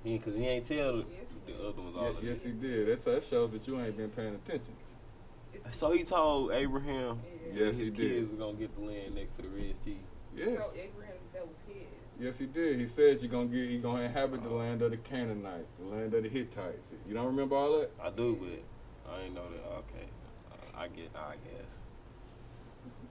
Cause 0.03 0.35
he 0.35 0.45
ain't 0.45 0.65
tell 0.67 0.97
the, 0.97 1.05
the 1.45 1.53
other 1.67 1.81
ones 1.81 1.95
all 1.95 2.03
Ye- 2.11 2.17
of 2.17 2.23
yes, 2.23 2.43
he 2.43 2.51
did. 2.51 2.87
That's, 2.87 3.03
that 3.05 3.23
shows 3.23 3.51
that 3.51 3.67
you 3.67 3.79
ain't 3.79 3.97
been 3.97 4.09
paying 4.09 4.35
attention. 4.35 4.75
So 5.71 5.91
he 5.91 6.03
told 6.03 6.51
Abraham 6.51 7.21
Yes, 7.53 7.77
his 7.77 7.89
he 7.89 7.95
kids 7.95 7.97
did. 7.97 8.31
were 8.31 8.37
gonna 8.45 8.57
get 8.57 8.73
the 8.75 8.81
land 8.81 9.15
next 9.15 9.35
to 9.35 9.43
the 9.43 9.49
Red 9.49 9.75
Sea. 9.85 9.99
Yes. 10.35 10.47
So 10.47 10.79
Abraham, 10.79 11.13
that 11.33 11.47
was 11.47 11.55
his. 11.67 11.85
Yes, 12.19 12.37
he 12.39 12.45
did. 12.47 12.79
He 12.79 12.87
said 12.87 13.21
you're 13.21 13.31
gonna 13.31 13.45
get, 13.45 13.69
you're 13.69 13.81
gonna 13.81 14.03
inhabit 14.03 14.43
the 14.43 14.49
land 14.49 14.81
of 14.81 14.91
the 14.91 14.97
Canaanites, 14.97 15.71
the 15.73 15.85
land 15.85 16.13
of 16.13 16.23
the 16.23 16.29
Hittites. 16.29 16.93
You 17.07 17.13
don't 17.13 17.27
remember 17.27 17.55
all 17.55 17.79
that? 17.79 17.91
I 18.03 18.09
do, 18.09 18.37
but 18.39 19.11
I 19.13 19.21
ain't 19.21 19.35
know 19.35 19.49
that. 19.49 19.63
Okay, 19.79 20.07
I 20.75 20.87
get. 20.87 21.11
I 21.15 21.35
guess. 21.43 21.71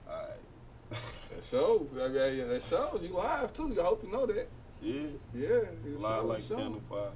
All 0.07 0.13
right. 0.17 0.99
That 1.35 1.43
shows. 1.49 1.89
I 1.99 2.07
mean, 2.09 2.37
yeah, 2.37 2.45
that 2.45 2.63
shows. 2.69 2.99
You 3.01 3.15
live 3.15 3.53
too. 3.53 3.75
I 3.79 3.83
hope 3.83 4.03
you 4.03 4.11
know 4.11 4.25
that. 4.25 4.47
Yeah. 4.81 5.01
Yeah. 5.33 5.47
it 5.47 5.99
Lie 5.99 6.17
like 6.19 6.39
shows. 6.39 6.49
Channel 6.49 6.81
Five. 6.89 7.11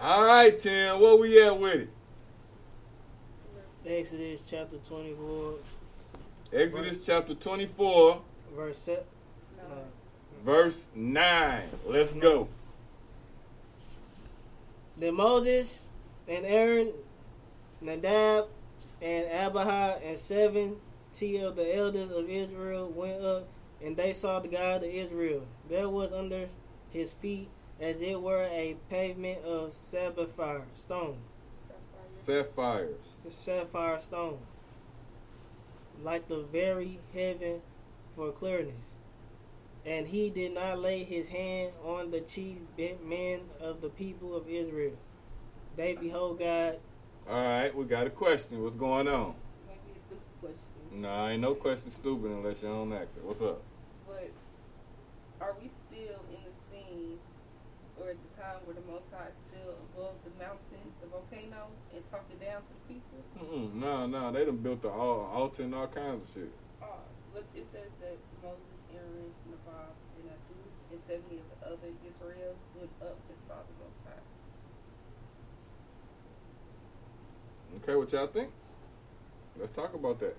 All 0.00 0.24
right, 0.24 0.56
Tim. 0.56 1.00
Where 1.00 1.16
we 1.16 1.42
at 1.42 1.58
with 1.58 1.74
it? 1.74 1.88
Exodus 3.84 4.42
chapter 4.48 4.76
24, 4.76 5.54
Exodus 6.52 7.04
chapter 7.04 7.34
24, 7.34 8.20
verse 8.54 8.78
7. 8.78 9.02
verse 10.44 10.88
9. 10.94 11.62
Let's 11.86 12.12
go. 12.12 12.46
Then 14.98 15.14
Moses 15.14 15.80
and 16.28 16.46
Aaron, 16.46 16.92
Nadab 17.80 18.46
and 19.02 19.26
Abihu 19.26 20.06
and 20.06 20.18
seventy 20.18 21.40
of 21.40 21.56
the 21.56 21.74
elders 21.74 22.12
of 22.12 22.28
Israel 22.30 22.88
went 22.94 23.24
up, 23.24 23.48
and 23.82 23.96
they 23.96 24.12
saw 24.12 24.38
the 24.38 24.48
God 24.48 24.84
of 24.84 24.90
Israel. 24.90 25.44
There 25.68 25.88
was 25.88 26.12
under 26.12 26.48
his 26.90 27.10
feet 27.10 27.48
as 27.80 28.00
it 28.00 28.20
were 28.20 28.44
a 28.44 28.76
pavement 28.90 29.44
of 29.44 29.72
sapphire 29.72 30.62
stone, 30.74 31.18
Sapphires. 32.00 33.16
The 33.24 33.30
sapphire 33.30 34.00
stone, 34.00 34.38
like 36.02 36.28
the 36.28 36.42
very 36.52 36.98
heaven 37.14 37.62
for 38.14 38.32
clearness. 38.32 38.96
And 39.86 40.06
he 40.06 40.28
did 40.28 40.52
not 40.52 40.78
lay 40.80 41.04
his 41.04 41.28
hand 41.28 41.72
on 41.82 42.10
the 42.10 42.20
chief 42.20 42.58
men 43.02 43.40
of 43.60 43.80
the 43.80 43.88
people 43.88 44.36
of 44.36 44.48
Israel. 44.48 44.92
They 45.76 45.94
behold 45.94 46.40
God. 46.40 46.78
All 47.30 47.42
right, 47.42 47.74
we 47.74 47.84
got 47.84 48.06
a 48.06 48.10
question. 48.10 48.62
What's 48.62 48.74
going 48.74 49.08
on? 49.08 49.34
Maybe 49.66 49.78
it's 49.96 50.12
a 50.12 50.46
question. 50.46 51.00
No, 51.00 51.28
ain't 51.28 51.40
no 51.40 51.54
question 51.54 51.90
stupid 51.90 52.30
unless 52.30 52.62
you 52.62 52.68
don't 52.68 52.92
ask 52.92 53.16
it. 53.16 53.24
What's 53.24 53.40
up? 53.40 53.62
But 54.06 54.30
are 55.40 55.54
we 55.62 55.70
still 55.88 56.20
in 56.30 56.40
the 56.44 56.70
scene 56.70 57.18
or 58.00 58.10
at 58.10 58.16
the 58.22 58.37
time 58.48 58.64
where 58.64 58.76
the 58.76 58.86
Most 58.88 59.04
High 59.12 59.28
is 59.28 59.38
still 59.52 59.76
above 59.92 60.16
the 60.24 60.32
mountain, 60.40 60.84
the 61.04 61.08
volcano, 61.12 61.68
and 61.92 62.00
talking 62.08 62.40
down 62.40 62.64
to 62.64 62.72
the 62.72 62.84
people? 62.88 63.20
Mm-mm, 63.36 63.76
no, 63.76 64.06
no, 64.08 64.32
they 64.32 64.44
done 64.44 64.56
built 64.56 64.80
the 64.80 64.88
al- 64.88 65.28
altar 65.28 65.64
and 65.64 65.74
all 65.74 65.86
kinds 65.86 66.22
of 66.24 66.28
shit. 66.32 66.52
Uh, 66.80 67.04
but 67.34 67.44
it 67.52 67.66
says 67.72 67.92
that 68.00 68.16
Moses, 68.40 68.80
Aaron, 68.94 69.32
Nabal, 69.44 69.92
and 70.16 70.32
Abu, 70.32 70.56
and 70.96 71.00
70 71.04 71.36
of 71.36 71.44
the 71.44 71.66
other 71.66 71.92
Israels 72.08 72.56
stood 72.72 72.88
up 73.04 73.18
and 73.28 73.38
saw 73.44 73.60
the 73.60 73.74
Most 73.84 74.00
High. 74.08 74.24
Okay, 77.76 77.96
what 77.96 78.12
y'all 78.12 78.26
think? 78.26 78.50
Let's 79.58 79.72
talk 79.72 79.92
about 79.92 80.18
that. 80.20 80.36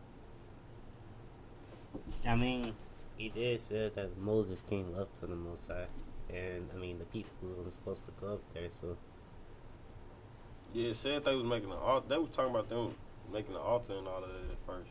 I 2.26 2.36
mean, 2.36 2.74
he 3.18 3.30
did 3.30 3.60
say 3.60 3.92
that 3.94 4.18
Moses 4.18 4.64
came 4.68 4.96
up 4.98 5.14
to 5.20 5.28
the 5.28 5.36
Most 5.36 5.68
High, 5.68 5.88
and 6.34 6.70
I 6.74 6.78
mean 6.78 7.00
the 7.00 7.06
people 7.06 7.32
were 7.64 7.70
supposed 7.72 8.06
to 8.06 8.12
go 8.20 8.34
up 8.34 8.42
there. 8.54 8.70
So 8.70 8.98
Yeah, 10.74 10.90
it 10.90 10.96
said 10.96 11.24
they 11.24 11.36
was 11.36 11.46
making 11.46 11.72
an 11.72 11.78
altar. 11.78 12.08
They 12.10 12.18
was 12.18 12.30
talking 12.30 12.52
about 12.52 12.70
them 12.70 12.94
making 13.32 13.56
an 13.56 13.62
altar 13.62 13.94
and 13.94 14.08
all 14.08 14.24
of 14.24 14.30
that 14.30 14.52
at 14.52 14.58
first, 14.66 14.90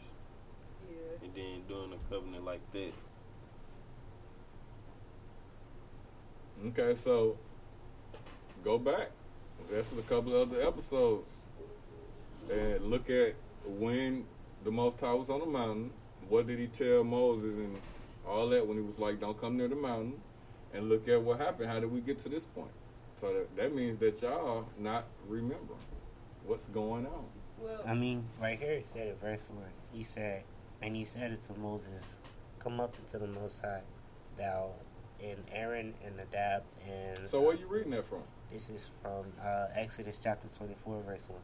Yeah. 0.90 1.24
and 1.24 1.34
then 1.34 1.62
doing 1.68 1.92
a 1.92 2.14
covenant 2.14 2.44
like 2.44 2.60
that. 2.72 2.92
Okay, 6.66 6.94
so 6.94 7.36
go 8.64 8.78
back. 8.78 9.10
That's 9.70 9.92
a 9.92 10.02
couple 10.02 10.34
of 10.34 10.50
other 10.50 10.62
episodes, 10.62 11.40
and 12.50 12.84
look 12.84 13.10
at 13.10 13.34
when 13.64 14.24
the 14.64 14.70
Most 14.70 15.00
High 15.00 15.14
was 15.14 15.30
on 15.30 15.40
the 15.40 15.46
mountain. 15.46 15.92
What 16.28 16.46
did 16.46 16.58
he 16.58 16.66
tell 16.66 17.04
Moses 17.04 17.54
and 17.56 17.76
all 18.26 18.48
that 18.50 18.66
when 18.66 18.76
he 18.76 18.82
was 18.82 18.98
like, 18.98 19.20
"Don't 19.20 19.40
come 19.40 19.56
near 19.56 19.68
the 19.68 19.76
mountain"? 19.76 20.20
And 20.74 20.88
look 20.88 21.08
at 21.08 21.20
what 21.20 21.38
happened. 21.40 21.70
How 21.70 21.80
did 21.80 21.90
we 21.90 22.00
get 22.00 22.18
to 22.20 22.28
this 22.28 22.44
point? 22.44 22.70
So 23.20 23.32
that, 23.32 23.56
that 23.56 23.74
means 23.74 23.98
that 23.98 24.20
y'all 24.22 24.66
not 24.78 25.06
remembering 25.26 25.80
what's 26.46 26.68
going 26.68 27.06
on. 27.06 27.24
Well, 27.58 27.82
I 27.86 27.94
mean, 27.94 28.24
right 28.40 28.58
here 28.58 28.72
it 28.72 28.86
said 28.86 29.08
it 29.08 29.18
verse 29.20 29.50
one. 29.52 29.64
He 29.92 30.04
said, 30.04 30.44
and 30.80 30.94
he 30.94 31.04
said 31.04 31.32
it 31.32 31.42
to 31.48 31.58
Moses, 31.58 32.18
"Come 32.60 32.78
up 32.78 32.94
into 32.98 33.18
the 33.18 33.26
Most 33.26 33.60
High, 33.60 33.82
thou 34.36 34.70
and 35.20 35.38
Aaron 35.52 35.94
and 36.04 36.16
Nadab 36.16 36.62
and." 36.88 37.18
So 37.26 37.40
where 37.40 37.56
you 37.56 37.66
reading 37.66 37.90
that 37.90 38.06
from? 38.06 38.22
This 38.52 38.70
is 38.70 38.90
from 39.02 39.24
uh, 39.42 39.66
Exodus 39.74 40.20
chapter 40.22 40.46
twenty-four, 40.56 41.02
verse 41.02 41.28
one. 41.28 41.40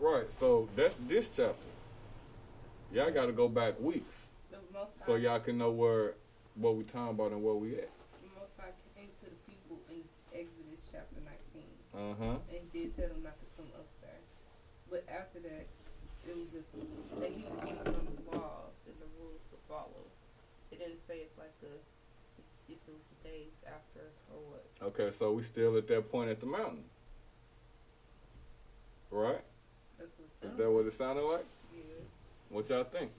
Right. 0.00 0.32
So 0.32 0.68
that's 0.74 0.96
this 0.96 1.30
chapter. 1.30 1.68
Y'all 2.92 3.12
got 3.12 3.26
to 3.26 3.32
go 3.32 3.48
back 3.48 3.78
weeks 3.78 4.30
the 4.50 4.58
Most 4.72 4.98
High, 4.98 5.06
so 5.06 5.14
y'all 5.14 5.38
can 5.38 5.56
know 5.56 5.70
where 5.70 6.14
what 6.56 6.74
we 6.74 6.82
talking 6.82 7.10
about 7.10 7.30
and 7.30 7.44
where 7.44 7.54
we 7.54 7.74
at. 7.74 7.88
the 8.22 8.40
Most 8.40 8.58
High 8.58 8.72
came 8.96 9.08
to 9.20 9.26
the 9.26 9.36
people 9.48 9.78
in 9.88 10.02
Exodus 10.34 10.90
chapter 10.90 11.20
19 11.96 12.12
Uh 12.12 12.14
huh. 12.20 12.38
and 12.52 12.72
did 12.72 12.96
tell 12.96 13.08
them 13.08 13.22
not 13.24 13.36
to 13.40 13.46
come 13.56 13.70
up 13.74 13.88
there. 14.00 14.20
But 14.90 15.04
after 15.08 15.40
that, 15.40 15.66
it 16.28 16.36
was 16.36 16.52
just 16.52 16.70
that 17.20 17.30
he 17.32 17.42
was 17.48 17.58
giving 17.60 17.84
them 17.84 18.06
the 18.06 18.36
laws 18.36 18.76
and 18.86 18.94
the 19.00 19.08
rules 19.18 19.40
to 19.50 19.56
follow. 19.68 20.04
It 20.70 20.78
didn't 20.78 21.00
say 21.08 21.24
if 21.24 21.32
like 21.38 21.54
the 21.60 21.72
if 22.68 22.76
it 22.76 22.92
was 22.92 23.06
the 23.22 23.28
days 23.28 23.52
after 23.66 24.04
or 24.34 24.40
what. 24.50 24.66
Okay, 24.82 25.10
so 25.10 25.32
we 25.32 25.42
still 25.42 25.76
at 25.76 25.86
that 25.88 26.10
point 26.10 26.30
at 26.30 26.40
the 26.40 26.46
mountain, 26.46 26.84
right? 29.10 29.40
That's 29.98 30.10
what 30.18 30.50
Is 30.52 30.56
that 30.58 30.70
what 30.70 30.86
it 30.86 30.92
sounded 30.92 31.22
like? 31.22 31.46
Yeah. 31.74 31.80
What 32.50 32.68
y'all 32.68 32.84
think? 32.84 33.10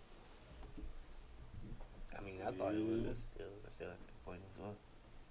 I 2.17 2.21
mean, 2.21 2.39
I 2.45 2.51
thought 2.51 2.73
it 2.73 2.83
was 2.83 3.17
still 3.17 3.47
still 3.69 3.87
at 3.87 3.99
that 3.99 4.25
point 4.25 4.41
as 4.53 4.61
well. 4.61 4.75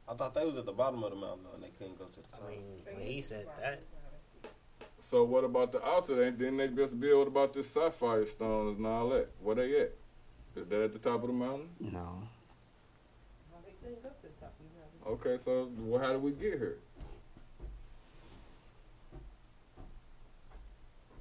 I 0.09 0.15
thought 0.15 0.35
they 0.35 0.45
was 0.45 0.57
at 0.57 0.65
the 0.67 0.73
bottom 0.73 1.03
of 1.03 1.11
the 1.11 1.17
mountain 1.17 1.45
though, 1.45 1.55
and 1.55 1.63
they 1.63 1.71
couldn't 1.77 1.99
go 1.99 2.05
to 2.07 2.21
the 2.21 2.27
I 2.35 2.39
top. 2.39 2.49
mean, 2.49 2.61
when 2.97 3.07
he 3.07 3.21
said 3.21 3.47
that, 3.61 3.83
So 4.99 5.25
what 5.25 5.45
about 5.45 5.73
the 5.73 5.83
altar? 5.83 6.15
They 6.15 6.31
Didn't 6.31 6.57
they 6.59 6.69
just 6.69 6.99
build 7.01 7.27
about 7.29 7.53
the 7.53 7.63
sapphire 7.63 8.25
stones 8.25 8.79
and 8.79 8.87
all 8.87 9.09
that? 9.11 9.29
Where 9.43 9.57
they 9.57 9.81
at? 9.81 9.93
Is 10.55 10.69
that 10.69 10.81
at 10.83 10.93
the 10.93 10.99
top 10.99 11.23
of 11.23 11.27
the 11.29 11.33
mountain? 11.33 11.69
no. 11.81 12.23
How 13.53 13.59
they 13.65 13.73
couldn't 13.83 14.03
go 14.03 14.09
to 14.09 14.23
the 14.23 14.29
top 14.41 14.55
of 14.59 14.65
the 14.65 15.09
mountain. 15.11 15.27
Okay, 15.33 15.43
so 15.43 15.71
well, 15.79 16.01
how 16.01 16.13
did 16.13 16.23
we 16.23 16.31
get 16.33 16.53
here? 16.59 16.79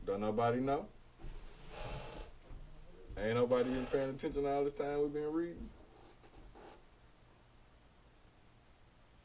Don't 0.05 0.21
nobody 0.21 0.59
know? 0.59 0.85
Ain't 3.17 3.35
nobody 3.35 3.69
been 3.69 3.85
paying 3.87 4.09
attention 4.09 4.45
all 4.45 4.63
this 4.63 4.73
time 4.73 5.01
we've 5.01 5.13
been 5.13 5.31
reading? 5.31 5.69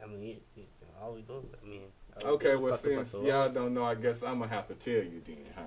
I 0.02 0.06
mean, 0.06 0.22
it, 0.22 0.42
it, 0.56 0.68
all 1.00 1.14
we 1.14 1.22
do, 1.22 1.44
I 1.62 1.68
mean. 1.68 1.82
all 2.22 2.32
Okay, 2.32 2.56
well 2.56 2.72
talk 2.72 2.80
since 2.80 3.14
y'all 3.14 3.46
laws. 3.46 3.54
don't 3.54 3.74
know, 3.74 3.84
I 3.84 3.94
guess 3.94 4.22
I'm 4.22 4.38
gonna 4.38 4.50
have 4.52 4.68
to 4.68 4.74
tell 4.74 4.94
you 4.94 5.20
then, 5.24 5.36
huh? 5.54 5.62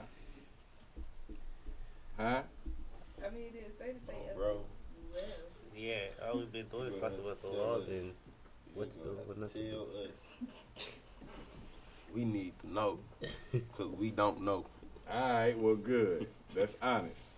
Huh? 2.17 2.41
I 3.25 3.29
mean, 3.29 3.43
it 3.47 3.53
didn't 3.53 3.77
say 3.77 3.93
that 3.93 4.07
they 4.07 4.13
oh, 4.13 4.29
ever 4.31 4.39
Bro, 4.39 4.61
left. 5.13 5.39
Yeah, 5.75 5.95
all 6.25 6.37
we've 6.37 6.51
been 6.51 6.67
doing 6.67 6.93
is 6.93 7.01
talking 7.01 7.17
gonna 7.17 7.29
about 7.29 7.41
the 7.41 7.47
laws 7.49 7.83
us. 7.83 7.89
and 7.89 8.11
what 8.73 8.91
to 8.91 8.97
do, 8.97 9.03
gonna 9.03 9.39
what 9.39 9.53
tell 9.53 9.87
us. 10.03 10.87
We 12.13 12.25
need 12.25 12.53
to 12.59 12.71
know, 12.71 12.99
cause 13.75 13.87
we 13.97 14.11
don't 14.11 14.41
know. 14.41 14.65
All 15.11 15.33
right, 15.33 15.57
well, 15.57 15.75
good. 15.75 16.27
That's 16.55 16.77
honest. 16.81 17.37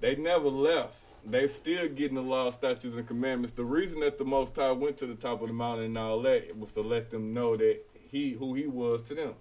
They 0.00 0.16
never 0.16 0.48
left. 0.48 1.05
They 1.28 1.48
still 1.48 1.88
getting 1.88 2.14
the 2.14 2.22
law, 2.22 2.50
statutes, 2.50 2.94
and 2.94 3.06
commandments. 3.06 3.52
The 3.52 3.64
reason 3.64 3.98
that 4.00 4.16
the 4.16 4.24
Most 4.24 4.54
High 4.54 4.70
went 4.70 4.96
to 4.98 5.06
the 5.06 5.16
top 5.16 5.42
of 5.42 5.48
the 5.48 5.54
mountain 5.54 5.86
and 5.86 5.98
all 5.98 6.22
that 6.22 6.56
was 6.56 6.72
to 6.74 6.82
let 6.82 7.10
them 7.10 7.34
know 7.34 7.56
that 7.56 7.80
he, 8.10 8.30
who 8.30 8.54
he 8.54 8.68
was 8.68 9.02
to 9.08 9.14
them. 9.16 9.34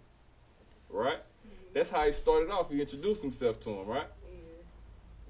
Right? 0.90 1.20
That's 1.74 1.92
how 1.92 2.04
he 2.06 2.12
started 2.12 2.50
off. 2.50 2.72
He 2.72 2.82
introduced 2.82 3.22
himself 3.22 3.60
to 3.62 3.70
them, 3.70 3.86
right? 3.86 4.08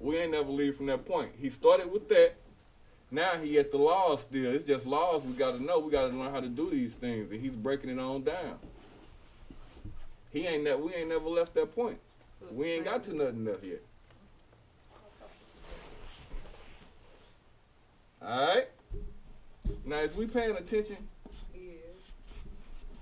We 0.00 0.16
ain't 0.16 0.30
never 0.30 0.50
leave 0.50 0.76
from 0.76 0.86
that 0.86 1.04
point. 1.04 1.32
He 1.38 1.50
started 1.50 1.92
with 1.92 2.08
that. 2.08 2.36
Now 3.10 3.36
he 3.36 3.58
at 3.58 3.70
the 3.70 3.78
laws 3.78 4.22
still. 4.22 4.54
It's 4.54 4.64
just 4.64 4.86
laws 4.86 5.24
we 5.24 5.34
got 5.34 5.58
to 5.58 5.62
know. 5.62 5.78
We 5.78 5.90
got 5.90 6.10
to 6.10 6.16
learn 6.16 6.32
how 6.32 6.40
to 6.40 6.48
do 6.48 6.70
these 6.70 6.94
things, 6.94 7.30
and 7.32 7.40
he's 7.40 7.54
breaking 7.54 7.90
it 7.90 7.98
on 7.98 8.22
down. 8.22 8.58
He 10.30 10.46
ain't 10.46 10.64
that. 10.64 10.80
We 10.80 10.94
ain't 10.94 11.10
never 11.10 11.28
left 11.28 11.54
that 11.54 11.74
point. 11.74 11.98
We 12.50 12.72
ain't 12.72 12.84
got 12.84 13.04
to 13.04 13.14
nothing 13.14 13.46
else 13.46 13.62
yet. 13.62 13.82
All 18.22 18.28
right. 18.46 18.66
Now, 19.84 20.00
is 20.00 20.16
we 20.16 20.26
paying 20.26 20.56
attention? 20.56 20.96
Yeah. 21.54 21.72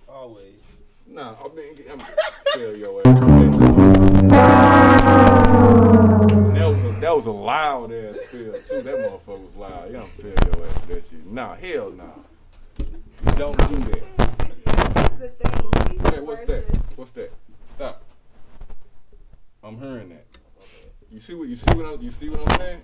Always. 0.08 0.54
Nah, 1.06 1.34
I 1.42 1.48
mean, 1.54 1.76
I'm 1.90 1.98
feel 2.54 2.76
your 2.76 3.00
ass. 3.00 3.20
That 6.54 6.68
was 6.70 6.84
a 6.84 7.00
that 7.00 7.14
was 7.14 7.26
a 7.26 7.30
loud 7.30 7.92
ass 7.92 8.16
feel 8.26 8.52
too. 8.54 8.82
That 8.82 8.94
motherfucker 8.96 9.44
was 9.44 9.56
loud. 9.56 9.86
You 9.88 9.92
don't 9.94 10.08
feel 10.12 10.30
your 10.30 10.66
ass 10.66 10.78
that 10.88 11.04
shit. 11.04 11.26
Nah, 11.26 11.54
hell 11.54 11.90
nah. 11.90 12.04
Don't 13.36 13.56
do 13.68 13.76
that. 13.90 14.02
Hey, 16.12 16.20
what's 16.20 16.40
that? 16.42 16.64
What's 16.96 17.10
that? 17.12 17.32
Stop. 17.74 18.02
I'm 19.62 19.78
hearing 19.78 20.08
that. 20.10 20.26
You 21.10 21.20
see 21.20 21.34
what 21.34 21.48
you 21.48 21.54
see 21.56 21.74
what 21.74 21.86
I'm, 21.86 22.02
you 22.02 22.10
see 22.10 22.28
what 22.28 22.40
I'm 22.48 22.58
saying? 22.58 22.82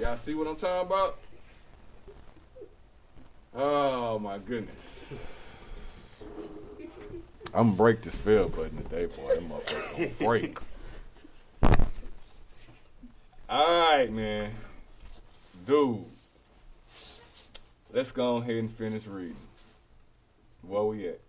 Y'all 0.00 0.16
see 0.16 0.34
what 0.34 0.46
I'm 0.46 0.56
talking 0.56 0.86
about? 0.86 1.18
Oh 3.54 4.18
my 4.18 4.38
goodness. 4.38 6.22
I'm 7.52 7.66
gonna 7.66 7.76
break 7.76 8.00
this 8.00 8.14
fail 8.14 8.48
button 8.48 8.82
today, 8.82 9.04
boy. 9.04 9.34
That 9.34 9.42
motherfucker 9.42 9.96
gonna 9.98 10.10
break. 10.18 10.58
Alright, 13.50 14.10
man. 14.10 14.52
Dude. 15.66 16.06
Let's 17.92 18.12
go 18.12 18.38
ahead 18.38 18.56
and 18.56 18.70
finish 18.70 19.06
reading. 19.06 19.36
Where 20.62 20.82
we 20.84 21.08
at? 21.08 21.20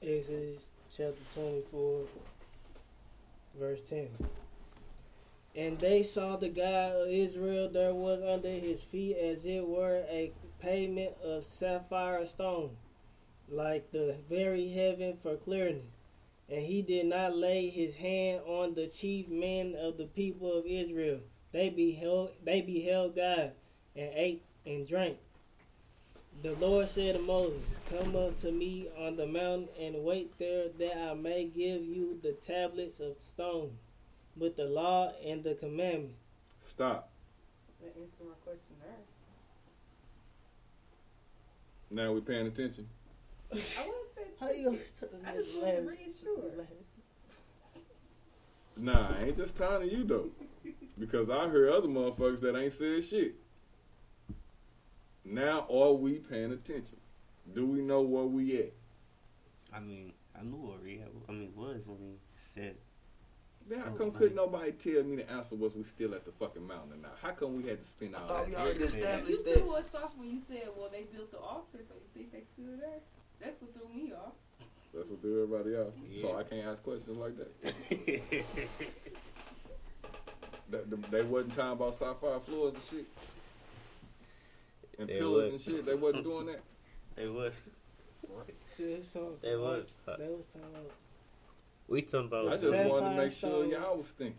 Exodus 0.00 0.62
chapter 0.96 1.14
24, 1.34 2.02
verse 3.58 3.80
10. 3.90 4.08
And 5.56 5.78
they 5.78 6.02
saw 6.02 6.36
the 6.36 6.48
God 6.48 6.96
of 6.96 7.08
Israel, 7.08 7.68
there 7.68 7.94
was 7.94 8.20
under 8.22 8.48
his 8.48 8.82
feet 8.82 9.16
as 9.16 9.44
it 9.44 9.66
were 9.66 10.04
a 10.10 10.32
pavement 10.58 11.12
of 11.22 11.44
sapphire 11.44 12.26
stone, 12.26 12.70
like 13.48 13.92
the 13.92 14.16
very 14.28 14.68
heaven 14.68 15.16
for 15.22 15.36
clearness. 15.36 15.84
And 16.48 16.62
he 16.62 16.82
did 16.82 17.06
not 17.06 17.36
lay 17.36 17.68
his 17.70 17.96
hand 17.96 18.42
on 18.46 18.74
the 18.74 18.88
chief 18.88 19.28
men 19.28 19.76
of 19.78 19.96
the 19.96 20.06
people 20.06 20.52
of 20.52 20.66
Israel. 20.66 21.20
They 21.52 21.70
beheld 21.70 22.32
they 22.44 22.60
beheld 22.60 23.14
God 23.14 23.52
and 23.94 24.10
ate 24.14 24.42
and 24.66 24.86
drank. 24.86 25.18
The 26.42 26.54
Lord 26.54 26.88
said 26.88 27.14
to 27.14 27.22
Moses, 27.22 27.64
Come 27.88 28.16
up 28.16 28.36
to 28.38 28.50
me 28.50 28.88
on 28.98 29.16
the 29.16 29.26
mountain 29.26 29.68
and 29.80 30.04
wait 30.04 30.36
there 30.38 30.68
that 30.78 31.10
I 31.10 31.14
may 31.14 31.44
give 31.44 31.82
you 31.82 32.18
the 32.22 32.32
tablets 32.32 32.98
of 32.98 33.20
stone 33.20 33.78
with 34.36 34.56
the 34.56 34.64
law 34.64 35.12
and 35.24 35.42
the 35.44 35.54
commandment. 35.54 36.14
Stop. 36.60 37.10
That 37.80 37.88
answered 37.88 38.26
my 38.26 38.34
question 38.44 38.76
there. 38.80 38.90
Now 41.90 42.12
we 42.12 42.20
paying 42.20 42.46
attention. 42.46 42.88
I 43.52 43.56
was 43.56 43.78
paying 44.16 44.28
How 44.40 44.50
you 44.50 44.68
attention. 44.68 45.26
I 45.26 45.36
just 45.36 45.56
wanted 45.56 45.76
to 45.76 45.90
reassure. 45.90 46.66
Nah, 48.76 49.14
I 49.20 49.26
ain't 49.26 49.36
just 49.36 49.56
talking 49.56 49.88
to 49.88 49.94
you 49.94 50.04
though. 50.04 50.30
Because 50.98 51.30
I 51.30 51.48
heard 51.48 51.70
other 51.70 51.88
motherfuckers 51.88 52.40
that 52.40 52.56
ain't 52.56 52.72
said 52.72 53.04
shit. 53.04 53.34
Now 55.24 55.66
are 55.70 55.92
we 55.92 56.18
paying 56.18 56.52
attention? 56.52 56.98
Do 57.54 57.66
we 57.66 57.80
know 57.80 58.02
where 58.02 58.24
we 58.24 58.58
at? 58.58 58.72
I 59.72 59.80
mean, 59.80 60.12
I 60.38 60.42
knew 60.42 60.56
where 60.56 60.78
we 60.82 60.98
had, 60.98 61.08
I 61.28 61.32
mean, 61.32 61.52
was 61.54 61.86
when 61.86 61.98
we 62.00 62.16
said. 62.36 62.76
Man, 63.68 63.78
how 63.78 63.90
come 63.90 64.10
couldn't 64.12 64.36
nobody 64.36 64.72
tell 64.72 65.02
me 65.04 65.16
the 65.16 65.30
answer 65.30 65.54
was 65.56 65.74
we 65.74 65.84
still 65.84 66.14
at 66.14 66.24
the 66.26 66.32
fucking 66.32 66.66
mountain 66.66 67.00
now? 67.02 67.08
How 67.22 67.30
come 67.30 67.56
we 67.56 67.68
had 67.68 67.78
to 67.80 67.84
spend 67.86 68.14
all 68.14 68.26
thought 68.28 68.38
that? 68.46 68.48
we 68.50 68.56
already 68.56 68.78
time? 68.80 68.88
established 68.88 69.38
You 69.38 69.44
that. 69.44 69.58
threw 69.62 69.72
us 69.74 69.94
off 69.94 70.12
when 70.16 70.30
you 70.30 70.40
said, 70.46 70.68
well, 70.76 70.88
they 70.92 71.04
built 71.04 71.30
the 71.30 71.38
altar, 71.38 71.78
so 71.88 71.94
you 71.94 72.08
think 72.12 72.32
they 72.32 72.42
still 72.52 72.76
there? 72.78 73.00
That's 73.40 73.60
what 73.62 73.72
threw 73.74 73.88
me 73.88 74.12
off. 74.12 74.34
That's 74.92 75.08
what 75.08 75.20
threw 75.22 75.42
everybody 75.44 75.76
off. 75.76 75.94
So 76.20 76.36
I 76.38 76.42
can't 76.42 76.66
ask 76.66 76.82
questions 76.82 77.16
like 77.16 77.36
that. 77.38 77.50
that, 80.70 81.10
They 81.10 81.22
wasn't 81.22 81.54
talking 81.54 81.72
about 81.72 81.94
sci-fi 81.94 82.38
floors 82.40 82.74
and 82.74 82.82
shit. 82.90 83.06
And 84.98 85.08
They 85.08 85.18
pillars 85.18 85.44
would. 85.44 85.52
and 85.52 85.60
shit. 85.60 85.86
They 85.86 85.94
wasn't 85.94 86.24
doing 86.24 86.46
that. 86.46 86.60
They 87.16 87.28
was. 87.28 87.54
Yeah, 88.78 88.96
so- 89.12 89.36
They 89.42 89.56
was. 89.56 89.86
They 90.06 90.28
was 90.28 90.46
talking 90.52 90.68
about 90.70 90.92
We 91.88 92.02
talking 92.02 92.26
about. 92.26 92.48
I 92.48 92.56
just 92.56 92.88
wanted 92.88 93.10
to 93.10 93.16
make 93.16 93.32
sure 93.32 93.50
stone. 93.50 93.70
y'all 93.70 93.96
was 93.96 94.10
thinking. 94.12 94.38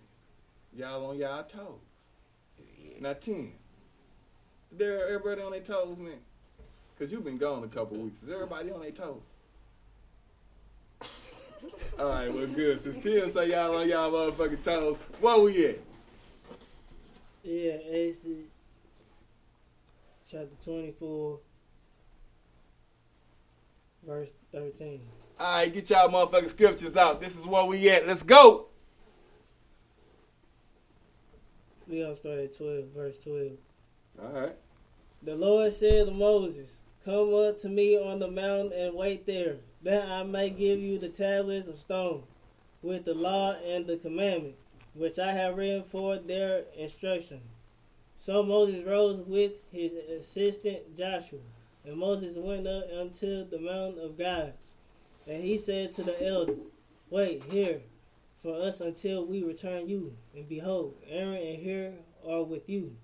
Y'all 0.75 1.05
on 1.05 1.17
y'all 1.17 1.43
toes. 1.43 1.79
Not 2.99 3.21
ten. 3.21 3.51
There, 4.71 5.07
everybody 5.07 5.41
on 5.41 5.51
their 5.51 5.61
toes, 5.61 5.97
man. 5.97 6.17
Cause 6.97 7.11
you've 7.11 7.25
been 7.25 7.37
gone 7.37 7.63
a 7.63 7.67
couple 7.67 7.97
weeks. 7.97 8.23
Is 8.23 8.29
everybody 8.29 8.71
on 8.71 8.81
their 8.81 8.91
toes? 8.91 9.21
All 11.99 12.09
right, 12.09 12.33
well, 12.33 12.47
good. 12.47 12.79
Since 12.79 13.03
ten 13.03 13.29
say 13.29 13.51
y'all 13.51 13.75
on 13.75 13.87
y'all 13.87 14.11
motherfucking 14.11 14.63
toes, 14.63 14.97
where 15.19 15.39
we 15.41 15.67
at? 15.67 15.79
Yeah, 17.43 17.73
Exodus 17.91 18.47
chapter 20.29 20.55
24, 20.63 21.39
verse 24.05 24.31
13. 24.51 25.01
All 25.37 25.57
right, 25.57 25.73
get 25.73 25.89
y'all 25.89 26.07
motherfucking 26.07 26.49
scriptures 26.49 26.95
out. 26.95 27.19
This 27.19 27.37
is 27.37 27.45
where 27.45 27.65
we 27.65 27.89
at. 27.89 28.07
Let's 28.07 28.23
go. 28.23 28.67
We 31.87 32.01
gonna 32.01 32.15
start 32.15 32.39
at 32.39 32.57
12, 32.57 32.85
verse 32.95 33.17
12. 33.19 33.51
All 34.23 34.31
right. 34.31 34.55
The 35.21 35.35
Lord 35.35 35.73
said 35.73 36.05
to 36.05 36.11
Moses, 36.11 36.77
Come 37.03 37.33
up 37.33 37.57
to 37.59 37.69
me 37.69 38.01
on 38.01 38.19
the 38.19 38.31
mountain 38.31 38.71
and 38.73 38.95
wait 38.95 39.25
there, 39.25 39.57
that 39.83 40.07
I 40.07 40.23
may 40.23 40.49
give 40.49 40.79
you 40.79 40.97
the 40.97 41.09
tablets 41.09 41.67
of 41.67 41.79
stone, 41.79 42.23
with 42.81 43.03
the 43.03 43.13
law 43.13 43.55
and 43.55 43.85
the 43.85 43.97
commandment, 43.97 44.55
which 44.93 45.19
I 45.19 45.33
have 45.33 45.57
written 45.57 45.83
for 45.83 46.17
their 46.17 46.63
instruction. 46.77 47.41
So 48.17 48.41
Moses 48.41 48.85
rose 48.85 49.19
with 49.27 49.51
his 49.71 49.91
assistant 49.91 50.95
Joshua, 50.95 51.39
and 51.85 51.97
Moses 51.97 52.37
went 52.37 52.65
up 52.67 52.85
unto 52.97 53.47
the 53.49 53.59
mountain 53.59 54.03
of 54.03 54.17
God. 54.17 54.53
And 55.27 55.43
he 55.43 55.57
said 55.57 55.91
to 55.93 56.03
the 56.03 56.25
elders, 56.25 56.59
Wait 57.09 57.43
here 57.43 57.81
for 58.41 58.55
us 58.55 58.79
until 58.81 59.25
we 59.25 59.43
return 59.43 59.89
you. 59.89 60.15
And 60.35 60.47
behold, 60.47 60.95
Aaron 61.09 61.35
and 61.35 61.63
Hur 61.63 61.93
are 62.27 62.43
with 62.43 62.69
you. 62.69 62.95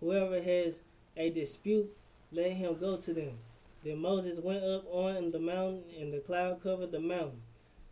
Whoever 0.00 0.40
has 0.40 0.80
a 1.16 1.30
dispute, 1.30 1.90
let 2.32 2.52
him 2.52 2.78
go 2.78 2.96
to 2.96 3.12
them. 3.12 3.38
Then 3.84 3.98
Moses 3.98 4.38
went 4.40 4.64
up 4.64 4.84
on 4.90 5.30
the 5.30 5.38
mountain, 5.38 5.84
and 5.98 6.12
the 6.12 6.18
cloud 6.18 6.62
covered 6.62 6.92
the 6.92 7.00
mountain. 7.00 7.42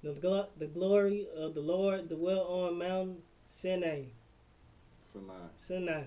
The, 0.03 0.12
glo- 0.12 0.49
the 0.59 0.66
glory 0.66 1.26
of 1.37 1.55
the 1.55 1.61
Lord 1.61 2.09
dwelt 2.09 2.49
on 2.49 2.78
Mount 2.78 3.20
Sinai. 3.49 4.05
Sinai. 5.12 5.35
Sinai. 5.57 6.03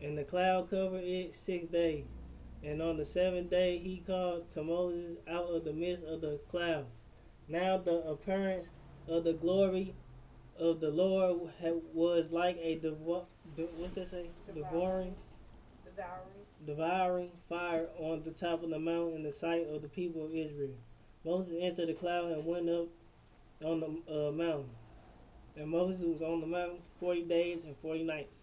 And 0.00 0.16
the 0.16 0.24
cloud 0.24 0.70
covered 0.70 1.02
it 1.04 1.34
six 1.34 1.66
days. 1.66 2.04
And 2.64 2.82
on 2.82 2.96
the 2.96 3.04
seventh 3.04 3.50
day 3.50 3.78
he 3.78 4.02
called 4.06 4.50
to 4.50 4.62
Moses 4.62 5.18
out 5.28 5.44
of 5.44 5.64
the 5.64 5.72
midst 5.72 6.02
of 6.04 6.20
the 6.20 6.40
cloud. 6.50 6.86
Now 7.48 7.78
the 7.78 8.02
appearance 8.06 8.68
of 9.06 9.24
the 9.24 9.32
glory 9.32 9.94
of 10.58 10.80
the 10.80 10.90
Lord 10.90 11.50
was 11.94 12.30
like 12.30 12.58
a 12.60 12.78
devo- 12.78 13.26
de- 13.56 13.62
what 13.62 13.94
they 13.94 14.04
say? 14.04 14.26
Devouring, 14.52 15.14
Devouring. 15.84 16.46
devouring 16.66 17.30
fire 17.48 17.86
on 17.98 18.22
the 18.24 18.32
top 18.32 18.62
of 18.64 18.70
the 18.70 18.78
mountain 18.78 19.16
in 19.16 19.22
the 19.22 19.32
sight 19.32 19.66
of 19.68 19.82
the 19.82 19.88
people 19.88 20.24
of 20.24 20.34
Israel. 20.34 20.74
Moses 21.24 21.54
entered 21.60 21.88
the 21.88 21.94
cloud 21.94 22.32
and 22.32 22.44
went 22.44 22.68
up 22.68 22.88
on 23.64 23.80
the 23.80 24.28
uh, 24.28 24.32
mountain. 24.32 24.70
And 25.56 25.68
Moses 25.70 26.02
was 26.04 26.22
on 26.22 26.40
the 26.40 26.46
mountain 26.46 26.78
40 27.00 27.22
days 27.22 27.64
and 27.64 27.76
40 27.82 28.04
nights. 28.04 28.38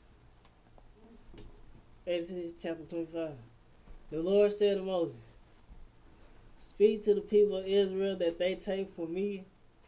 Exodus 2.07 2.53
chapter 2.59 2.84
25. 2.86 3.32
The 4.12 4.20
Lord 4.22 4.51
said 4.51 4.78
to 4.78 4.84
Moses, 4.84 5.16
Speak 6.58 7.03
to 7.03 7.14
the 7.16 7.22
people 7.22 7.58
of 7.58 7.66
Israel 7.68 8.16
that 8.18 8.39
they 8.39 8.56
take 8.56 8.89
for 8.95 9.08
me 9.08 9.45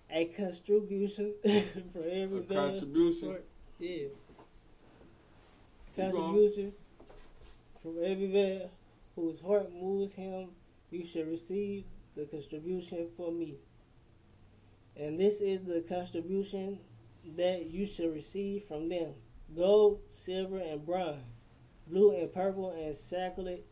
a 0.10 0.26
contribution 0.26 1.34
for 1.44 2.04
every 2.04 2.40
A 2.40 2.54
man. 2.54 2.72
contribution? 2.74 3.34
for- 3.34 3.42
yeah. 3.84 4.08
Contribution 5.96 6.74
from 7.82 7.98
every 8.04 8.28
man 8.28 8.70
whose 9.16 9.40
heart 9.40 9.72
moves 9.74 10.14
him, 10.14 10.50
you 10.92 11.06
shall 11.06 11.24
receive 11.26 11.84
the 12.16 12.26
contribution 12.26 13.08
for 13.18 13.32
me. 13.32 13.56
And 14.96 15.20
this 15.20 15.42
is 15.42 15.64
the 15.64 15.82
contribution 15.82 16.80
that 17.36 17.68
you 17.68 17.86
shall 17.86 18.10
receive 18.10 18.64
from 18.66 18.90
them 18.90 19.14
gold, 19.56 20.00
silver, 20.10 20.60
and 20.60 20.86
bronze, 20.86 21.24
blue 21.88 22.12
and 22.16 22.32
purple, 22.34 22.72
and 22.72 22.96
scarlet, 22.96 23.66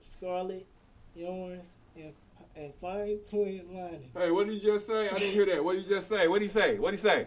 scarlet, 0.00 0.66
yarns, 1.14 1.68
and, 1.96 2.12
and 2.56 2.72
fine 2.80 3.18
twin 3.28 3.62
lining. 3.72 4.10
Hey, 4.16 4.30
what 4.30 4.46
did 4.46 4.54
you 4.62 4.72
just 4.72 4.86
say? 4.86 5.08
I 5.08 5.14
didn't 5.18 5.32
hear 5.34 5.46
that. 5.46 5.64
What 5.64 5.74
did 5.76 5.84
you 5.86 5.94
just 5.96 6.08
say? 6.08 6.28
What 6.28 6.38
did 6.40 6.44
he 6.46 6.48
say? 6.50 6.78
What 6.78 6.90
did 6.90 6.98
he 6.98 7.02
say? 7.02 7.26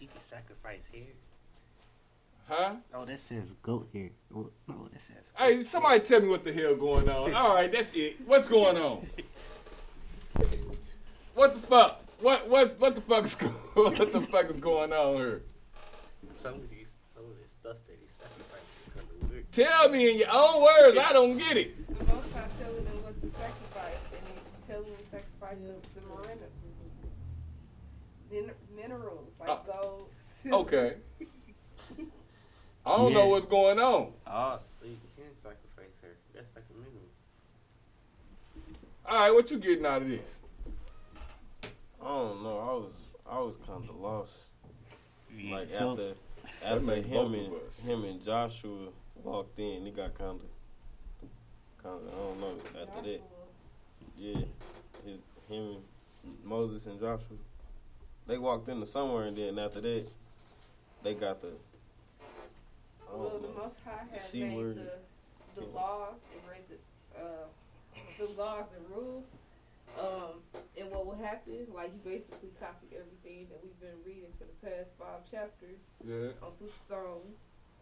You 0.00 0.06
can 0.08 0.20
sacrifice 0.20 0.88
here. 0.92 1.04
Huh? 2.48 2.74
Oh, 2.94 3.04
that 3.04 3.18
says 3.18 3.54
goat 3.62 3.88
here. 3.92 4.10
Oh, 4.34 4.50
No, 4.68 4.88
that 4.92 5.00
says. 5.00 5.32
Hey, 5.36 5.62
somebody 5.62 6.00
tell 6.00 6.20
me 6.20 6.28
what 6.28 6.44
the 6.44 6.52
hell 6.52 6.76
going 6.76 7.08
on. 7.08 7.34
All 7.34 7.54
right, 7.54 7.70
that's 7.72 7.92
it. 7.94 8.16
What's 8.24 8.46
going 8.46 8.76
on? 8.76 9.04
What 11.34 11.54
the 11.54 11.60
fuck? 11.60 12.02
What 12.20 12.48
what 12.48 12.78
what 12.80 12.94
the 12.94 13.00
fuck 13.02 13.24
is 13.24 13.34
go- 13.34 13.48
what 13.74 14.12
the 14.12 14.20
fuck 14.22 14.48
is 14.48 14.56
going 14.56 14.92
on 14.92 15.16
here? 15.16 15.42
Some 16.34 16.54
of 16.54 16.70
these, 16.70 16.88
some 17.14 17.24
of 17.24 17.36
this 17.42 17.50
stuff 17.52 17.76
that 17.86 17.96
he 18.00 18.06
sacrifices 18.06 18.86
is 18.86 18.92
kind 18.94 19.06
of 19.22 19.30
weird. 19.30 19.45
Tell 19.56 19.88
me 19.88 20.12
in 20.12 20.18
your 20.18 20.28
own 20.30 20.62
words. 20.62 20.98
I 20.98 21.14
don't 21.14 21.34
get 21.38 21.56
it. 21.56 21.88
The 21.88 22.04
Most 22.12 22.30
High 22.34 22.44
telling 22.62 22.84
them 22.84 23.02
what 23.02 23.18
to 23.22 23.26
sacrifice, 23.38 24.02
and 24.12 24.20
he 24.28 24.70
telling 24.70 24.92
them 24.92 25.04
sacrifice 25.10 25.56
the, 28.30 28.36
the 28.36 28.52
minerals 28.76 29.30
like 29.40 29.48
Uh, 29.48 29.56
gold. 29.80 30.10
silver. 30.42 30.56
Okay. 30.58 30.96
I 32.84 32.96
don't 32.98 33.14
know 33.14 33.28
what's 33.28 33.46
going 33.46 33.78
on. 33.78 34.12
Oh, 34.26 34.58
so 34.78 34.86
you 34.86 34.98
can 35.16 35.34
sacrifice 35.36 35.96
her. 36.02 36.16
That's 36.34 36.54
like 36.54 36.64
a 36.68 36.74
minimum. 36.78 37.08
All 39.08 39.18
right, 39.18 39.30
what 39.30 39.50
you 39.50 39.58
getting 39.58 39.86
out 39.86 40.02
of 40.02 40.08
this? 40.10 40.34
I 42.02 42.04
don't 42.08 42.42
know. 42.42 42.58
I 42.58 42.72
was 42.74 42.92
I 43.26 43.38
was 43.38 43.54
kind 43.66 43.88
of 43.88 43.96
lost. 43.96 44.36
like 45.50 45.70
so- 45.70 45.92
after 45.92 46.12
after 46.62 46.94
him 46.96 47.32
and 47.34 47.52
him 47.86 48.04
and 48.04 48.22
Joshua 48.22 48.88
walked 49.22 49.58
in, 49.58 49.86
it 49.86 49.96
got 49.96 50.14
kind 50.14 50.40
of 50.40 51.28
kind 51.82 51.96
of 51.96 52.08
I 52.08 52.16
don't 52.16 52.40
know. 52.40 52.80
After 52.82 53.02
that, 53.10 53.20
yeah, 54.18 54.40
his 55.04 55.18
him 55.48 55.76
Moses 56.44 56.86
and 56.86 56.98
Joshua, 56.98 57.36
they 58.26 58.38
walked 58.38 58.68
into 58.68 58.86
somewhere, 58.86 59.24
and 59.24 59.36
then 59.36 59.58
after 59.58 59.80
that, 59.80 60.06
they 61.02 61.14
got 61.14 61.40
the 61.40 61.52
I 63.08 63.12
don't 63.12 63.42
the 63.42 63.48
know. 63.48 63.54
Most 63.58 63.76
High 63.84 64.04
The 64.12 64.18
has 64.18 64.28
C 64.28 64.44
made 64.44 64.56
word. 64.56 64.76
the, 64.76 65.60
the 65.60 65.66
laws 65.68 66.16
and 66.32 66.50
raised 66.50 66.70
it, 66.72 66.80
uh, 67.16 67.46
the 68.18 68.32
laws 68.40 68.66
and 68.76 68.84
rules. 68.96 69.24
Um, 70.00 70.42
and 70.76 70.90
what 70.90 71.06
will 71.06 71.16
happen, 71.16 71.66
like 71.74 71.90
he 71.92 71.98
basically 72.10 72.50
copied 72.60 72.90
everything 72.92 73.46
that 73.48 73.58
we've 73.62 73.80
been 73.80 73.96
reading 74.04 74.28
for 74.36 74.44
the 74.44 74.66
past 74.68 74.90
five 74.98 75.24
chapters 75.30 75.78
Yeah. 76.04 76.32
onto 76.42 76.68
stone. 76.84 77.32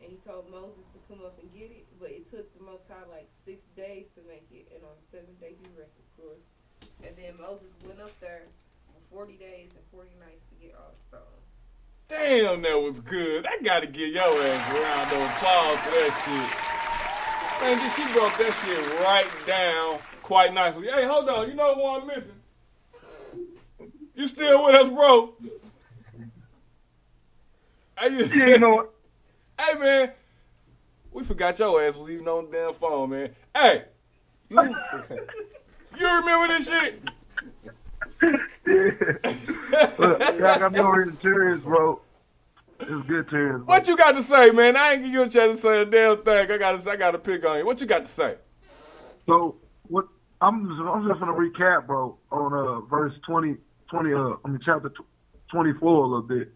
And 0.05 0.12
he 0.12 0.20
told 0.20 0.44
Moses 0.52 0.84
to 0.92 1.00
come 1.09 1.24
up 1.24 1.40
and 1.40 1.48
get 1.57 1.72
it, 1.72 1.88
but 1.96 2.12
it 2.12 2.28
took 2.28 2.44
the 2.52 2.61
Most 2.61 2.84
High 2.92 3.09
like 3.09 3.24
six 3.48 3.64
days 3.72 4.12
to 4.12 4.20
make 4.28 4.44
it, 4.52 4.68
and 4.76 4.84
on 4.84 4.92
the 5.00 5.07
seventh 5.09 5.40
day 5.40 5.57
he 5.57 5.64
rested, 5.72 6.05
of 6.05 6.12
course. 6.20 6.44
And 7.00 7.16
then 7.16 7.40
Moses 7.40 7.72
went 7.88 8.05
up 8.05 8.12
there 8.20 8.44
for 8.92 9.24
40 9.24 9.40
days 9.40 9.72
and 9.72 9.80
40 9.88 10.12
nights 10.20 10.44
to 10.52 10.55
get 10.61 10.76
all 10.76 10.92
the 10.92 11.00
stones. 11.09 11.44
Damn, 12.12 12.61
that 12.68 12.76
was 12.76 13.00
good. 13.00 13.46
I 13.46 13.57
gotta 13.64 13.86
give 13.86 14.12
your 14.12 14.28
ass 14.28 14.62
a 14.68 14.76
round 14.76 15.09
of 15.09 15.24
applause 15.24 15.80
for 15.88 15.96
that 15.96 16.12
shit. 16.20 16.52
Man, 17.64 17.80
she 17.96 18.05
broke 18.12 18.36
that 18.36 18.52
shit 18.61 19.00
right 19.00 19.30
down 19.46 19.98
quite 20.20 20.52
nicely. 20.52 20.88
Hey, 20.88 21.07
hold 21.07 21.30
on. 21.30 21.48
You 21.48 21.55
know 21.55 21.72
what 21.72 22.02
I'm 22.02 22.09
missing? 22.09 22.42
You 24.14 24.28
still 24.28 24.64
with 24.66 24.74
us, 24.74 24.88
bro? 24.90 25.32
Hey, 27.96 28.09
you, 28.11 28.24
you 28.26 28.59
know 28.59 28.74
what? 28.74 28.93
Hey 29.64 29.78
man, 29.78 30.12
we 31.12 31.22
forgot 31.22 31.58
your 31.58 31.82
ass 31.82 31.96
was 31.96 32.10
even 32.10 32.28
on 32.28 32.50
the 32.50 32.56
damn 32.56 32.74
phone, 32.74 33.10
man. 33.10 33.34
Hey, 33.54 33.84
you, 34.48 34.58
you 35.98 36.16
remember 36.16 36.48
this 36.48 36.68
shit? 36.68 37.02
Look, 39.98 40.20
y'all 40.20 40.38
got 40.38 40.72
me 40.72 40.78
over 40.78 40.94
here 40.94 41.10
in 41.10 41.16
tears, 41.16 41.60
bro. 41.60 42.00
It's 42.80 43.06
good 43.06 43.28
tears. 43.28 43.62
Bro. 43.62 43.66
What 43.66 43.86
you 43.88 43.96
got 43.96 44.12
to 44.12 44.22
say, 44.22 44.50
man? 44.50 44.76
I 44.76 44.94
ain't 44.94 45.02
give 45.02 45.12
you 45.12 45.22
a 45.22 45.28
chance 45.28 45.56
to 45.56 45.58
say 45.58 45.82
a 45.82 45.84
damn 45.84 46.22
thing. 46.22 46.50
I 46.50 46.58
got 46.58 46.80
to, 46.80 46.90
I 46.90 46.96
got 46.96 47.12
to 47.12 47.18
pick 47.18 47.44
on 47.44 47.58
you. 47.58 47.66
What 47.66 47.80
you 47.80 47.86
got 47.86 48.00
to 48.00 48.10
say? 48.10 48.36
So 49.26 49.56
what? 49.84 50.06
I'm 50.40 50.68
just, 50.68 50.82
I'm 50.82 51.06
just 51.06 51.20
gonna 51.20 51.32
recap, 51.32 51.86
bro, 51.86 52.18
on 52.30 52.52
uh 52.52 52.80
verse 52.82 53.14
20, 53.26 53.56
20 53.88 54.12
uh, 54.12 54.34
I 54.44 54.48
mean 54.48 54.60
chapter 54.64 54.90
tw- 54.90 55.06
24 55.50 55.88
a 55.88 56.06
little 56.06 56.22
bit 56.22 56.52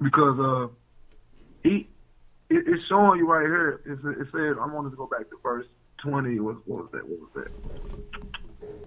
because 0.00 0.38
uh 0.38 0.68
he 1.64 1.88
it, 2.54 2.64
it's 2.66 2.86
showing 2.88 3.18
you 3.18 3.26
right 3.28 3.46
here. 3.46 3.80
It, 3.86 3.98
sa- 4.02 4.10
it 4.20 4.28
says 4.32 4.56
I 4.60 4.66
wanted 4.72 4.90
to 4.90 4.96
go 4.96 5.06
back 5.06 5.28
to 5.30 5.36
verse 5.42 5.66
20. 6.06 6.40
What, 6.40 6.56
what 6.66 6.82
was 6.84 6.90
that? 6.92 7.08
What 7.08 7.20
was 7.20 7.30
that? 7.34 7.48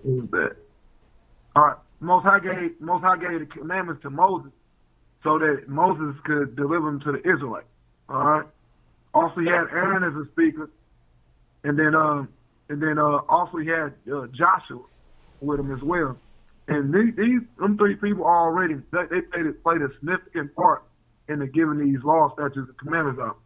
What 0.03 0.21
was 0.21 0.29
that? 0.31 0.57
All 1.55 1.65
right. 1.65 1.77
Most 1.99 2.25
High 2.25 2.39
gave 2.39 2.79
Most 2.79 3.03
High 3.03 3.17
gave 3.17 3.39
the 3.39 3.45
commandments 3.47 4.03
to 4.03 4.09
Moses 4.09 4.51
so 5.23 5.39
that 5.39 5.67
Moses 5.67 6.15
could 6.25 6.55
deliver 6.55 6.85
them 6.85 6.99
to 7.01 7.11
the 7.13 7.19
Israelites. 7.19 7.67
All 8.09 8.19
right. 8.19 8.45
Also, 9.13 9.41
he 9.41 9.47
had 9.47 9.67
Aaron 9.71 10.03
as 10.03 10.13
a 10.13 10.25
speaker, 10.31 10.69
and 11.63 11.77
then 11.77 11.95
um 11.95 12.29
and 12.69 12.81
then 12.81 12.99
uh 12.99 13.19
also 13.27 13.57
he 13.57 13.67
had 13.67 13.95
uh, 14.13 14.27
Joshua 14.27 14.83
with 15.41 15.59
him 15.59 15.71
as 15.73 15.81
well. 15.81 16.17
And 16.67 16.93
these, 16.93 17.15
these 17.15 17.41
them 17.57 17.77
three 17.77 17.95
people 17.95 18.25
already 18.25 18.75
they, 18.91 19.03
they 19.09 19.21
played, 19.21 19.63
played 19.63 19.81
a 19.81 19.89
significant 19.99 20.55
part 20.55 20.83
in 21.29 21.39
the 21.39 21.47
giving 21.47 21.79
these 21.79 22.03
laws, 22.03 22.31
statutes, 22.33 22.69
and 22.69 22.77
commandments 22.77 23.19
out. 23.21 23.37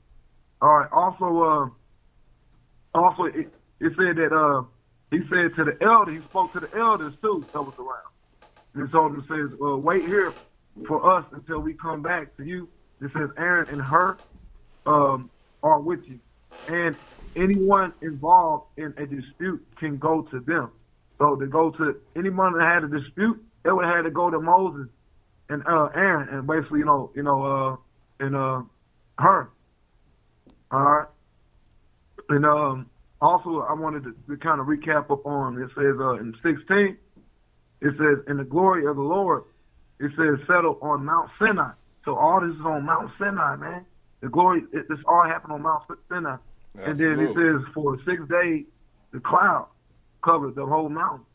All 0.61 0.77
right. 0.77 0.89
Also, 0.91 1.43
uh, 1.43 1.69
also 2.97 3.23
it, 3.25 3.51
it 3.79 3.93
said 3.97 4.17
that 4.17 4.31
uh, 4.31 4.63
he 5.09 5.19
said 5.29 5.55
to 5.55 5.63
the 5.65 5.77
elder, 5.81 6.11
he 6.11 6.19
spoke 6.21 6.53
to 6.53 6.59
the 6.59 6.69
elders 6.77 7.13
too 7.21 7.45
that 7.53 7.61
was 7.61 7.73
around. 7.79 8.11
And 8.73 8.91
told 8.91 9.13
them 9.13 9.25
says, 9.27 9.49
uh, 9.61 9.77
wait 9.77 10.05
here 10.05 10.33
for 10.87 11.05
us 11.05 11.25
until 11.33 11.59
we 11.59 11.73
come 11.73 12.01
back 12.01 12.37
to 12.37 12.45
you. 12.45 12.69
It 13.01 13.11
says 13.17 13.29
Aaron 13.37 13.67
and 13.69 13.81
Hur 13.81 14.17
um, 14.85 15.29
are 15.63 15.79
with 15.79 16.07
you, 16.07 16.19
and 16.67 16.95
anyone 17.35 17.93
involved 18.01 18.67
in 18.77 18.93
a 18.97 19.05
dispute 19.05 19.65
can 19.77 19.97
go 19.97 20.21
to 20.21 20.39
them. 20.39 20.71
So 21.17 21.35
to 21.35 21.47
go 21.47 21.71
to 21.71 21.99
anyone 22.15 22.53
that 22.57 22.63
had 22.63 22.83
a 22.83 22.87
dispute, 22.87 23.43
they 23.63 23.71
would 23.71 23.85
have 23.85 23.95
had 23.95 24.01
to 24.03 24.11
go 24.11 24.29
to 24.29 24.39
Moses 24.39 24.87
and 25.49 25.63
uh, 25.67 25.89
Aaron, 25.93 26.29
and 26.29 26.47
basically, 26.47 26.79
you 26.79 26.85
know, 26.85 27.11
you 27.15 27.23
know, 27.23 27.43
uh, 27.43 28.23
and 28.23 28.35
uh, 28.35 28.61
Hur. 29.17 29.49
All 30.71 30.81
right. 30.81 31.07
And 32.29 32.45
um, 32.45 32.89
also, 33.19 33.59
I 33.61 33.73
wanted 33.73 34.03
to, 34.03 34.15
to 34.29 34.37
kind 34.37 34.59
of 34.61 34.67
recap 34.67 35.11
up 35.11 35.25
on 35.25 35.61
it 35.61 35.69
says 35.75 35.95
uh, 35.99 36.13
in 36.13 36.33
16, 36.41 36.97
it 37.81 37.93
says, 37.97 38.23
in 38.27 38.37
the 38.37 38.43
glory 38.43 38.85
of 38.85 38.95
the 38.95 39.01
Lord, 39.01 39.43
it 39.99 40.11
says, 40.17 40.39
settle 40.47 40.79
on 40.81 41.05
Mount 41.05 41.29
Sinai. 41.41 41.71
So 42.05 42.15
all 42.15 42.41
this 42.41 42.55
is 42.55 42.65
on 42.65 42.85
Mount 42.85 43.11
Sinai, 43.19 43.55
man. 43.57 43.85
The 44.21 44.29
glory, 44.29 44.63
it, 44.71 44.87
this 44.87 44.99
all 45.07 45.23
happened 45.23 45.53
on 45.53 45.61
Mount 45.61 45.83
Sinai. 46.09 46.37
And 46.75 46.97
then 46.97 47.19
it 47.19 47.35
says, 47.35 47.61
for 47.73 47.97
six 48.05 48.21
days, 48.29 48.65
the 49.11 49.19
cloud 49.19 49.67
covered 50.23 50.55
the 50.55 50.65
whole 50.65 50.89
mountain. 50.89 51.25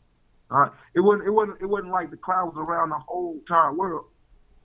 All 0.49 0.59
right. 0.59 0.71
It 0.95 1.01
wasn't. 1.01 1.27
It 1.27 1.31
wasn't. 1.31 1.61
It 1.61 1.65
wasn't 1.65 1.91
like 1.91 2.09
the 2.09 2.17
cloud 2.17 2.55
was 2.55 2.55
around 2.57 2.89
the 2.89 2.99
whole 2.99 3.33
entire 3.33 3.73
world. 3.73 4.05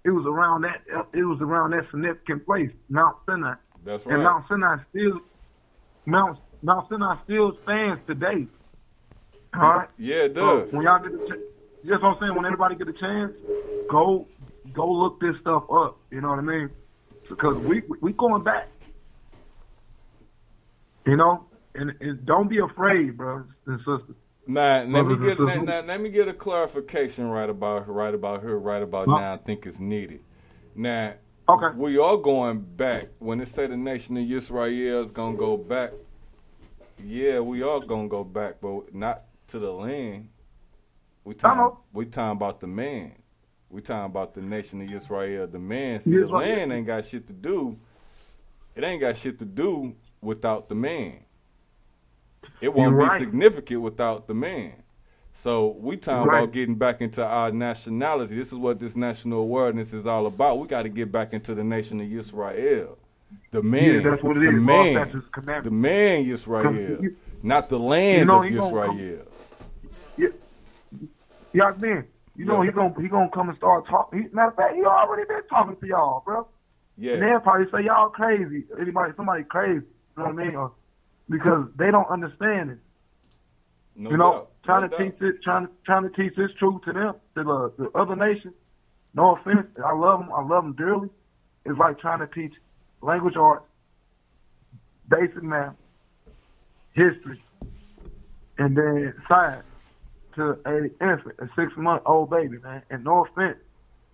It 0.04 0.10
was 0.10 0.24
around 0.26 0.62
that. 0.62 0.82
It 1.12 1.24
was 1.24 1.40
around 1.40 1.70
that 1.72 1.86
significant 1.90 2.46
place, 2.46 2.70
Mount 2.88 3.16
Sinai. 3.26 3.54
That's 3.84 4.06
right. 4.06 4.14
And. 4.14 4.24
Mount 4.24 4.44
Sinai 4.48 4.76
still, 4.90 5.20
Mount 6.06 6.38
Mount 6.62 6.88
Sinai 6.88 7.16
still 7.24 7.56
stands 7.64 8.00
today. 8.06 8.46
All 9.54 9.78
right. 9.78 9.88
Yeah, 9.98 10.24
it 10.24 10.34
So 10.34 10.60
does. 10.60 10.72
when 10.72 10.82
y'all 10.84 10.98
get 10.98 11.12
the 11.12 11.26
chance, 11.28 11.40
that's 11.84 12.02
what 12.02 12.14
I'm 12.14 12.20
saying. 12.20 12.34
When 12.34 12.44
everybody 12.44 12.74
get 12.74 12.88
a 12.88 12.92
chance, 12.92 13.32
go 13.88 14.26
go 14.72 14.90
look 14.90 15.20
this 15.20 15.36
stuff 15.40 15.64
up. 15.70 15.98
You 16.10 16.20
know 16.20 16.30
what 16.30 16.38
I 16.38 16.42
mean? 16.42 16.70
Because 17.28 17.58
we 17.66 17.82
we 18.00 18.12
going 18.12 18.42
back. 18.42 18.68
You 21.04 21.16
know, 21.16 21.44
and, 21.74 21.92
and 22.00 22.24
don't 22.24 22.48
be 22.48 22.58
afraid, 22.58 23.16
brothers 23.16 23.46
and 23.66 23.78
sisters. 23.78 24.16
Now, 24.46 24.84
let 24.84 25.06
me 25.06 25.16
get 25.16 25.38
now, 25.38 25.62
now, 25.62 25.80
let 25.80 26.00
me 26.00 26.10
get 26.10 26.28
a 26.28 26.32
clarification 26.32 27.26
right 27.28 27.48
about 27.48 27.88
right 27.88 28.14
about 28.14 28.42
here, 28.42 28.56
right 28.58 28.82
about 28.82 29.08
now. 29.08 29.34
I 29.34 29.36
think 29.36 29.66
it's 29.66 29.80
needed. 29.80 30.20
Now, 30.74 31.14
okay, 31.48 31.76
we 31.76 31.98
are 31.98 32.16
going 32.16 32.60
back. 32.60 33.08
When 33.18 33.40
it 33.40 33.48
say 33.48 33.66
the 33.66 33.76
nation 33.76 34.16
of 34.16 34.30
Israel 34.30 35.00
is 35.02 35.10
gonna 35.10 35.36
go 35.36 35.56
back, 35.56 35.92
yeah, 37.04 37.40
we 37.40 37.62
are 37.62 37.80
gonna 37.80 38.08
go 38.08 38.24
back, 38.24 38.56
but 38.60 38.94
not 38.94 39.24
to 39.48 39.58
the 39.58 39.72
land. 39.72 40.28
We 41.24 41.34
talking 41.34 41.76
we 41.92 42.06
talking 42.06 42.36
about 42.36 42.60
the 42.60 42.66
man. 42.66 43.12
We 43.70 43.80
talking 43.82 44.06
about 44.06 44.34
the 44.34 44.42
nation 44.42 44.82
of 44.82 44.92
Israel, 44.92 45.46
the 45.46 45.58
man. 45.58 46.00
See, 46.00 46.18
the 46.18 46.28
land 46.28 46.72
ain't 46.72 46.86
got 46.86 47.06
shit 47.06 47.26
to 47.28 47.32
do. 47.32 47.78
It 48.74 48.84
ain't 48.84 49.00
got 49.00 49.16
shit 49.16 49.38
to 49.40 49.44
do 49.46 49.94
without 50.20 50.68
the 50.68 50.74
man. 50.74 51.20
It 52.60 52.74
won't 52.74 52.92
You're 52.92 53.00
be 53.00 53.04
right. 53.06 53.18
significant 53.18 53.82
without 53.82 54.28
the 54.28 54.34
man. 54.34 54.74
So 55.32 55.76
we 55.80 55.96
talking 55.96 56.28
Right. 56.28 56.38
about 56.44 56.52
getting 56.52 56.76
back 56.76 57.00
into 57.00 57.24
our 57.24 57.50
nationality. 57.52 58.36
This 58.36 58.48
is 58.48 58.58
what 58.58 58.78
this 58.78 58.96
national 58.96 59.40
awareness 59.40 59.92
is 59.92 60.06
all 60.06 60.26
about. 60.26 60.58
We 60.58 60.68
got 60.68 60.82
to 60.82 60.88
get 60.90 61.10
back 61.12 61.32
into 61.32 61.54
the 61.54 61.64
nation 61.64 62.00
of 62.00 62.12
Israel. 62.12 62.98
The 63.50 63.62
man, 63.62 64.02
Yeah, 64.04 64.10
that's 64.10 64.22
what 64.22 64.36
it 64.36 64.44
the 64.44 64.52
is. 64.52 64.60
Man, 64.60 64.94
the 65.64 65.70
man 65.70 66.26
Israel, 66.26 66.64
You- 67.02 67.16
not 67.42 67.68
the 67.68 67.78
land 67.78 68.20
You 68.20 68.26
know, 68.26 68.42
of 68.42 68.46
Israel. 68.50 68.90
Israel. 68.92 69.26
Y'all 71.54 71.76
man, 71.76 72.06
you 72.36 72.46
know 72.46 72.62
he 72.62 72.70
gonna 72.70 72.94
he 73.00 73.08
gonna 73.08 73.28
come 73.30 73.48
and 73.50 73.58
start 73.58 73.86
talking. 73.88 74.30
Matter 74.32 74.48
of 74.50 74.56
fact, 74.56 74.74
he 74.74 74.84
already 74.84 75.24
been 75.28 75.42
talking 75.48 75.76
to 75.76 75.86
y'all, 75.86 76.22
bro. 76.24 76.48
Yeah. 76.96 77.14
And 77.14 77.22
they'll 77.22 77.40
probably 77.40 77.66
say 77.70 77.84
y'all 77.84 78.10
crazy. 78.10 78.64
Anybody, 78.80 79.12
somebody 79.16 79.44
crazy. 79.44 79.84
You 80.16 80.24
know 80.24 80.24
what 80.32 80.40
I 80.40 80.44
mean? 80.50 80.70
Because 81.28 81.66
they 81.76 81.90
don't 81.90 82.08
understand 82.08 82.70
it. 82.70 82.78
No 83.96 84.10
you 84.10 84.16
know, 84.16 84.32
doubt. 84.32 84.51
Trying 84.64 84.88
to 84.88 84.96
teach 84.96 85.20
it, 85.20 85.42
trying 85.42 85.66
to 85.66 85.72
trying 85.84 86.02
to 86.02 86.10
teach 86.10 86.34
this 86.36 86.50
truth 86.58 86.82
to 86.84 86.92
them, 86.92 87.14
to 87.36 87.42
the, 87.44 87.72
the 87.78 87.90
other 87.98 88.16
nations. 88.16 88.54
No 89.14 89.32
offense, 89.34 89.66
I 89.84 89.92
love 89.92 90.20
them. 90.20 90.30
I 90.34 90.42
love 90.42 90.64
them 90.64 90.72
dearly. 90.74 91.08
It's 91.64 91.78
like 91.78 91.98
trying 91.98 92.20
to 92.20 92.26
teach 92.26 92.52
language 93.02 93.36
arts, 93.36 93.66
basic 95.08 95.42
math, 95.42 95.74
history, 96.94 97.38
and 98.58 98.76
then 98.76 99.14
science 99.28 99.64
to 100.36 100.58
a 100.66 100.84
infant, 101.04 101.34
a 101.40 101.48
six 101.56 101.72
month 101.76 102.02
old 102.06 102.30
baby, 102.30 102.58
man. 102.58 102.82
And 102.90 103.04
no 103.04 103.24
offense, 103.24 103.58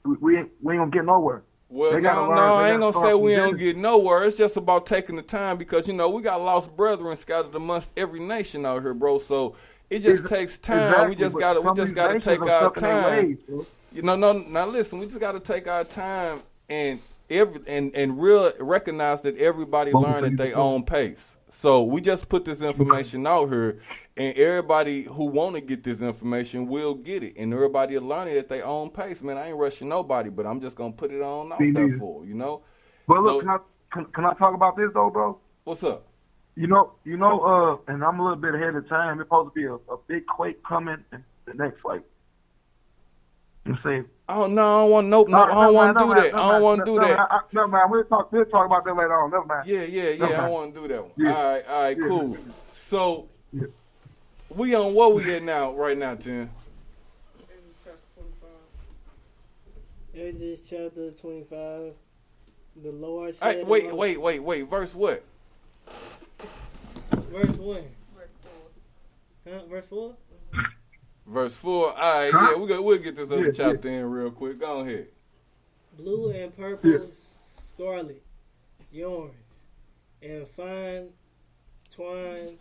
we 0.04 0.16
we 0.20 0.36
ain't, 0.38 0.50
we 0.62 0.74
ain't 0.74 0.80
gonna 0.80 0.90
get 0.90 1.04
nowhere. 1.04 1.42
Well, 1.70 1.92
They 1.92 2.00
no, 2.00 2.34
no, 2.34 2.54
I 2.54 2.70
ain't 2.70 2.80
gonna 2.80 2.92
say 2.94 3.14
we 3.14 3.34
don't 3.34 3.50
Genesis. 3.50 3.74
get 3.74 3.76
nowhere. 3.76 4.24
It's 4.24 4.38
just 4.38 4.56
about 4.56 4.86
taking 4.86 5.16
the 5.16 5.22
time 5.22 5.58
because 5.58 5.86
you 5.86 5.92
know 5.94 6.08
we 6.08 6.22
got 6.22 6.40
lost 6.40 6.74
brethren 6.74 7.14
scattered 7.16 7.54
amongst 7.54 7.92
every 7.98 8.20
nation 8.20 8.64
out 8.64 8.82
here, 8.82 8.94
bro. 8.94 9.18
So 9.18 9.54
it 9.90 10.00
just 10.00 10.24
Ex- 10.24 10.28
takes 10.28 10.58
time. 10.58 10.88
exactly, 10.88 11.08
we 11.08 11.14
just 11.16 11.38
gotta, 11.38 11.60
we 11.60 11.72
just 11.74 11.94
gotta 11.94 12.20
take 12.20 12.40
our 12.42 12.74
stuck 12.74 12.76
in 12.78 12.82
their 12.82 13.02
time. 13.02 13.26
ways. 13.48 13.66
You 13.92 14.02
know, 14.02 14.16
no, 14.16 14.32
now 14.32 14.66
listen, 14.66 14.98
we 14.98 15.06
just 15.06 15.20
gotta 15.20 15.40
take 15.40 15.66
our 15.66 15.84
time 15.84 16.40
and 16.68 17.00
every 17.30 17.60
and 17.66 17.94
and 17.94 18.20
real 18.20 18.52
recognize 18.58 19.22
that 19.22 19.36
everybody 19.38 19.92
Both 19.92 20.04
learn 20.04 20.24
at 20.24 20.36
their 20.36 20.56
own 20.56 20.84
pace. 20.84 21.38
So 21.48 21.82
we 21.82 22.00
just 22.00 22.28
put 22.28 22.44
this 22.44 22.60
information 22.60 23.26
out 23.26 23.48
here, 23.48 23.80
and 24.16 24.36
everybody 24.36 25.04
who 25.04 25.24
want 25.24 25.54
to 25.54 25.62
get 25.62 25.82
this 25.82 26.02
information 26.02 26.66
will 26.66 26.94
get 26.94 27.22
it, 27.22 27.34
and 27.38 27.52
everybody 27.54 27.98
will 27.98 28.06
learn 28.06 28.28
it 28.28 28.36
at 28.36 28.48
their 28.48 28.66
own 28.66 28.90
pace. 28.90 29.22
Man, 29.22 29.38
I 29.38 29.48
ain't 29.48 29.56
rushing 29.56 29.88
nobody, 29.88 30.28
but 30.28 30.46
I'm 30.46 30.60
just 30.60 30.76
gonna 30.76 30.92
put 30.92 31.10
it 31.10 31.22
on 31.22 31.52
out 31.52 31.58
there 31.60 31.96
for 31.98 32.26
you 32.26 32.34
know. 32.34 32.62
But 33.06 33.20
look, 33.22 33.40
can 33.40 33.48
I 33.50 33.58
can, 33.92 34.04
can 34.06 34.24
I 34.26 34.34
talk 34.34 34.54
about 34.54 34.76
this 34.76 34.90
though, 34.92 35.08
bro? 35.10 35.38
What's 35.64 35.82
up? 35.84 36.07
You 36.58 36.66
know, 36.66 36.90
you 37.04 37.16
know, 37.16 37.38
uh, 37.38 37.92
and 37.92 38.02
I'm 38.02 38.18
a 38.18 38.22
little 38.22 38.36
bit 38.36 38.52
ahead 38.56 38.74
of 38.74 38.88
time. 38.88 39.20
It's 39.20 39.28
supposed 39.28 39.54
to 39.54 39.54
be 39.54 39.66
a, 39.66 39.74
a 39.74 39.96
big 40.08 40.26
quake 40.26 40.60
coming 40.64 40.96
in 41.12 41.24
the 41.44 41.54
next 41.54 41.84
like. 41.84 42.02
I'm 43.64 43.78
saying. 43.80 44.06
Oh 44.28 44.48
no, 44.48 44.62
I 44.62 44.82
don't 44.82 44.90
want 44.90 45.06
nope, 45.06 45.28
no, 45.28 45.44
I 45.44 45.46
don't 45.66 45.74
want 45.74 45.96
to 45.96 46.04
do 46.04 46.14
that. 46.14 46.34
I 46.34 46.52
don't 46.52 46.62
want 46.62 46.78
to 46.80 46.84
do 46.84 46.98
that. 46.98 47.28
No, 47.52 47.68
man, 47.68 47.82
we'll 47.88 48.02
talk. 48.06 48.32
We'll 48.32 48.44
talk 48.46 48.66
about 48.66 48.84
that 48.86 48.92
later 48.96 49.14
on. 49.22 49.30
Never 49.30 49.44
mind. 49.44 49.68
Yeah, 49.68 49.84
yeah, 49.84 50.08
yeah. 50.10 50.16
Never 50.18 50.34
I 50.34 50.36
don't 50.38 50.50
want 50.50 50.74
to 50.74 50.80
do 50.80 50.88
that 50.88 51.02
one. 51.02 51.12
Yeah. 51.16 51.32
All 51.32 51.44
right, 51.44 51.66
all 51.68 51.82
right, 51.82 51.96
Yeah. 51.96 52.08
cool. 52.08 52.36
So 52.72 53.28
we 54.48 54.74
on 54.74 54.94
what 54.94 55.14
we 55.14 55.32
at 55.32 55.44
now? 55.44 55.74
Right 55.74 55.96
now, 55.96 56.16
Tim. 56.16 56.50
Exodus 60.12 60.60
chapter 60.68 61.12
25. 61.12 61.92
The 62.82 62.90
Lord 62.90 63.36
Hey, 63.40 63.52
said. 63.58 63.68
wait, 63.68 63.94
wait, 63.94 64.20
wait, 64.20 64.42
wait. 64.42 64.62
Verse 64.68 64.92
what? 64.92 65.24
Verse 67.30 67.56
1. 67.56 67.82
Huh? 69.46 69.60
Verse 69.70 69.86
4? 69.86 70.10
Mm-hmm. 70.10 71.32
Verse 71.32 71.54
four. 71.56 71.92
All 71.92 72.14
right, 72.20 72.32
yeah, 72.32 72.56
we 72.56 72.66
got, 72.66 72.82
we'll 72.82 72.98
get 72.98 73.14
this 73.14 73.30
other 73.30 73.46
Yeah, 73.46 73.52
chapter 73.52 73.88
in 73.90 74.10
real 74.10 74.30
quick. 74.30 74.58
Go 74.60 74.80
ahead. 74.80 75.08
Blue 75.98 76.30
and 76.30 76.56
purple, 76.56 77.10
scarlet, 77.12 78.22
orange, 78.98 79.34
and 80.22 80.46
fine 80.56 81.08
twine 81.94 82.56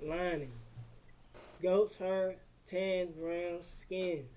lining. 0.00 0.52
Goat's 1.60 1.96
hair, 1.96 2.36
tan 2.68 3.08
brown 3.18 3.58
skins. 3.80 4.30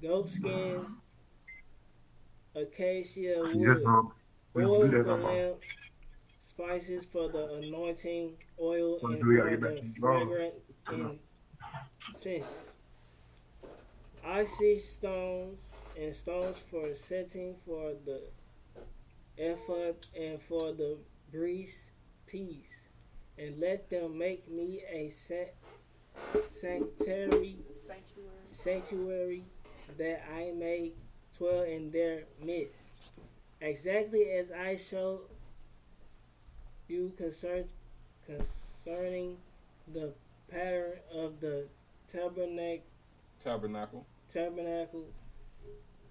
Goat 0.00 0.30
skins, 0.30 0.86
acacia 2.54 3.34
wood. 3.40 3.56
Yes, 3.56 3.76
we- 4.54 4.64
oil 4.64 4.80
we 4.80 4.86
for 4.86 4.90
did 4.96 5.06
that, 5.06 5.22
lamps, 5.22 5.66
spices 6.66 7.04
for 7.04 7.28
the 7.28 7.54
anointing, 7.54 8.32
oil 8.60 8.98
and 9.02 9.24
we 9.26 9.36
for 9.36 9.42
gotta 9.42 9.50
get 9.50 9.60
back 9.60 9.70
the 9.74 9.76
to 9.80 9.82
the 9.82 9.88
drawing. 9.98 10.28
fragrant 10.28 10.54
incense. 12.14 12.46
Icy 14.24 14.78
stones 14.78 15.58
and 15.98 16.14
stones 16.14 16.60
for 16.70 16.94
setting 16.94 17.56
for 17.66 17.92
the 18.04 18.22
ephod 19.36 19.96
and 20.16 20.40
for 20.42 20.72
the 20.72 20.96
breast 21.32 21.78
piece, 22.26 22.76
and 23.38 23.58
let 23.58 23.90
them 23.90 24.16
make 24.16 24.48
me 24.48 24.82
a 24.88 25.10
sa- 25.10 25.52
sanctuary, 26.60 27.56
Sanctuary. 27.86 28.30
sanctuary 28.52 29.44
that 29.98 30.22
I 30.32 30.52
may 30.56 30.92
dwell 31.36 31.62
in 31.62 31.90
their 31.90 32.22
midst, 32.40 32.76
exactly 33.60 34.30
as 34.30 34.52
I 34.52 34.76
showed 34.76 35.22
you 36.92 37.12
concern, 37.16 37.64
concerning 38.26 39.36
the 39.94 40.12
pattern 40.50 40.98
of 41.14 41.40
the 41.40 41.64
tabernacle 42.12 42.84
Tabernacle. 43.42 44.06
tabernacle 44.32 45.06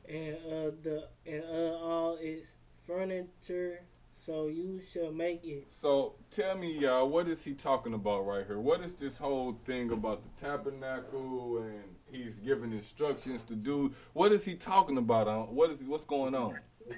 and 0.09 0.35
uh 0.37 0.71
the 0.83 1.07
and 1.27 1.43
uh 1.43 1.77
all 1.77 2.17
its 2.19 2.47
furniture 2.87 3.81
so 4.11 4.47
you 4.47 4.81
shall 4.91 5.11
make 5.11 5.43
it 5.45 5.71
So 5.71 6.15
tell 6.31 6.57
me, 6.57 6.79
y'all, 6.79 7.07
what 7.07 7.27
is 7.27 7.43
he 7.43 7.53
talking 7.53 7.93
about 7.93 8.25
right 8.27 8.45
here? 8.45 8.59
What 8.59 8.81
is 8.81 8.93
this 8.93 9.17
whole 9.17 9.57
thing 9.65 9.91
about 9.91 10.21
the 10.23 10.41
tabernacle 10.45 11.59
and 11.63 11.83
he's 12.11 12.39
giving 12.39 12.71
instructions 12.73 13.43
to 13.45 13.55
do? 13.55 13.91
What 14.13 14.31
is 14.31 14.43
he 14.43 14.55
talking 14.55 14.97
about? 14.97 15.27
uh, 15.27 15.43
What 15.43 15.69
is 15.71 15.83
what's 15.83 16.05
going 16.05 16.35
on? 16.35 16.59
That's 16.89 16.97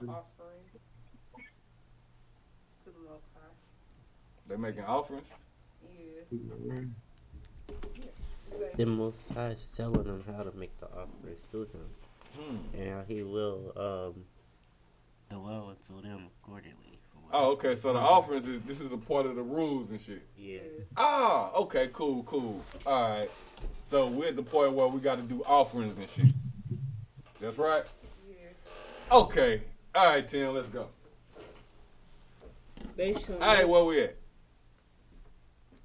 the 0.00 0.08
offering 0.08 0.64
to 2.84 2.90
the 2.90 2.98
Most 3.08 3.24
High. 3.34 3.54
They 4.48 4.56
making 4.56 4.84
offerings. 4.84 5.30
Yeah. 5.82 6.80
The 8.76 8.86
Most 8.86 9.30
High 9.32 9.48
is 9.50 9.66
telling 9.76 10.04
them 10.04 10.24
how 10.36 10.42
to 10.42 10.56
make 10.56 10.78
the 10.80 10.86
offerings 10.86 11.42
to 11.50 11.64
them, 11.66 11.90
Hmm. 12.38 12.78
and 12.78 13.06
he 13.08 13.22
will 13.22 13.72
um, 13.76 14.24
dwell 15.30 15.70
into 15.70 16.02
them 16.06 16.28
accordingly. 16.42 16.98
Oh, 17.32 17.50
okay. 17.52 17.74
So 17.74 17.92
the 17.92 17.98
offerings 17.98 18.46
is 18.46 18.60
this 18.62 18.80
is 18.80 18.92
a 18.92 18.96
part 18.96 19.26
of 19.26 19.34
the 19.34 19.42
rules 19.42 19.90
and 19.90 20.00
shit. 20.00 20.22
Yeah. 20.38 20.60
Ah, 20.96 21.52
okay, 21.54 21.90
cool, 21.92 22.22
cool. 22.22 22.62
All 22.86 23.10
right. 23.10 23.30
So 23.82 24.06
we're 24.06 24.28
at 24.28 24.36
the 24.36 24.42
point 24.42 24.72
where 24.74 24.86
we 24.86 25.00
got 25.00 25.16
to 25.16 25.22
do 25.22 25.42
offerings 25.44 25.98
and 25.98 26.08
shit. 26.08 26.32
That's 27.40 27.58
right. 27.58 27.82
Yeah. 28.28 28.36
Okay. 29.18 29.62
All 29.94 30.06
right, 30.06 30.26
Tim. 30.26 30.54
Let's 30.54 30.68
go. 30.68 30.86
they 32.96 33.12
shall 33.14 33.34
All 33.34 33.54
right, 33.56 33.68
where 33.68 33.84
we 33.84 34.02
at? 34.04 34.16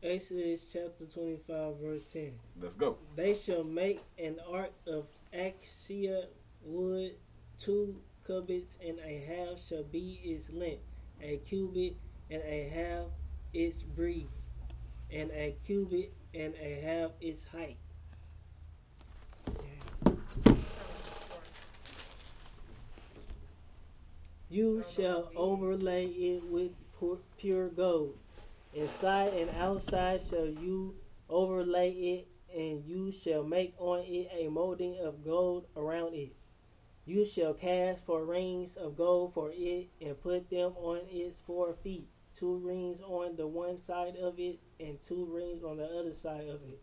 Exodus 0.03 0.71
chapter 0.73 1.05
25 1.05 1.77
verse 1.77 2.01
10 2.11 2.31
Let's 2.59 2.75
go. 2.75 2.97
they 3.15 3.33
shall 3.33 3.63
make 3.63 4.01
an 4.17 4.37
ark 4.51 4.71
of 4.87 5.05
acacia 5.33 6.25
wood 6.63 7.13
two 7.59 7.95
cubits 8.25 8.75
and 8.85 8.97
a 8.99 9.23
half 9.27 9.61
shall 9.61 9.83
be 9.83 10.19
its 10.23 10.49
length 10.49 10.81
a 11.21 11.37
cubit 11.37 11.95
and 12.31 12.41
a 12.43 12.69
half 12.69 13.05
its 13.53 13.83
breadth 13.83 14.27
and 15.11 15.29
a 15.31 15.55
cubit 15.65 16.11
and 16.33 16.53
a 16.55 16.81
half 16.81 17.11
its 17.21 17.45
height 17.45 17.77
You 24.49 24.83
shall 24.93 25.31
overlay 25.33 26.07
it 26.07 26.43
with 26.43 26.71
pure 27.37 27.69
gold. 27.69 28.17
Inside 28.73 29.33
and 29.33 29.49
outside 29.59 30.21
shall 30.29 30.47
you 30.47 30.95
overlay 31.29 31.91
it, 31.91 32.27
and 32.55 32.85
you 32.85 33.11
shall 33.11 33.43
make 33.43 33.73
on 33.77 33.99
it 34.05 34.29
a 34.33 34.47
molding 34.47 34.97
of 34.99 35.23
gold 35.25 35.65
around 35.75 36.13
it. 36.13 36.33
You 37.05 37.25
shall 37.25 37.53
cast 37.53 38.05
four 38.05 38.23
rings 38.25 38.75
of 38.75 38.95
gold 38.95 39.33
for 39.33 39.51
it, 39.53 39.89
and 39.99 40.21
put 40.21 40.49
them 40.49 40.71
on 40.77 41.01
its 41.09 41.39
four 41.39 41.73
feet, 41.83 42.07
two 42.33 42.57
rings 42.59 43.01
on 43.01 43.35
the 43.35 43.47
one 43.47 43.81
side 43.81 44.15
of 44.15 44.39
it, 44.39 44.59
and 44.79 45.01
two 45.01 45.25
rings 45.25 45.63
on 45.63 45.77
the 45.77 45.85
other 45.85 46.13
side 46.13 46.47
of 46.47 46.61
it. 46.63 46.81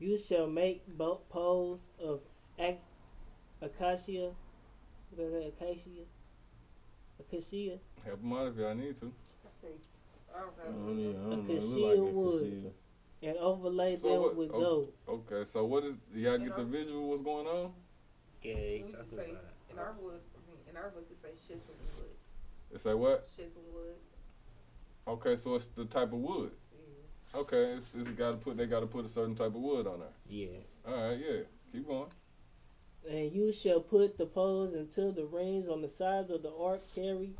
You 0.00 0.18
shall 0.18 0.48
make 0.48 0.82
both 0.88 1.28
poles 1.28 1.80
of 2.02 2.22
ac- 2.58 2.78
acacia, 3.60 4.32
what 5.10 5.24
is 5.26 5.32
that, 5.32 5.52
acacia, 5.60 6.06
acacia, 7.20 7.78
Help 8.04 8.20
them 8.20 8.32
out 8.32 8.48
if 8.48 8.56
y'all 8.56 8.74
need 8.74 8.96
to. 8.96 9.12
I 10.34 10.40
don't 10.40 10.52
I 10.60 10.64
don't, 10.64 10.96
need- 10.96 11.16
I 11.16 11.30
don't 11.30 11.48
know. 11.48 11.54
It 11.54 11.62
like 12.06 12.14
wood. 12.14 12.32
casino. 12.40 12.72
and 13.22 13.36
overlay 13.38 13.96
So 13.96 14.08
them 14.08 14.20
what- 14.22 14.36
with 14.36 14.50
oh, 14.52 14.60
gold. 14.60 14.92
Okay, 15.08 15.44
so 15.44 15.64
what 15.64 15.84
is 15.84 16.00
y'all 16.14 16.38
get 16.38 16.56
the 16.56 16.64
visual? 16.64 17.08
What's 17.10 17.22
going 17.22 17.46
on? 17.46 17.72
Yeah, 18.42 18.54
We 18.54 18.60
he 18.86 18.92
can 18.92 19.10
say 19.10 19.30
about 19.30 19.44
in 19.70 19.78
our 19.78 19.94
wood. 20.00 20.20
I 20.34 20.38
mean, 20.50 20.58
in 20.70 20.76
our 20.76 20.88
book, 20.90 21.06
it 21.10 21.18
say 21.20 21.30
shitton 21.54 21.68
wood. 21.98 22.10
It 22.72 22.80
say 22.80 22.94
what? 22.94 23.26
Shitton 23.26 23.72
wood. 23.74 23.94
Okay, 25.08 25.36
so 25.36 25.54
it's 25.56 25.66
the 25.66 25.84
type 25.84 26.12
of 26.12 26.20
wood. 26.20 26.52
Yeah. 27.34 27.40
Okay, 27.40 27.72
it's, 27.76 27.90
it's 27.94 28.10
got 28.10 28.30
to 28.30 28.36
put 28.36 28.56
they 28.56 28.66
got 28.66 28.80
to 28.80 28.86
put 28.86 29.04
a 29.04 29.08
certain 29.08 29.34
type 29.34 29.48
of 29.48 29.54
wood 29.60 29.86
on 29.86 30.00
there. 30.00 30.08
Yeah. 30.28 30.48
All 30.86 31.08
right, 31.08 31.18
yeah, 31.18 31.40
keep 31.72 31.86
going. 31.86 32.08
And 33.08 33.32
you 33.32 33.50
shall 33.52 33.80
put 33.80 34.18
the 34.18 34.26
poles 34.26 34.74
until 34.74 35.10
the 35.12 35.24
rings 35.24 35.68
on 35.68 35.80
the 35.82 35.88
sides 35.88 36.30
of 36.30 36.42
the 36.42 36.52
ark 36.54 36.82
carry 36.94 37.30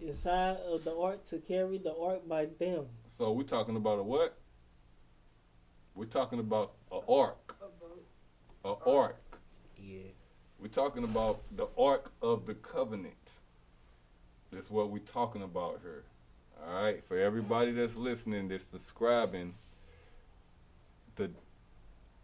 inside 0.00 0.56
of 0.68 0.84
the 0.84 0.94
ark 0.96 1.26
to 1.28 1.38
carry 1.38 1.78
the 1.78 1.94
ark 1.96 2.28
by 2.28 2.46
them. 2.58 2.86
So 3.06 3.32
we're 3.32 3.42
talking 3.44 3.76
about 3.76 3.98
a 3.98 4.02
what? 4.02 4.36
We're 5.94 6.04
talking 6.04 6.38
about 6.40 6.72
a 6.92 6.98
ark, 7.08 7.56
A 7.62 7.68
boat. 7.80 8.04
a 8.64 8.90
ark. 8.90 9.38
Yeah. 9.78 10.00
We're 10.60 10.68
talking 10.68 11.04
about 11.04 11.40
the 11.56 11.68
ark 11.78 12.12
of 12.22 12.46
the 12.46 12.54
covenant. 12.54 13.14
That's 14.52 14.70
what 14.70 14.90
we're 14.90 14.98
talking 14.98 15.42
about 15.42 15.80
here. 15.82 16.04
All 16.66 16.82
right, 16.82 17.04
for 17.04 17.18
everybody 17.18 17.70
that's 17.72 17.96
listening, 17.96 18.48
that's 18.48 18.64
subscribing, 18.64 19.54
the 21.16 21.30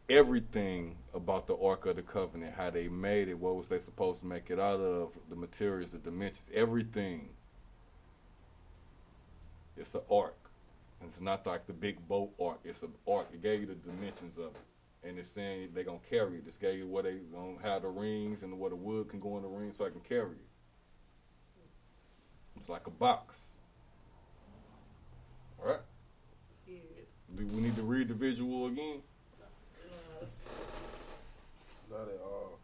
everything 0.08 0.96
about 1.14 1.46
the 1.46 1.56
ark 1.56 1.86
of 1.86 1.96
the 1.96 2.02
covenant, 2.02 2.54
how 2.54 2.70
they 2.70 2.88
made 2.88 3.28
it, 3.28 3.38
what 3.38 3.56
was 3.56 3.66
they 3.68 3.78
supposed 3.78 4.20
to 4.20 4.26
make 4.26 4.50
it 4.50 4.58
out 4.58 4.80
of, 4.80 5.16
the 5.30 5.36
materials, 5.36 5.90
the 5.90 5.98
dimensions, 5.98 6.50
everything. 6.54 7.28
It's 9.76 9.94
an 9.94 10.02
ark. 10.10 10.36
And 11.00 11.08
it's 11.08 11.20
not 11.20 11.46
like 11.46 11.66
the 11.66 11.72
big 11.72 12.06
boat 12.08 12.30
ark. 12.40 12.60
It's 12.64 12.82
an 12.82 12.92
ark. 13.08 13.28
It 13.32 13.42
gave 13.42 13.60
you 13.60 13.66
the 13.66 13.74
dimensions 13.74 14.38
of 14.38 14.46
it 14.46 14.60
and 15.04 15.18
it's 15.18 15.28
saying 15.28 15.70
they 15.74 15.82
gonna 15.82 15.98
carry 16.08 16.36
it. 16.36 16.44
This 16.44 16.56
gave 16.56 16.78
you 16.78 16.86
where 16.86 17.02
they 17.02 17.18
gonna 17.32 17.56
have 17.62 17.82
the 17.82 17.88
rings 17.88 18.42
and 18.42 18.58
where 18.58 18.70
the 18.70 18.76
wood 18.76 19.08
can 19.08 19.20
go 19.20 19.36
in 19.36 19.42
the 19.42 19.48
ring 19.48 19.72
so 19.72 19.86
I 19.86 19.90
can 19.90 20.00
carry 20.00 20.32
it. 20.32 20.48
It's 22.56 22.68
like 22.68 22.86
a 22.86 22.90
box. 22.90 23.56
All 25.60 25.70
right. 25.70 25.80
Yeah. 26.68 26.76
Do 27.36 27.46
we 27.46 27.60
need 27.60 27.76
to 27.76 27.82
read 27.82 28.08
the 28.08 28.14
visual 28.14 28.66
again? 28.66 29.02
Not 31.90 32.02
at 32.02 32.20
all. 32.24 32.58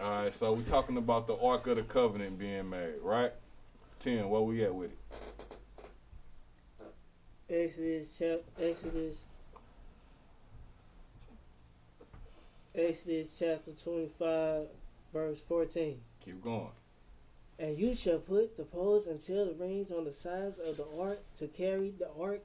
All 0.00 0.22
right. 0.22 0.32
So 0.32 0.54
we're 0.54 0.62
talking 0.62 0.96
about 0.96 1.26
the 1.26 1.36
Ark 1.36 1.66
of 1.66 1.76
the 1.76 1.82
Covenant 1.82 2.38
being 2.38 2.70
made, 2.70 2.94
right? 3.02 3.32
Ten. 4.00 4.28
Where 4.28 4.40
we 4.40 4.64
at 4.64 4.74
with 4.74 4.90
it? 4.90 4.98
Exodus 7.50 8.22
Exodus 8.60 9.16
Exodus 12.74 13.36
chapter 13.38 13.72
twenty 13.72 14.10
five 14.18 14.66
verse 15.14 15.40
fourteen. 15.48 16.00
Keep 16.22 16.42
going. 16.42 16.68
And 17.58 17.78
you 17.78 17.94
shall 17.94 18.18
put 18.18 18.56
the 18.56 18.64
poles 18.64 19.06
until 19.06 19.46
the 19.46 19.54
rings 19.54 19.90
on 19.90 20.04
the 20.04 20.12
sides 20.12 20.58
of 20.58 20.76
the 20.76 20.86
ark 21.00 21.20
to 21.38 21.48
carry 21.48 21.94
the 21.98 22.10
ark 22.20 22.42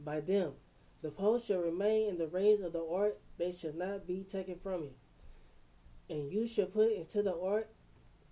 by 0.00 0.20
them. 0.20 0.52
The 1.02 1.10
poles 1.10 1.44
shall 1.44 1.60
remain 1.60 2.08
in 2.08 2.18
the 2.18 2.26
rings 2.26 2.62
of 2.62 2.72
the 2.72 2.84
ark, 2.84 3.18
they 3.38 3.52
shall 3.52 3.74
not 3.74 4.06
be 4.06 4.24
taken 4.24 4.56
from 4.58 4.84
it. 4.84 4.96
And 6.08 6.32
you 6.32 6.48
shall 6.48 6.66
put 6.66 6.92
into 6.92 7.22
the 7.22 7.36
ark 7.38 7.68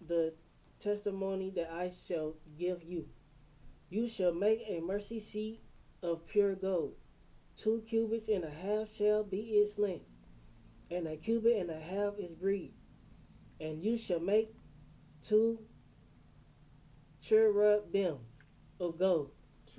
the 0.08 0.32
testimony 0.80 1.50
that 1.50 1.70
I 1.70 1.92
shall 2.08 2.32
give 2.58 2.82
you. 2.82 3.06
You 3.90 4.08
shall 4.08 4.32
make 4.32 4.64
a 4.66 4.80
mercy 4.80 5.20
seat 5.20 5.60
of 6.04 6.26
pure 6.26 6.54
gold. 6.54 6.92
Two 7.56 7.82
cubits 7.88 8.28
and 8.28 8.44
a 8.44 8.50
half 8.50 8.92
shall 8.94 9.24
be 9.24 9.40
its 9.40 9.78
length, 9.78 10.04
and 10.90 11.08
a 11.08 11.16
cubit 11.16 11.56
and 11.56 11.70
a 11.70 11.80
half 11.80 12.18
its 12.18 12.32
breadth. 12.32 12.72
And 13.60 13.82
you 13.82 13.96
shall 13.96 14.20
make 14.20 14.52
two 15.26 15.58
cherubim 17.22 18.18
of 18.78 18.98
gold. 18.98 19.30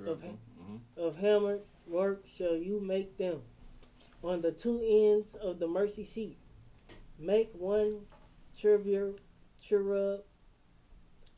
Of, 0.05 0.19
hmm 0.19 0.75
of 0.97 1.15
hammered 1.17 1.61
work 1.87 2.25
shall 2.27 2.55
you 2.55 2.81
make 2.81 3.17
them. 3.17 3.41
On 4.23 4.41
the 4.41 4.51
two 4.51 4.81
ends 4.83 5.35
of 5.35 5.59
the 5.59 5.67
mercy 5.67 6.05
seat, 6.05 6.37
make 7.19 7.51
one 7.53 8.01
cherub, 8.57 9.19
cherub 9.61 10.21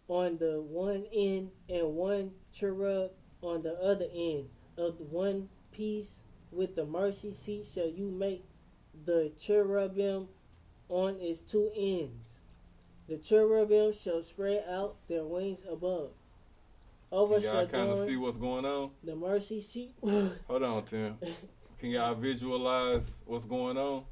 on 0.07 0.38
the 0.38 0.61
one 0.61 1.05
end 1.13 1.51
and 1.69 1.95
one 1.95 2.31
cherub 2.53 3.11
on 3.41 3.61
the 3.61 3.73
other 3.73 4.07
end 4.13 4.49
of 4.78 4.97
the 4.97 5.03
one 5.03 5.49
piece 5.71 6.09
with 6.51 6.75
the 6.75 6.86
mercy 6.86 7.34
seat 7.34 7.65
shall 7.73 7.88
you 7.88 8.09
make 8.09 8.43
the 9.05 9.32
cherubim 9.39 10.28
on 10.89 11.17
its 11.19 11.41
two 11.41 11.69
ends. 11.75 12.39
The 13.07 13.17
cherubim 13.17 13.93
shall 13.93 14.21
spread 14.23 14.63
out 14.69 14.95
their 15.07 15.23
wings 15.23 15.59
above. 15.69 16.09
Can 17.09 17.17
y'all 17.19 17.30
kind 17.30 17.43
of 17.43 17.89
Overshadowing 17.89 18.07
see 18.07 18.17
what's 18.17 18.38
going 18.38 18.65
on? 18.65 18.91
the 19.03 19.15
mercy 19.15 19.61
seat. 19.61 19.93
Hold 20.47 20.63
on, 20.63 20.84
Tim. 20.84 21.17
Can 21.80 21.91
y'all 21.91 22.15
visualize 22.15 23.21
what's 23.25 23.45
going 23.45 23.78
on? 23.78 24.03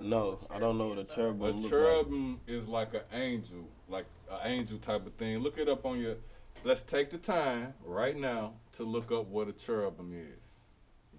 No, 0.00 0.38
I 0.50 0.58
don't 0.58 0.78
know 0.78 0.88
what 0.88 0.98
a 0.98 1.04
cherubim 1.04 1.42
A 1.42 1.46
look 1.50 1.62
like. 1.62 1.70
cherubim 1.70 2.40
is 2.46 2.66
like 2.66 2.94
an 2.94 3.02
angel, 3.12 3.68
like 3.88 4.06
an 4.30 4.50
angel 4.50 4.78
type 4.78 5.06
of 5.06 5.12
thing. 5.14 5.38
Look 5.38 5.58
it 5.58 5.68
up 5.68 5.84
on 5.86 6.00
your. 6.00 6.16
Let's 6.64 6.82
take 6.82 7.10
the 7.10 7.18
time 7.18 7.74
right 7.84 8.16
now 8.16 8.52
to 8.74 8.84
look 8.84 9.10
up 9.10 9.26
what 9.26 9.48
a 9.48 9.52
cherubim 9.52 10.14
is. 10.14 10.68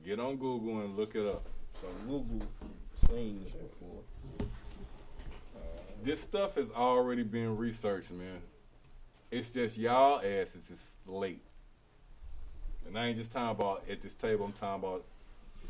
Get 0.02 0.18
on 0.18 0.38
Google 0.38 0.80
and 0.80 0.96
look 0.96 1.16
it 1.16 1.26
up. 1.26 1.46
So 1.82 1.88
Google 2.08 2.48
seen 3.10 3.44
this 3.44 3.52
before. 3.52 4.04
This 6.02 6.22
stuff 6.22 6.56
has 6.56 6.72
already 6.72 7.24
been 7.24 7.58
researched, 7.58 8.12
man. 8.12 8.40
It's 9.32 9.52
just 9.52 9.78
y'all 9.78 10.20
asses 10.20 10.70
is 10.72 10.96
late. 11.06 11.44
And 12.88 12.98
I 12.98 13.08
ain't 13.08 13.18
just 13.18 13.34
talking 13.34 13.52
about 13.52 13.84
at 13.90 14.02
this 14.02 14.16
table. 14.16 14.46
I'm 14.46 14.54
talking 14.54 14.82
about 14.82 15.04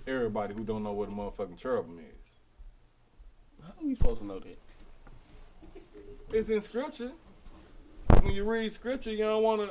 everybody 0.05 0.53
who 0.53 0.63
don't 0.63 0.83
know 0.83 0.93
what 0.93 1.09
a 1.09 1.11
motherfucking 1.11 1.57
cherubim 1.57 1.97
is. 1.97 3.63
How 3.63 3.69
are 3.69 3.87
we 3.87 3.95
supposed 3.95 4.19
to 4.19 4.25
know 4.27 4.39
that? 4.39 4.59
It's 6.31 6.49
in 6.49 6.61
scripture. 6.61 7.11
When 8.23 8.33
you 8.33 8.49
read 8.49 8.71
scripture, 8.71 9.11
you 9.11 9.25
don't 9.25 9.43
want 9.43 9.61
to. 9.61 9.69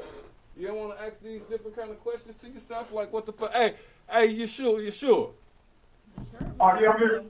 You 0.58 0.66
don't 0.66 0.76
want 0.76 0.98
to 0.98 1.02
ask 1.02 1.22
these 1.22 1.40
different 1.44 1.74
kind 1.74 1.90
of 1.90 1.98
questions 2.00 2.36
to 2.36 2.48
yourself, 2.48 2.92
like 2.92 3.10
what 3.10 3.24
the 3.24 3.32
fuck? 3.32 3.50
Hey, 3.54 3.74
hey, 4.10 4.26
you 4.26 4.46
sure? 4.46 4.82
You 4.82 4.90
sure? 4.90 5.30
Are 6.60 6.78
you 6.78 6.92
here? 6.98 7.24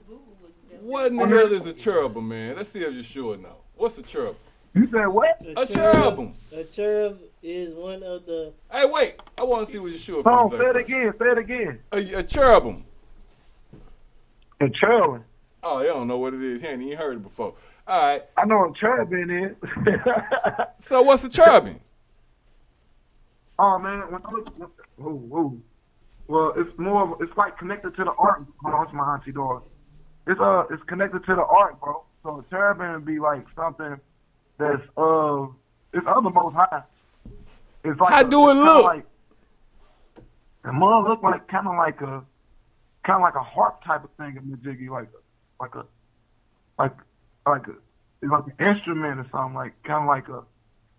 What 0.81 1.07
in 1.07 1.15
the 1.15 1.25
hell 1.25 1.53
is 1.53 1.65
a 1.65 1.71
cherubim, 1.71 2.27
man? 2.27 2.57
Let's 2.57 2.69
see 2.69 2.81
if 2.81 2.93
you're 2.93 3.03
sure 3.03 3.37
now. 3.37 3.55
What's 3.75 3.97
a 3.97 4.01
cherubim? 4.03 4.35
You 4.73 4.89
said 4.91 5.05
what? 5.07 5.41
A 5.55 5.65
cherubim. 5.65 6.33
A 6.51 6.65
cherub 6.65 7.19
is 7.41 7.73
one 7.73 8.03
of 8.03 8.25
the. 8.25 8.51
Hey, 8.69 8.85
wait! 8.85 9.21
I 9.37 9.43
want 9.43 9.67
to 9.67 9.71
see 9.71 9.79
what 9.79 9.91
you're 9.91 9.99
sure 9.99 10.23
Hold 10.23 10.53
on, 10.53 10.59
say 10.59 10.65
it 10.65 10.75
again. 10.75 11.13
Say 11.17 11.25
it 11.25 11.37
again. 11.37 11.79
A, 11.93 11.97
a 12.15 12.23
cherubim. 12.23 12.83
A 14.59 14.69
cherubim. 14.69 15.23
Oh, 15.63 15.79
you 15.79 15.87
don't 15.87 16.09
know 16.09 16.17
what 16.17 16.33
it 16.33 16.41
is. 16.41 16.61
You 16.61 16.67
ain't 16.67 16.81
even 16.81 16.97
heard 16.97 17.15
it 17.15 17.23
before. 17.23 17.53
All 17.87 18.01
right. 18.01 18.23
I 18.37 18.45
know 18.45 18.59
what 18.59 18.75
cherubim 18.75 19.29
is. 19.29 19.55
So 20.79 21.01
what's 21.01 21.23
a 21.23 21.29
cherubim? 21.29 21.79
oh 23.59 23.77
man, 23.79 23.99
when 24.11 24.21
I 24.25 24.31
look, 24.31 24.81
whoa, 24.97 25.11
whoa. 25.13 25.57
Well, 26.27 26.53
it's 26.55 26.77
more. 26.79 27.03
of- 27.13 27.21
It's 27.21 27.35
like 27.37 27.57
connected 27.57 27.95
to 27.97 28.03
the 28.05 28.11
art. 28.17 28.45
Oh, 28.65 28.81
that's 28.83 28.93
my 28.93 29.03
auntie 29.13 29.31
daughter. 29.33 29.63
It's 30.27 30.39
uh, 30.39 30.63
it's 30.71 30.81
connected 30.83 31.25
to 31.25 31.35
the 31.35 31.43
art, 31.43 31.79
bro. 31.81 32.03
So 32.23 32.39
a 32.39 32.49
cherubim 32.49 32.93
would 32.93 33.05
be 33.05 33.19
like 33.19 33.45
something 33.55 33.99
that's 34.57 34.81
uh, 34.97 35.47
it's 35.93 36.07
other 36.07 36.29
most 36.29 36.53
high. 36.55 36.83
It's 37.83 37.99
like 37.99 38.09
How 38.13 38.21
a- 38.21 38.29
do 38.29 38.49
it 38.49 38.53
look? 38.53 38.85
Like, 38.85 39.05
the 40.63 40.71
mug 40.71 41.03
look 41.09 41.21
like 41.23 41.45
kind 41.49 41.67
of 41.67 41.75
like 41.75 41.99
a, 42.01 42.23
kind 43.05 43.17
of 43.17 43.21
like 43.21 43.35
a 43.35 43.43
harp 43.43 43.83
type 43.83 44.05
of 44.05 44.09
thing 44.17 44.37
in 44.41 44.49
the 44.49 44.55
jiggy, 44.57 44.87
like 44.87 45.09
like 45.59 45.75
a, 45.75 45.85
like, 46.79 46.93
like 47.45 47.67
a, 47.67 47.73
it's 48.21 48.31
like 48.31 48.43
an 48.57 48.65
instrument 48.67 49.19
or 49.19 49.25
something, 49.31 49.53
like 49.55 49.73
kind 49.83 50.03
of 50.03 50.07
like 50.07 50.27
a. 50.29 50.43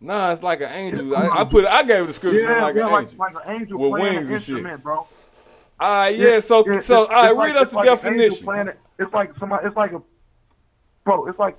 Nah, 0.00 0.32
it's 0.32 0.42
like 0.42 0.60
an 0.60 0.70
angel. 0.70 1.16
I, 1.16 1.28
I 1.40 1.44
put. 1.44 1.64
I 1.66 1.82
gave 1.82 2.04
a 2.04 2.06
description 2.06 2.42
Yeah, 2.44 2.62
like 2.64 2.76
yeah, 2.76 2.86
an 2.86 2.92
like, 2.92 3.02
angel. 3.08 3.18
like 3.18 3.34
an 3.46 3.60
angel 3.60 3.78
With 3.78 3.90
playing 4.00 4.14
wings 4.16 4.28
an 4.28 4.34
and 4.34 4.42
shit. 4.42 4.48
instrument, 4.56 4.82
bro. 4.82 4.96
All 4.96 5.08
right, 5.80 6.16
yeah. 6.16 6.40
So, 6.40 6.64
Yeah, 6.66 6.78
so, 6.80 7.04
it's- 7.04 7.16
all 7.16 7.22
right, 7.22 7.30
read 7.30 7.36
like- 7.54 7.56
us 7.56 7.62
it's 7.62 7.72
the 7.72 7.78
an 7.80 7.86
definition. 7.86 8.72
It's 8.98 9.12
like 9.12 9.36
somebody. 9.38 9.66
It's 9.66 9.76
like 9.76 9.92
a, 9.92 10.02
bro. 11.04 11.26
It's 11.26 11.38
like, 11.38 11.56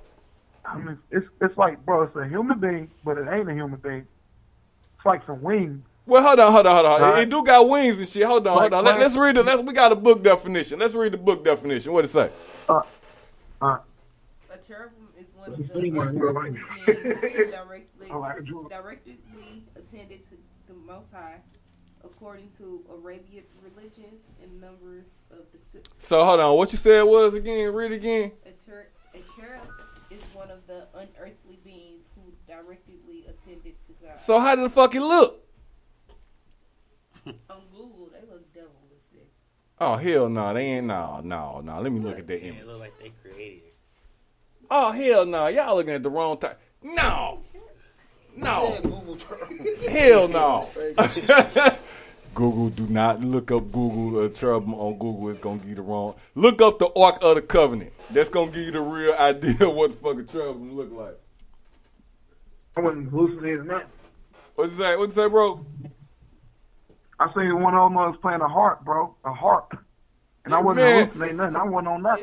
I 0.64 0.78
mean, 0.78 0.98
it's 1.10 1.26
it's 1.40 1.56
like, 1.58 1.84
bro. 1.84 2.02
It's 2.02 2.16
a 2.16 2.26
human 2.28 2.58
being, 2.58 2.90
but 3.04 3.18
it 3.18 3.26
ain't 3.30 3.48
a 3.50 3.52
human 3.54 3.78
being. 3.80 4.06
It's 4.96 5.04
like 5.04 5.26
some 5.26 5.42
wings. 5.42 5.82
Well, 6.06 6.22
hold 6.22 6.38
on, 6.38 6.52
hold 6.52 6.66
on, 6.66 6.74
hold 6.84 6.86
on. 6.86 7.00
Right. 7.02 7.22
It, 7.24 7.30
do 7.30 7.42
got 7.42 7.68
wings 7.68 7.98
and 7.98 8.08
shit. 8.08 8.22
Hold 8.24 8.46
on, 8.46 8.56
Like- 8.56 8.72
hold 8.72 8.74
on. 8.74 8.84
Let, 8.84 9.00
let's 9.00 9.16
read 9.16 9.36
it. 9.36 9.44
Let's. 9.44 9.60
We 9.60 9.72
got 9.72 9.90
a 9.92 9.96
book 9.96 10.22
definition. 10.22 10.78
Let's 10.78 10.94
read 10.94 11.12
the 11.12 11.18
book 11.18 11.44
definition. 11.44 11.92
What 11.92 12.04
it 12.04 12.08
say? 12.08 12.30
Uh, 13.60 13.78
A 14.56 14.58
cherubim 14.66 15.08
is 15.20 15.26
one 15.34 15.52
of 15.52 15.68
the 15.68 15.74
Anyone 15.76 16.12
beings 16.12 17.50
directly, 17.50 18.08
I 18.10 18.16
like 18.16 18.38
a 18.38 18.42
jewel. 18.42 18.68
directly 18.68 19.18
attended 19.76 20.24
to 20.30 20.36
the 20.66 20.72
Most 20.74 21.12
High, 21.12 21.40
according 22.02 22.50
to 22.58 22.82
Arabian 22.90 23.44
religions 23.62 24.22
and 24.42 24.58
numbers 24.60 25.04
of 25.30 25.40
the. 25.52 25.58
si- 25.72 25.84
So 25.98 26.24
hold 26.24 26.40
on. 26.40 26.56
What 26.56 26.72
you 26.72 26.78
said 26.78 27.02
was 27.02 27.34
again? 27.34 27.72
Read 27.74 27.92
again. 27.92 28.32
A, 28.46 28.50
cher- 28.64 28.88
a 29.14 29.18
cherub 29.38 29.68
is 30.10 30.22
one 30.32 30.50
of 30.50 30.66
the 30.66 30.86
unearthly 30.94 31.58
beings 31.62 32.06
who 32.14 32.32
directly 32.48 33.26
attended 33.28 33.74
to 33.86 33.92
God. 34.06 34.18
So 34.18 34.40
how 34.40 34.54
did 34.56 34.64
the 34.64 34.70
fuck 34.70 34.94
it 34.94 35.02
look? 35.02 35.44
on 37.26 37.60
Google, 37.72 38.08
they 38.12 38.26
look 38.30 38.52
devil 38.54 38.70
and 38.90 39.00
shit. 39.12 39.28
Oh 39.80 39.96
hell 39.96 40.28
no, 40.30 40.54
they 40.54 40.62
ain't 40.64 40.86
no, 40.86 41.20
no, 41.22 41.60
no. 41.60 41.80
Let 41.82 41.92
me 41.92 42.00
look 42.00 42.18
at 42.18 42.26
that 42.28 42.40
Yeah, 42.42 42.48
image. 42.52 42.60
it 42.62 42.66
look 42.68 42.80
like 42.80 42.98
they 42.98 43.12
created 43.22 43.58
it. 43.58 43.65
Oh 44.70 44.92
hell 44.92 45.26
no, 45.26 45.46
y'all 45.46 45.76
looking 45.76 45.94
at 45.94 46.02
the 46.02 46.10
wrong 46.10 46.38
time. 46.38 46.56
No, 46.82 47.40
no, 48.36 48.76
hell 49.88 50.28
no. 50.28 50.68
Google, 52.34 52.68
do 52.68 52.86
not 52.88 53.20
look 53.20 53.50
up 53.50 53.72
Google 53.72 54.24
uh, 54.24 54.28
trouble 54.28 54.74
on 54.78 54.92
Google. 54.98 55.30
It's 55.30 55.38
gonna 55.38 55.58
give 55.58 55.70
you 55.70 55.74
the 55.76 55.82
wrong. 55.82 56.14
Look 56.34 56.60
up 56.60 56.78
the 56.78 56.90
Ark 56.94 57.18
of 57.22 57.36
the 57.36 57.42
Covenant. 57.42 57.92
That's 58.10 58.28
gonna 58.28 58.50
give 58.50 58.60
you 58.66 58.72
the 58.72 58.80
real 58.80 59.14
idea 59.18 59.66
of 59.66 59.74
what 59.74 59.90
the 59.92 59.96
fucking 59.96 60.26
trouble 60.26 60.60
look 60.60 60.92
like. 60.92 61.18
I 62.76 62.80
wasn't 62.82 63.08
hallucinating 63.10 63.66
that. 63.68 63.86
What 64.54 64.64
you 64.64 64.70
say? 64.70 64.96
What 64.96 65.04
you 65.04 65.10
say, 65.12 65.28
bro? 65.28 65.64
I 67.18 67.32
seen 67.34 67.62
one 67.62 67.74
of 67.74 67.86
them 67.86 67.94
was 67.94 68.16
playing 68.20 68.42
a 68.42 68.48
harp, 68.48 68.84
bro, 68.84 69.14
a 69.24 69.32
harp, 69.32 69.78
and 70.44 70.54
I 70.54 70.58
wasn't 70.60 70.76
Man. 70.76 71.06
hallucinating 71.06 71.36
nothing. 71.38 71.56
I 71.56 71.64
wasn't 71.64 71.88
on 71.88 72.02
that. 72.02 72.18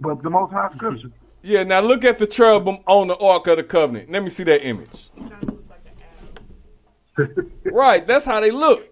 But 0.00 0.22
the 0.22 0.28
Most 0.28 0.52
High 0.52 0.70
Scripture. 0.74 1.10
Yeah, 1.42 1.64
now 1.64 1.80
look 1.80 2.04
at 2.04 2.18
the 2.18 2.26
cherubim 2.26 2.78
on 2.86 3.08
the 3.08 3.16
Ark 3.16 3.46
of 3.48 3.56
the 3.56 3.64
Covenant. 3.64 4.10
Let 4.10 4.22
me 4.22 4.30
see 4.30 4.44
that 4.44 4.64
image. 4.66 5.10
right, 7.64 8.06
that's 8.06 8.24
how 8.24 8.40
they 8.40 8.50
look. 8.50 8.88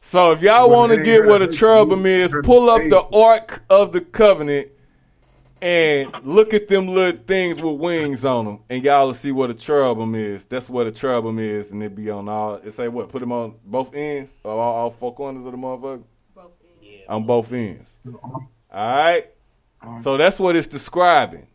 So 0.00 0.32
if 0.32 0.42
y'all 0.42 0.70
want 0.70 0.92
to 0.92 1.02
get 1.02 1.26
what 1.26 1.42
a 1.42 1.46
cherubim 1.46 2.06
is, 2.06 2.34
pull 2.42 2.70
up 2.70 2.82
the 2.88 3.02
Ark 3.16 3.62
of 3.70 3.92
the 3.92 4.00
Covenant 4.00 4.68
and 5.60 6.12
look 6.24 6.52
at 6.52 6.66
them 6.66 6.88
little 6.88 7.20
things 7.24 7.60
with 7.60 7.78
wings 7.78 8.24
on 8.24 8.44
them, 8.44 8.58
and 8.68 8.82
y'all 8.82 9.06
will 9.06 9.14
see 9.14 9.30
what 9.30 9.48
a 9.48 9.54
cherubim 9.54 10.14
is. 10.16 10.44
That's 10.46 10.68
what 10.68 10.88
a 10.88 10.90
cherubim 10.90 11.38
is, 11.38 11.70
and 11.70 11.82
it 11.82 11.94
be 11.94 12.10
on 12.10 12.28
all. 12.28 12.54
It 12.56 12.72
say 12.74 12.88
what? 12.88 13.08
Put 13.10 13.20
them 13.20 13.30
on 13.30 13.54
both 13.64 13.94
ends, 13.94 14.36
or 14.42 14.52
all, 14.52 14.74
all 14.74 14.90
four 14.90 15.14
corners 15.14 15.46
of 15.46 15.52
the 15.52 15.58
motherfucker. 15.58 16.02
On 17.08 17.24
both 17.24 17.52
ends. 17.52 17.96
All 18.72 18.94
right. 18.94 19.26
So 20.00 20.16
that's 20.16 20.38
what 20.38 20.56
it's 20.56 20.68
describing. 20.68 21.46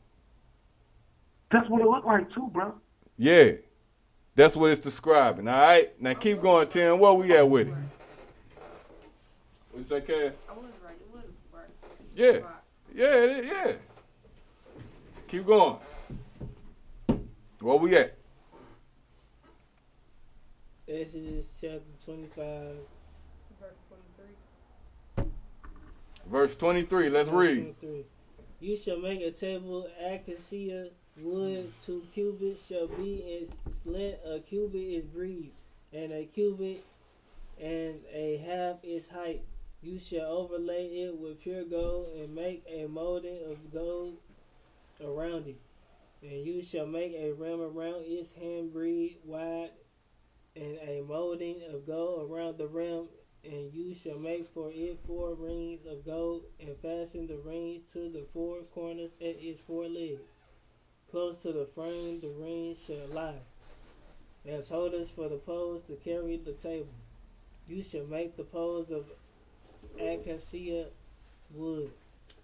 That's 1.51 1.67
what 1.69 1.81
it 1.81 1.87
looked 1.87 2.05
like 2.05 2.31
too, 2.33 2.49
bro. 2.53 2.75
Yeah. 3.17 3.53
That's 4.35 4.55
what 4.55 4.69
it's 4.69 4.81
describing. 4.81 5.47
All 5.47 5.59
right. 5.59 5.99
Now 5.99 6.13
keep 6.13 6.41
going, 6.41 6.67
Tim. 6.67 6.99
What 6.99 7.17
we 7.17 7.35
at 7.35 7.49
with 7.49 7.69
it? 7.69 7.73
What 9.71 9.79
you 9.79 9.83
say, 9.83 10.01
Cass? 10.01 10.33
I 10.47 10.53
was 10.53 10.65
right. 10.83 10.93
It 10.93 11.11
was 11.13 11.23
right. 11.51 11.69
Yeah. 12.15 12.39
Yeah, 12.93 13.23
it 13.23 13.45
is, 13.45 13.51
yeah. 13.51 13.73
Keep 15.27 15.45
going. 15.45 15.77
Where 17.59 17.75
we 17.77 17.97
at? 17.97 18.15
Exodus 20.87 21.47
chapter 21.59 21.81
25. 22.05 22.35
Verse 23.59 23.73
23. 25.17 25.25
Verse 26.29 26.55
23. 26.55 27.09
Let's 27.09 27.29
verse 27.29 27.35
read. 27.35 27.75
23. 27.81 28.05
You 28.59 28.75
shall 28.75 28.99
make 28.99 29.21
a 29.21 29.31
table 29.31 29.87
acacia 30.03 30.89
wood, 31.21 31.71
two 31.85 32.03
cubits 32.13 32.67
shall 32.67 32.87
be 32.87 33.15
its 33.15 33.51
length, 33.85 34.19
a 34.25 34.39
cubit 34.39 34.81
is 34.81 35.05
breadth, 35.05 35.51
and 35.93 36.11
a 36.11 36.25
cubit 36.25 36.83
and 37.61 37.95
a 38.13 38.37
half 38.37 38.77
its 38.83 39.09
height. 39.09 39.41
You 39.81 39.99
shall 39.99 40.25
overlay 40.25 40.85
it 40.85 41.17
with 41.17 41.39
pure 41.39 41.63
gold 41.63 42.09
and 42.17 42.33
make 42.33 42.63
a 42.67 42.87
molding 42.87 43.39
of 43.49 43.71
gold 43.71 44.17
around 45.03 45.47
it. 45.47 45.59
And 46.23 46.45
you 46.45 46.63
shall 46.63 46.87
make 46.87 47.13
a 47.13 47.31
rim 47.31 47.61
around 47.61 48.03
its 48.05 48.33
hand 48.33 48.73
breadth 48.73 49.17
wide 49.23 49.69
and 50.55 50.77
a 50.87 51.03
molding 51.07 51.61
of 51.71 51.85
gold 51.85 52.29
around 52.29 52.57
the 52.57 52.67
rim, 52.67 53.07
and 53.43 53.73
you 53.73 53.95
shall 53.95 54.17
make 54.17 54.47
for 54.53 54.71
it 54.73 54.99
four 55.05 55.33
rings 55.35 55.85
of 55.85 56.05
gold, 56.05 56.43
and 56.59 56.75
fasten 56.81 57.27
the 57.27 57.37
rings 57.37 57.83
to 57.93 58.09
the 58.09 58.25
four 58.33 58.59
corners 58.73 59.11
at 59.21 59.35
its 59.39 59.59
four 59.61 59.87
legs. 59.87 60.21
Close 61.11 61.37
to 61.37 61.53
the 61.53 61.67
frame 61.73 62.19
the 62.19 62.29
rings 62.39 62.77
shall 62.85 63.07
lie, 63.13 63.39
as 64.45 64.67
holders 64.67 65.09
for 65.09 65.29
the 65.29 65.37
poles 65.37 65.81
to 65.87 65.93
carry 66.03 66.37
the 66.37 66.53
table. 66.53 66.87
You 67.67 67.83
shall 67.83 68.05
make 68.05 68.35
the 68.35 68.43
poles 68.43 68.91
of 68.91 69.05
acacia 69.99 70.87
wood, 71.53 71.91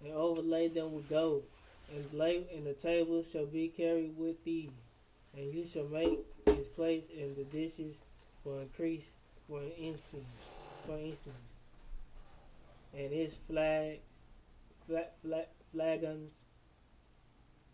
and 0.02 0.12
overlay 0.12 0.68
them 0.68 0.94
with 0.94 1.08
gold. 1.08 1.44
And 1.94 2.20
and 2.20 2.66
the 2.66 2.74
table 2.74 3.22
shall 3.30 3.46
be 3.46 3.68
carried 3.68 4.16
with 4.16 4.42
thee, 4.44 4.70
and 5.36 5.52
you 5.52 5.66
shall 5.66 5.88
make 5.88 6.20
its 6.46 6.68
place 6.68 7.04
in 7.14 7.34
the 7.34 7.44
dishes 7.44 7.96
for 8.42 8.60
increase 8.60 9.04
for 9.48 9.60
instance 9.78 10.53
for 10.86 10.98
instance. 10.98 11.36
And 12.96 13.12
his 13.12 13.34
flags 13.48 14.00
fla- 14.86 15.10
fla- 15.22 15.46
flagons 15.72 16.30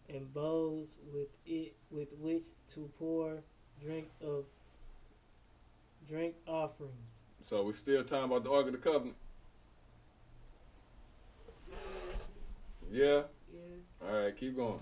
and 0.08 0.32
bowls 0.32 0.88
with 1.12 1.28
it 1.46 1.74
with 1.90 2.08
which 2.20 2.44
to 2.74 2.90
pour 2.98 3.34
drink 3.82 4.08
of 4.22 4.44
drink 6.08 6.34
offerings. 6.46 6.94
So 7.42 7.64
we're 7.64 7.72
still 7.72 8.02
talking 8.04 8.24
about 8.24 8.44
the 8.44 8.50
Ark 8.50 8.66
of 8.66 8.72
the 8.72 8.78
Covenant. 8.78 9.16
Yeah. 12.90 13.22
Yeah. 13.52 14.06
All 14.08 14.22
right, 14.22 14.36
keep 14.36 14.56
going. 14.56 14.80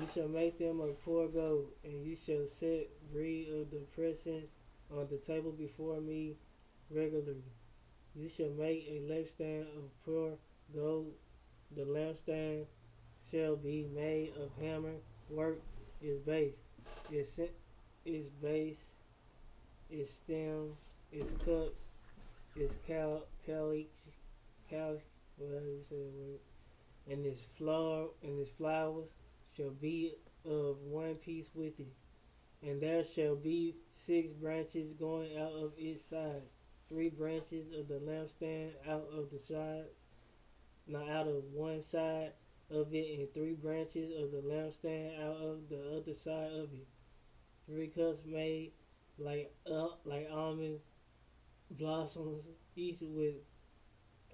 You 0.00 0.06
shall 0.14 0.28
make 0.28 0.58
them 0.58 0.80
of 0.80 1.02
pure 1.04 1.28
gold, 1.28 1.66
and 1.84 2.06
you 2.06 2.16
shall 2.24 2.46
set 2.58 2.88
bread 3.12 3.46
of 3.48 3.70
the 3.70 3.84
presence 3.94 4.46
on 4.90 5.08
the 5.10 5.18
table 5.18 5.52
before 5.52 6.00
me 6.00 6.36
regularly. 6.90 7.42
You 8.16 8.28
shall 8.28 8.50
make 8.50 8.86
a 8.88 9.00
lampstand 9.08 9.62
of 9.76 10.04
pure 10.04 10.32
gold. 10.74 11.12
The 11.76 11.84
lampstand 11.84 12.66
shall 13.30 13.56
be 13.56 13.86
made 13.94 14.32
of 14.36 14.50
hammer. 14.60 14.94
Work. 15.30 15.60
Its 16.02 16.18
base, 16.24 16.54
its 17.10 17.38
its 18.06 18.28
base, 18.40 18.78
its 19.90 20.10
stem, 20.12 20.74
its 21.12 21.30
cup, 21.44 21.74
its 22.56 22.74
cal 22.86 23.26
calyx, 23.44 23.88
whatever 24.70 25.66
you 25.66 25.82
say 25.82 25.96
the 25.96 26.10
word, 26.16 26.40
and 27.10 27.26
its 27.26 27.42
flower 27.58 28.08
and 28.22 28.40
its 28.40 28.50
flowers 28.52 29.08
shall 29.54 29.72
be 29.72 30.14
of 30.46 30.78
one 30.84 31.16
piece 31.16 31.50
with 31.54 31.78
it, 31.78 31.92
and 32.62 32.80
there 32.80 33.04
shall 33.04 33.36
be 33.36 33.76
six 34.06 34.32
branches 34.32 34.92
going 34.92 35.36
out 35.36 35.52
of 35.52 35.72
its 35.76 36.02
sides, 36.08 36.48
three 36.90 37.08
branches 37.08 37.66
of 37.78 37.86
the 37.86 37.94
lampstand 37.94 38.72
out 38.88 39.08
of 39.14 39.30
the 39.30 39.38
side, 39.38 39.84
not 40.88 41.08
out 41.08 41.28
of 41.28 41.44
one 41.54 41.82
side 41.84 42.32
of 42.68 42.92
it, 42.92 43.18
and 43.18 43.32
three 43.32 43.52
branches 43.54 44.12
of 44.20 44.32
the 44.32 44.42
lampstand 44.42 45.16
out 45.20 45.36
of 45.36 45.68
the 45.68 45.80
other 45.96 46.12
side 46.12 46.50
of 46.52 46.68
it. 46.74 46.86
Three 47.66 47.88
cups 47.88 48.24
made 48.26 48.72
like 49.18 49.54
uh, 49.70 49.88
like 50.04 50.28
almond 50.32 50.80
blossoms, 51.70 52.48
each 52.74 52.98
with 53.00 53.36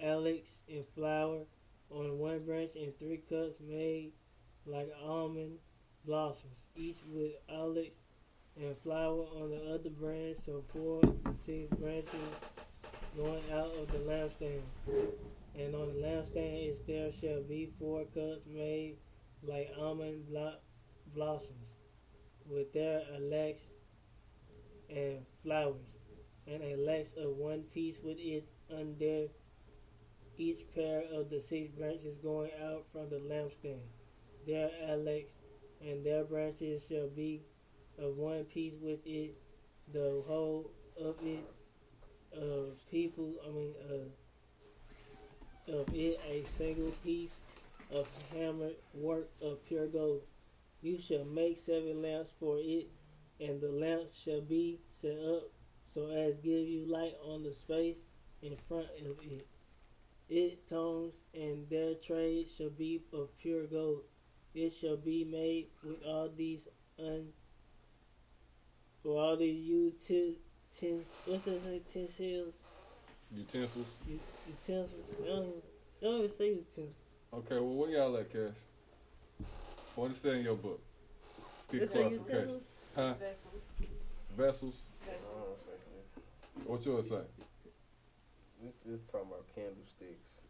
alex 0.00 0.60
and 0.68 0.84
flower 0.94 1.40
on 1.90 2.18
one 2.18 2.44
branch, 2.46 2.70
and 2.74 2.98
three 2.98 3.22
cups 3.28 3.60
made 3.60 4.12
like 4.64 4.90
almond 5.04 5.58
blossoms, 6.06 6.56
each 6.74 6.96
with 7.12 7.32
alex 7.50 7.90
and 8.60 8.76
flower 8.82 9.24
on 9.36 9.50
the 9.50 9.74
other 9.74 9.90
branch, 9.90 10.38
so 10.44 10.64
four 10.72 11.00
six 11.44 11.68
branches 11.76 12.10
going 13.16 13.42
out 13.52 13.74
of 13.76 13.86
the 13.92 13.98
lampstand. 13.98 14.60
And 15.58 15.74
on 15.74 15.88
the 15.88 16.00
lampstand 16.06 16.70
is 16.70 16.78
there 16.86 17.10
shall 17.20 17.42
be 17.42 17.72
four 17.78 18.04
cups 18.14 18.46
made 18.46 18.96
like 19.42 19.70
almond 19.78 20.28
blo- 20.28 20.56
blossoms, 21.14 21.50
with 22.48 22.72
their 22.72 23.02
alex 23.14 23.60
and 24.88 25.18
flowers, 25.42 25.76
and 26.46 26.62
a 26.62 26.76
lax 26.76 27.08
of 27.16 27.36
one 27.36 27.62
piece 27.74 27.96
with 28.02 28.18
it 28.18 28.48
under 28.74 29.26
each 30.38 30.60
pair 30.74 31.02
of 31.12 31.30
the 31.30 31.40
six 31.40 31.70
branches 31.70 32.16
going 32.22 32.50
out 32.62 32.84
from 32.92 33.08
the 33.08 33.16
lampstand. 33.16 33.80
Their 34.46 34.70
alex 34.88 35.32
and 35.80 36.04
their 36.04 36.24
branches 36.24 36.82
shall 36.88 37.08
be 37.08 37.42
of 37.98 38.16
one 38.16 38.44
piece 38.44 38.74
with 38.80 39.00
it, 39.06 39.36
the 39.92 40.22
whole 40.26 40.70
of 41.00 41.16
it, 41.24 41.44
of 42.32 42.78
people, 42.90 43.32
I 43.46 43.50
mean, 43.50 43.74
uh, 43.90 45.72
of 45.72 45.94
it 45.94 46.20
a 46.28 46.44
single 46.48 46.92
piece 47.04 47.36
of 47.90 48.08
hammered 48.32 48.76
work 48.94 49.28
of 49.42 49.64
pure 49.66 49.86
gold. 49.86 50.22
You 50.82 51.00
shall 51.00 51.24
make 51.24 51.58
seven 51.58 52.02
lamps 52.02 52.32
for 52.38 52.58
it, 52.58 52.88
and 53.40 53.60
the 53.60 53.70
lamps 53.70 54.14
shall 54.24 54.40
be 54.40 54.80
set 54.92 55.18
up 55.18 55.50
so 55.86 56.08
as 56.10 56.36
give 56.36 56.68
you 56.68 56.84
light 56.86 57.14
on 57.24 57.42
the 57.42 57.54
space 57.54 57.96
in 58.42 58.56
front 58.68 58.86
of 59.00 59.16
it. 59.22 59.46
It 60.28 60.68
tongues 60.68 61.14
and 61.34 61.68
their 61.70 61.94
trade 61.94 62.48
shall 62.56 62.70
be 62.70 63.02
of 63.12 63.28
pure 63.38 63.66
gold. 63.66 64.02
It 64.54 64.74
shall 64.74 64.96
be 64.96 65.24
made 65.24 65.68
with 65.84 66.02
all 66.04 66.28
these 66.36 66.66
un 66.98 67.28
for 69.06 69.22
all 69.22 69.36
these 69.36 69.70
util 69.70 70.34
ten 70.80 71.00
what's 71.26 71.44
that 71.44 71.60
say 71.62 71.74
utensils 71.94 72.54
Utensils. 73.36 73.86
U- 74.08 74.18
utensils. 74.48 75.00
They 75.20 75.26
don't, 75.28 75.42
even- 75.46 75.62
they 76.00 76.06
don't 76.06 76.18
even 76.24 76.36
say 76.36 76.48
utensils. 76.48 76.94
Okay, 77.34 77.54
well, 77.54 77.74
where 77.74 77.90
y'all 77.90 78.16
at, 78.16 78.32
Cash? 78.32 78.54
What 79.94 80.10
is 80.10 80.22
that 80.22 80.34
in 80.34 80.44
your 80.44 80.56
book? 80.56 80.80
Speak 81.64 81.82
Is 81.82 81.90
it 81.90 81.92
clarification. 81.92 82.24
utensils? 82.34 82.62
Huh? 82.96 83.14
Vessels. 83.14 83.62
Vessels. 84.36 84.82
Vessels. 85.04 85.68
What 86.64 86.84
yours 86.84 87.08
say? 87.08 87.20
This 88.64 88.86
is 88.86 89.00
talking 89.10 89.28
about 89.28 89.44
candlesticks. 89.54 90.40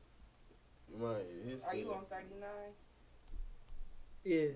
You 0.90 0.98
mind? 1.02 1.24
His 1.46 1.64
Are 1.64 1.74
you 1.74 1.92
on 1.92 2.04
39? 2.08 2.48
Yeah. 4.24 4.48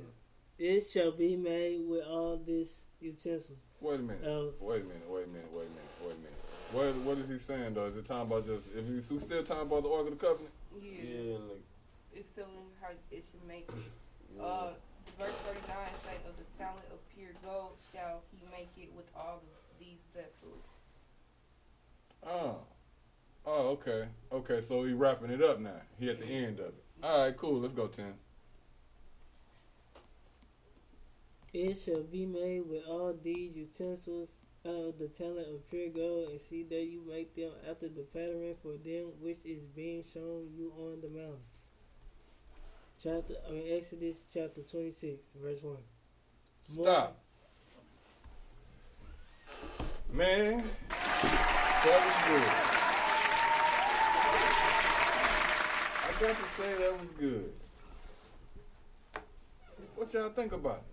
It 0.58 0.80
shall 0.82 1.12
be 1.12 1.36
made 1.36 1.80
with 1.86 2.04
all 2.06 2.36
these 2.38 2.80
utensils. 3.00 3.58
Wait 3.80 4.00
a 4.00 4.02
minute. 4.02 4.24
Uh, 4.24 4.52
wait 4.60 4.82
a 4.82 4.84
minute. 4.84 5.08
Wait 5.08 5.24
a 5.24 5.28
minute. 5.28 5.48
Wait 5.52 5.66
a 5.66 5.68
minute. 5.68 5.90
Wait 6.04 6.12
a 6.12 6.18
minute. 6.18 6.40
What 6.72 6.94
What 7.04 7.18
is 7.18 7.28
he 7.28 7.38
saying 7.38 7.74
though? 7.74 7.86
Is 7.86 7.96
it 7.96 8.04
talking 8.04 8.30
about 8.30 8.46
just 8.46 8.68
if 8.76 8.86
he's 8.86 9.06
still 9.06 9.42
talking 9.42 9.62
about 9.62 9.82
the 9.82 9.90
Ark 9.90 10.06
of 10.06 10.18
the 10.18 10.24
Covenant? 10.26 10.54
Yeah. 10.80 10.90
Yeah, 11.02 11.38
like 11.50 11.64
It's 12.14 12.30
telling 12.34 12.70
how 12.80 12.88
it 13.10 13.24
should 13.24 13.46
make 13.48 13.68
it. 13.68 14.40
Uh, 14.40 14.70
verse 15.18 15.32
39 15.32 15.76
says, 16.04 16.20
Of 16.28 16.36
the 16.36 16.44
talent 16.58 16.84
of 16.92 16.98
pure 17.14 17.34
gold 17.44 17.72
shall 17.92 18.22
he 18.30 18.38
make 18.52 18.70
it 18.76 18.92
with 18.94 19.06
all 19.16 19.42
of 19.42 19.78
these 19.80 19.98
vessels. 20.14 20.62
Oh. 22.26 22.58
Oh, 23.46 23.68
okay. 23.80 24.06
Okay, 24.30 24.60
so 24.60 24.84
he 24.84 24.92
wrapping 24.92 25.30
it 25.30 25.42
up 25.42 25.58
now. 25.60 25.80
He 25.98 26.10
at 26.10 26.20
the 26.20 26.26
end 26.26 26.60
of 26.60 26.66
it. 26.66 26.84
All 27.02 27.24
right, 27.24 27.36
cool. 27.36 27.60
Let's 27.60 27.72
go, 27.72 27.86
ten. 27.86 28.14
It 31.52 31.74
shall 31.84 32.02
be 32.04 32.26
made 32.26 32.68
with 32.68 32.84
all 32.86 33.12
these 33.22 33.56
utensils 33.56 34.28
of 34.64 34.98
the 34.98 35.08
talent 35.08 35.48
of 35.48 35.68
pure 35.68 35.88
gold, 35.88 36.28
and 36.30 36.40
see 36.40 36.62
that 36.64 36.84
you 36.84 37.02
make 37.08 37.34
them 37.34 37.50
after 37.68 37.88
the 37.88 38.02
pattern 38.12 38.54
for 38.62 38.76
them 38.84 39.12
which 39.20 39.38
is 39.44 39.64
being 39.74 40.04
shown 40.14 40.48
you 40.54 40.72
on 40.78 41.00
the 41.00 41.08
mountain. 41.08 41.42
Chapter, 43.02 43.34
I 43.48 43.52
mean 43.52 43.66
Exodus 43.70 44.18
chapter 44.32 44.62
twenty 44.62 44.92
six, 44.92 45.22
verse 45.42 45.62
one. 45.62 45.78
Stop. 46.62 47.18
Man, 50.12 50.62
that 50.90 52.00
was 52.04 52.18
good. 52.28 52.50
I 56.04 56.10
got 56.20 56.36
to 56.36 56.44
say 56.44 56.74
that 56.78 57.00
was 57.00 57.10
good. 57.12 57.52
What 59.96 60.12
y'all 60.12 60.30
think 60.30 60.52
about 60.52 60.76
it? 60.76 60.89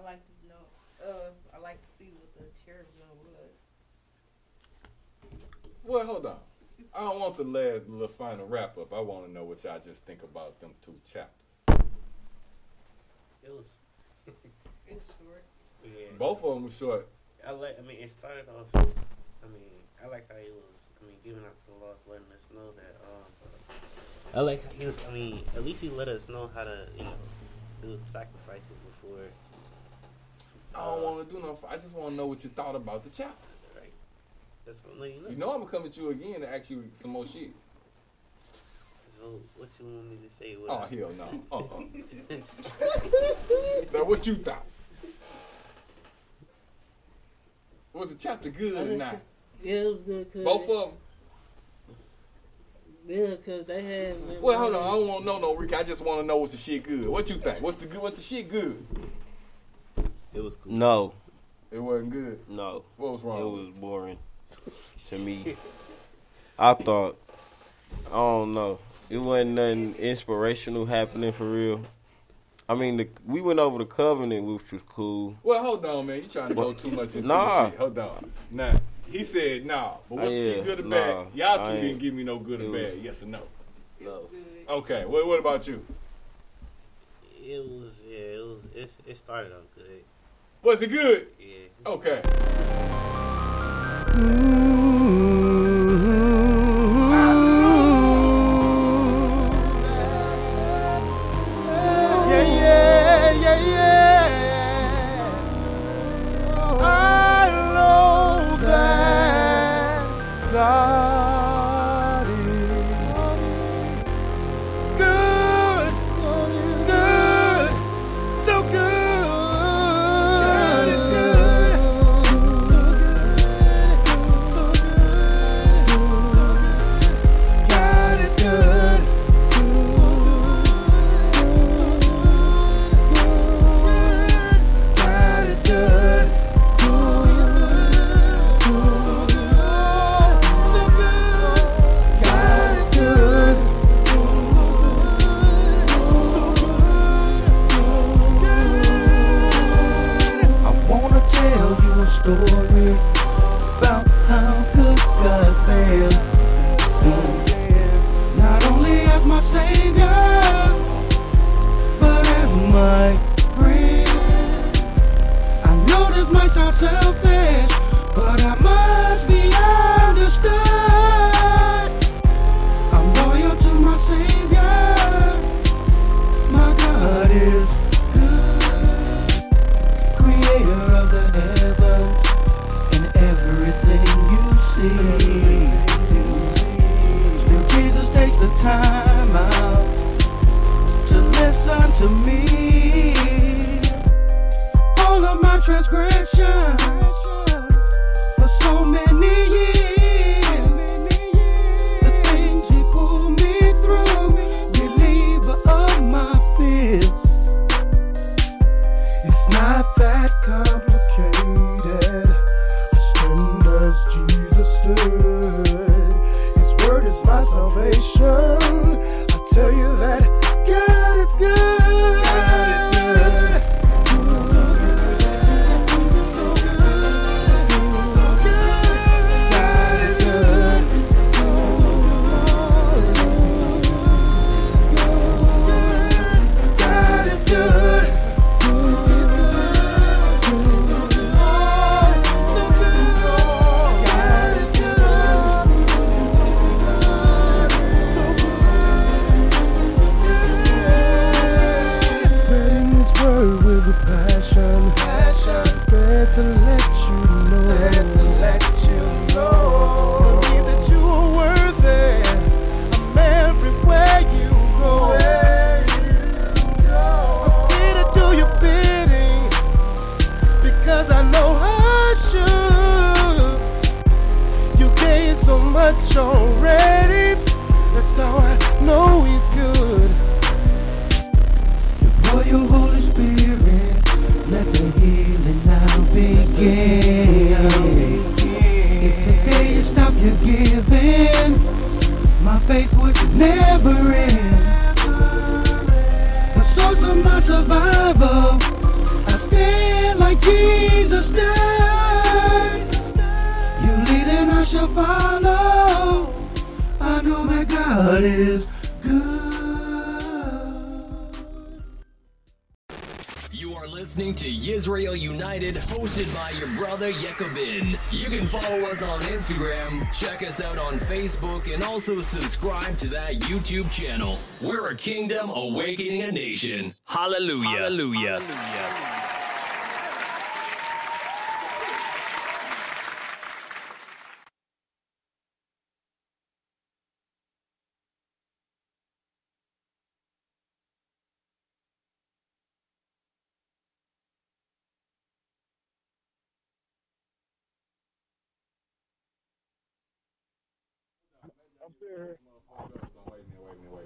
I 0.00 0.02
like 0.02 0.20
to 0.24 0.48
know. 0.48 1.12
Uh, 1.12 1.30
I 1.54 1.60
like 1.60 1.76
to 1.82 1.92
see 1.98 2.12
what 2.16 2.32
the 2.34 2.44
cherubim 2.64 2.86
was. 3.26 3.60
Well, 5.84 6.06
hold 6.06 6.26
on. 6.26 6.36
I 6.94 7.00
don't 7.00 7.20
want 7.20 7.36
the 7.36 7.44
last 7.44 7.88
little 7.88 8.08
final 8.08 8.46
wrap 8.46 8.78
up. 8.78 8.92
I 8.94 9.00
want 9.00 9.26
to 9.26 9.32
know 9.32 9.44
what 9.44 9.62
y'all 9.64 9.78
just 9.84 10.06
think 10.06 10.22
about 10.22 10.58
them 10.60 10.70
two 10.84 10.94
chapters. 11.10 11.84
It 13.42 13.50
was. 13.50 13.66
It's 14.88 15.06
short. 15.22 15.44
Yeah. 15.84 16.06
Both 16.18 16.42
of 16.42 16.54
them 16.54 16.64
were 16.64 16.70
short. 16.70 17.06
I 17.46 17.52
like. 17.52 17.78
I 17.78 17.86
mean, 17.86 17.98
it 18.00 18.10
started 18.10 18.46
off. 18.48 18.66
I 18.74 19.46
mean, 19.46 19.70
I 20.02 20.08
like 20.08 20.28
how 20.28 20.36
he 20.36 20.50
was. 20.50 20.80
I 21.00 21.06
mean, 21.06 21.16
giving 21.22 21.44
up 21.44 21.54
the 21.68 21.74
law, 21.74 21.92
letting 22.08 22.26
us 22.36 22.44
know 22.52 22.72
that. 22.74 22.96
Um, 23.06 23.76
I 24.34 24.40
like 24.40 24.64
how 24.64 24.70
he 24.76 24.86
was. 24.86 25.00
I 25.08 25.12
mean, 25.12 25.44
at 25.54 25.64
least 25.64 25.80
he 25.80 25.90
let 25.90 26.08
us 26.08 26.28
know 26.28 26.50
how 26.52 26.64
to, 26.64 26.88
you 26.98 27.04
know, 27.04 27.14
do 27.82 27.96
sacrifices 27.98 28.76
before. 28.90 29.28
I 30.74 30.84
don't 30.84 31.02
want 31.02 31.28
to 31.28 31.34
do 31.34 31.40
nothing. 31.40 31.68
I 31.68 31.76
just 31.76 31.94
want 31.94 32.10
to 32.10 32.16
know 32.16 32.26
what 32.26 32.44
you 32.44 32.50
thought 32.50 32.74
about 32.74 33.02
the 33.02 33.10
chapter. 33.10 33.34
Right. 33.76 33.92
That's 34.66 34.82
what 34.84 34.94
I'm 34.96 35.04
you 35.04 35.22
know. 35.22 35.30
You 35.30 35.36
know 35.36 35.50
I'm 35.52 35.58
gonna 35.60 35.70
come 35.70 35.84
at 35.84 35.96
you 35.96 36.10
again 36.10 36.40
to 36.40 36.52
ask 36.52 36.70
you 36.70 36.84
some 36.92 37.10
more 37.12 37.26
shit. 37.26 37.50
So 39.18 39.40
what 39.56 39.68
you 39.78 39.86
want 39.86 40.10
me 40.10 40.18
to 40.26 40.34
say? 40.34 40.56
What 40.56 40.70
oh 40.70 40.78
I- 40.78 40.94
hell 40.94 41.12
no. 41.18 41.42
Uh-uh. 41.52 42.38
now 43.98 44.04
what 44.04 44.26
you 44.26 44.36
thought? 44.36 44.64
Was 47.92 48.14
the 48.14 48.18
chapter 48.18 48.48
good 48.50 48.74
or 48.74 48.96
not? 48.96 49.20
Yeah, 49.62 49.74
it 49.74 49.92
was 49.92 50.00
good. 50.02 50.32
Cause 50.32 50.44
Both 50.44 50.70
of 50.70 50.90
them. 50.90 50.98
Yeah, 53.08 53.34
cause 53.44 53.66
they 53.66 53.82
had. 53.82 54.40
Well, 54.40 54.58
hold 54.58 54.74
on. 54.76 54.82
I 54.82 54.86
don't 54.92 55.08
want 55.08 55.20
to 55.22 55.26
know 55.26 55.38
no 55.38 55.54
Rick. 55.56 55.74
I 55.74 55.82
just 55.82 56.00
want 56.02 56.20
to 56.20 56.26
know 56.26 56.36
what's 56.36 56.52
the 56.52 56.58
shit 56.58 56.84
good. 56.84 57.08
What 57.08 57.28
you 57.28 57.36
think? 57.36 57.60
What's 57.60 57.78
the 57.78 57.86
good? 57.86 58.00
What's 58.00 58.18
the 58.18 58.22
shit 58.22 58.48
good? 58.48 58.86
It 60.32 60.42
was 60.42 60.56
cool. 60.56 60.72
No. 60.72 61.14
It 61.70 61.78
wasn't 61.78 62.10
good. 62.10 62.40
No. 62.48 62.84
What 62.96 63.12
was 63.12 63.22
wrong? 63.22 63.40
It 63.40 63.44
was 63.44 63.68
boring 63.70 64.18
to 65.06 65.18
me. 65.18 65.56
I 66.58 66.74
thought, 66.74 67.20
I 68.08 68.16
don't 68.16 68.54
know. 68.54 68.78
It 69.08 69.18
wasn't 69.18 69.52
nothing 69.52 69.94
inspirational 69.96 70.86
happening 70.86 71.32
for 71.32 71.50
real. 71.50 71.80
I 72.68 72.74
mean, 72.74 72.98
the, 72.98 73.08
we 73.26 73.40
went 73.40 73.58
over 73.58 73.78
the 73.78 73.84
covenant, 73.84 74.46
which 74.46 74.70
was 74.70 74.82
cool. 74.88 75.36
Well, 75.42 75.60
hold 75.60 75.84
on, 75.84 76.06
man. 76.06 76.22
You 76.22 76.28
trying 76.28 76.50
to 76.50 76.54
but, 76.54 76.62
go 76.62 76.72
too 76.72 76.90
much 76.92 77.16
into 77.16 77.26
nah. 77.26 77.64
the 77.64 77.70
shit. 77.70 77.78
Hold 77.80 77.98
on. 77.98 78.32
Nah. 78.52 78.72
He 79.10 79.24
said, 79.24 79.66
nah. 79.66 79.94
But 80.08 80.18
what's 80.18 80.30
yeah, 80.30 80.54
she 80.54 80.60
good 80.60 80.80
or 80.80 80.82
nah, 80.84 81.24
bad? 81.24 81.34
Y'all 81.34 81.66
two 81.66 81.80
didn't 81.80 81.98
give 81.98 82.14
me 82.14 82.22
no 82.22 82.38
good 82.38 82.60
or 82.60 82.72
bad. 82.72 82.98
yes 83.02 83.22
or 83.24 83.26
no? 83.26 83.42
No. 84.00 84.22
Okay. 84.68 85.04
Well, 85.04 85.26
what 85.26 85.40
about 85.40 85.66
you? 85.66 85.84
It 87.42 87.68
was, 87.68 88.04
yeah, 88.06 88.18
it 88.18 88.46
was, 88.46 88.64
it, 88.76 88.92
it 89.08 89.16
started 89.16 89.52
off 89.52 89.64
good. 89.74 90.04
Was 90.62 90.82
it 90.82 90.90
good? 90.90 91.28
Yeah. 91.38 91.56
Okay. 91.86 92.22
Mm. 94.12 94.49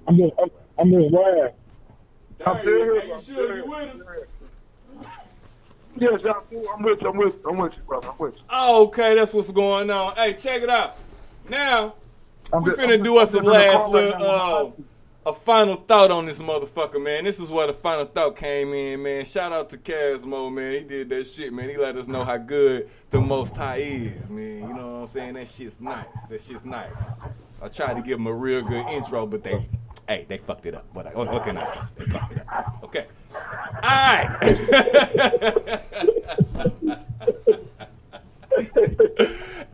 I'm 0.06 0.16
doing, 0.16 0.32
I'm, 0.40 0.50
I'm 0.78 0.90
doing 0.90 1.10
live. 1.10 1.52
I'm 2.46 2.54
Dang, 2.56 2.62
still 2.62 2.74
here. 2.74 2.92
are 2.92 3.04
you 3.04 3.14
I'm 3.14 3.20
sure 3.20 3.20
still 3.20 3.48
you 3.48 3.54
here. 3.54 3.66
with 3.66 4.00
us? 4.00 5.06
Yes, 5.96 6.20
I'm, 6.24 6.34
I'm 6.74 6.82
with 6.82 7.00
you. 7.02 7.08
I'm 7.08 7.16
with 7.16 7.34
you. 7.34 7.50
I'm 7.50 7.56
with 7.56 7.72
you, 7.76 7.82
brother. 7.84 8.08
I'm 8.10 8.18
with 8.18 8.36
you. 8.36 8.42
Oh, 8.50 8.86
okay, 8.86 9.14
that's 9.14 9.32
what's 9.32 9.50
going 9.50 9.90
on. 9.90 10.14
Hey, 10.16 10.34
check 10.34 10.62
it 10.62 10.68
out. 10.70 10.96
Now, 11.48 11.94
I'm 12.52 12.62
we 12.62 12.70
just- 12.70 12.80
finna 12.80 13.02
do 13.02 13.18
us 13.18 13.32
a 13.34 13.38
I'm 13.38 13.44
just 13.44 13.54
in 13.56 13.64
the 13.66 13.72
last 13.72 13.88
little, 13.90 14.30
uh, 14.30 14.70
a 15.26 15.32
final 15.32 15.76
thought 15.76 16.10
on 16.10 16.26
this 16.26 16.38
motherfucker, 16.38 17.02
man. 17.02 17.24
This 17.24 17.40
is 17.40 17.50
where 17.50 17.66
the 17.66 17.72
final 17.72 18.04
thought 18.04 18.36
came 18.36 18.74
in, 18.74 19.02
man. 19.02 19.24
Shout 19.24 19.52
out 19.52 19.70
to 19.70 19.78
Casmo, 19.78 20.52
man. 20.52 20.72
He 20.74 20.84
did 20.84 21.08
that 21.08 21.26
shit, 21.26 21.50
man. 21.52 21.70
He 21.70 21.78
let 21.78 21.96
us 21.96 22.08
know 22.08 22.24
how 22.24 22.36
good 22.36 22.90
the 23.10 23.20
Most 23.22 23.56
High 23.56 23.76
is, 23.78 24.28
man. 24.28 24.68
You 24.68 24.74
know 24.74 24.92
what 24.92 24.98
I'm 25.02 25.06
saying? 25.06 25.34
That 25.34 25.48
shit's 25.48 25.80
nice. 25.80 26.04
That 26.28 26.42
shit's 26.42 26.64
nice. 26.66 27.53
I 27.64 27.68
tried 27.68 27.94
to 27.94 28.02
give 28.02 28.18
them 28.18 28.26
a 28.26 28.32
real 28.32 28.60
good 28.60 28.86
intro, 28.88 29.26
but 29.26 29.42
they, 29.42 29.66
hey, 30.06 30.26
they 30.28 30.36
fucked 30.36 30.66
it 30.66 30.74
up. 30.74 30.84
What, 30.92 31.06
I, 31.06 31.10
what, 31.14 31.44
can 31.44 31.56
I 31.56 31.64
say? 31.64 31.80
They 31.96 32.04
fucked 32.04 32.32
it 32.32 32.42
up. 32.46 32.80
Okay. 32.84 33.06
All 33.82 33.90
right. 33.90 34.38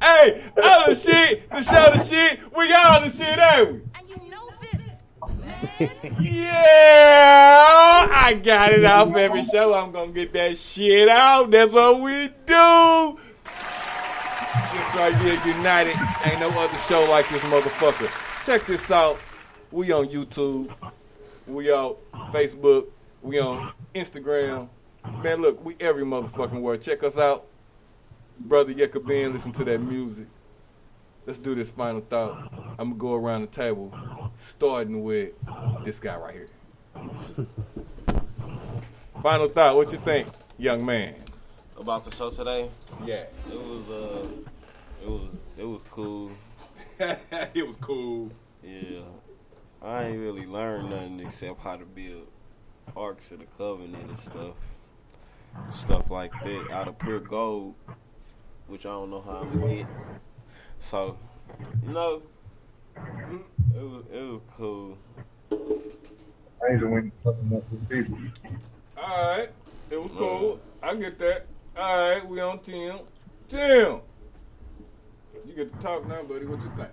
Hey, 0.02 0.42
all 0.62 0.88
the 0.88 0.94
shit, 0.94 1.50
the 1.50 1.62
show 1.62 1.90
the 1.92 2.02
shit, 2.02 2.40
we 2.56 2.68
got 2.68 2.86
all 2.86 3.02
the 3.06 3.10
shit, 3.10 3.38
ain't 3.38 3.82
we? 6.18 6.30
Yeah, 6.40 8.08
I 8.10 8.32
got 8.42 8.72
it 8.72 8.84
off 8.86 9.14
every 9.14 9.44
show. 9.44 9.74
I'm 9.74 9.92
gonna 9.92 10.12
get 10.12 10.32
that 10.32 10.56
shit 10.56 11.08
out. 11.10 11.50
That's 11.50 11.70
what 11.70 12.00
we 12.00 12.30
do. 12.46 13.18
Just 14.52 14.94
right 14.96 15.14
here, 15.18 15.54
United. 15.54 15.94
Ain't 16.24 16.40
no 16.40 16.50
other 16.58 16.76
show 16.78 17.06
like 17.08 17.28
this 17.28 17.40
motherfucker. 17.42 18.10
Check 18.44 18.66
this 18.66 18.90
out. 18.90 19.16
We 19.70 19.92
on 19.92 20.06
YouTube. 20.08 20.74
We 21.46 21.70
on 21.70 21.94
Facebook. 22.32 22.86
We 23.22 23.38
on 23.38 23.72
Instagram. 23.94 24.68
Man, 25.22 25.40
look, 25.40 25.64
we 25.64 25.76
every 25.78 26.02
motherfucking 26.02 26.60
word. 26.60 26.82
Check 26.82 27.04
us 27.04 27.16
out. 27.16 27.46
Brother 28.40 28.74
Yekabin, 28.74 29.32
listen 29.32 29.52
to 29.52 29.64
that 29.66 29.78
music. 29.78 30.26
Let's 31.26 31.38
do 31.38 31.54
this 31.54 31.70
final 31.70 32.00
thought. 32.00 32.52
I'm 32.76 32.88
gonna 32.88 32.94
go 32.94 33.14
around 33.14 33.42
the 33.42 33.46
table, 33.46 33.92
starting 34.34 35.04
with 35.04 35.32
this 35.84 36.00
guy 36.00 36.16
right 36.16 36.34
here. 36.34 36.48
final 39.22 39.48
thought. 39.48 39.76
What 39.76 39.92
you 39.92 39.98
think, 39.98 40.26
young 40.58 40.84
man? 40.84 41.14
About 41.80 42.04
the 42.04 42.14
show 42.14 42.28
today? 42.28 42.68
Yeah. 43.06 43.24
It 43.50 43.54
was 43.54 43.90
uh 43.90 44.26
it 45.02 45.08
was 45.08 45.22
it 45.56 45.64
was 45.64 45.80
cool. 45.90 46.30
it 47.00 47.66
was 47.66 47.76
cool. 47.76 48.30
Yeah. 48.62 49.00
I 49.80 50.04
ain't 50.04 50.20
really 50.20 50.44
learned 50.44 50.90
nothing 50.90 51.20
except 51.20 51.58
how 51.60 51.76
to 51.76 51.86
build 51.86 52.26
arcs 52.94 53.30
of 53.30 53.38
the 53.38 53.46
covenant 53.56 54.10
and 54.10 54.18
stuff. 54.18 54.56
Stuff 55.70 56.10
like 56.10 56.32
that 56.44 56.70
out 56.70 56.86
of 56.86 56.98
pure 56.98 57.18
gold. 57.18 57.74
Which 58.66 58.84
I 58.84 58.90
don't 58.90 59.08
know 59.08 59.22
how 59.22 59.38
I'm 59.38 59.58
gonna 59.58 59.76
get. 59.76 59.86
So, 60.80 61.16
you 61.86 61.94
know, 61.94 62.22
it 63.74 63.82
was 63.82 64.04
it 64.12 64.20
was 64.20 64.42
cool. 64.54 64.98
I 65.50 66.72
ain't 66.72 66.80
doing 66.80 67.10
nothing 67.24 67.56
up 67.56 67.72
with 67.72 67.88
people. 67.88 68.18
All 68.98 69.36
right, 69.36 69.48
it 69.90 70.02
was 70.02 70.12
cool. 70.12 70.60
I 70.82 70.94
get 70.94 71.18
that. 71.20 71.46
All 71.80 71.96
right, 71.96 72.28
we 72.28 72.38
on 72.40 72.58
Tim. 72.58 72.98
Tim, 73.48 74.00
you 75.46 75.54
get 75.56 75.72
to 75.72 75.78
talk 75.78 76.06
now, 76.06 76.22
buddy. 76.22 76.44
What 76.44 76.60
you 76.60 76.70
think? 76.76 76.90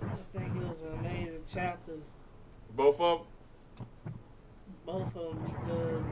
I 0.00 0.38
think 0.38 0.54
it 0.54 0.68
was 0.68 0.78
an 0.82 1.00
amazing 1.00 1.40
chapters, 1.52 2.04
Both 2.76 3.00
of 3.00 3.26
them. 4.06 4.14
both 4.86 5.16
of 5.16 5.34
them, 5.34 5.52
because 5.52 6.04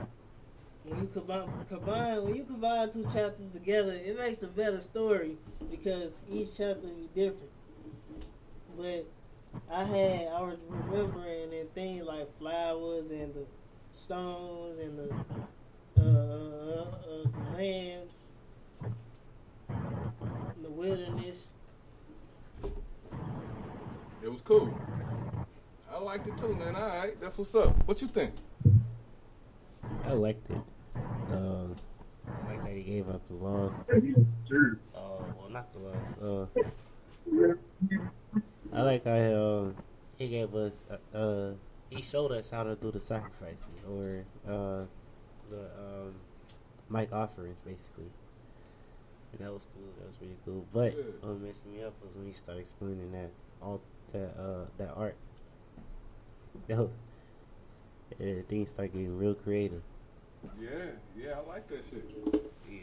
when 0.82 1.00
you 1.00 1.10
combine, 1.12 1.48
combine 1.68 2.24
when 2.24 2.34
you 2.34 2.42
combine 2.42 2.90
two 2.90 3.04
chapters 3.04 3.52
together, 3.52 3.92
it 3.92 4.18
makes 4.18 4.42
a 4.42 4.48
better 4.48 4.80
story 4.80 5.36
because 5.70 6.22
each 6.28 6.56
chapter 6.56 6.88
is 6.88 7.06
different. 7.14 7.52
But 8.76 9.06
I 9.70 9.84
had 9.84 10.26
I 10.26 10.42
was 10.42 10.58
remembering 10.68 11.54
and 11.54 11.72
things 11.72 12.04
like 12.04 12.36
flowers 12.40 13.12
and 13.12 13.32
the 13.32 13.44
stones 13.92 14.80
and 14.80 14.98
the 14.98 15.14
uh, 15.98 16.02
uh, 16.02 16.04
uh, 16.04 17.24
the 17.24 17.56
lands, 17.56 18.28
and 19.68 20.64
the 20.64 20.70
wilderness. 20.70 21.48
It 24.22 24.30
was 24.30 24.40
cool. 24.42 24.76
I 25.92 25.98
liked 25.98 26.26
it 26.26 26.36
too, 26.36 26.54
man. 26.54 26.74
All 26.74 26.88
right, 26.88 27.20
that's 27.20 27.38
what's 27.38 27.54
up. 27.54 27.74
What 27.86 28.02
you 28.02 28.08
think? 28.08 28.34
I 30.04 30.12
liked 30.12 30.50
it. 30.50 30.60
Um, 31.30 31.74
I 32.26 32.52
like 32.52 32.64
that 32.64 32.72
he 32.72 32.82
gave 32.82 33.08
up 33.08 33.26
the 33.28 33.34
laws. 33.34 33.72
Uh, 33.88 34.00
well, 34.94 35.48
not 35.50 35.72
the 35.72 35.78
laws. 35.78 36.50
Uh, 37.30 37.54
I 38.72 38.82
like 38.82 39.04
how 39.04 39.12
um, 39.12 39.74
he 40.18 40.28
gave 40.28 40.54
us. 40.54 40.84
Uh, 40.90 41.16
uh, 41.16 41.52
he 41.90 42.02
showed 42.02 42.32
us 42.32 42.50
how 42.50 42.62
to 42.64 42.74
do 42.76 42.90
the 42.90 43.00
sacrifices 43.00 43.84
or 43.88 44.24
uh, 44.48 44.84
the 45.50 45.64
um, 45.78 46.14
mic 46.90 47.12
offerings, 47.12 47.60
basically. 47.60 48.10
And 49.32 49.46
that 49.46 49.52
was 49.52 49.66
cool. 49.74 49.92
That 49.98 50.06
was 50.08 50.16
really 50.20 50.36
cool. 50.44 50.64
But 50.72 50.94
what 51.22 51.40
messed 51.40 51.64
me 51.66 51.82
up 51.82 51.92
was 52.02 52.14
when 52.14 52.26
he 52.26 52.32
started 52.32 52.60
explaining 52.60 53.12
that 53.12 53.30
all 53.62 53.80
that 54.12 54.34
uh, 54.38 54.64
that 54.78 54.92
art. 54.96 55.16
Yo, 56.68 56.90
uh, 58.20 58.24
things 58.48 58.70
start 58.70 58.92
getting 58.92 59.16
real 59.18 59.34
creative. 59.34 59.82
Yeah, 60.60 60.68
yeah, 61.16 61.32
I 61.44 61.48
like 61.48 61.68
that 61.68 61.84
shit. 61.84 62.04
Yeah. 62.70 62.78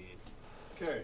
Okay. 0.76 1.02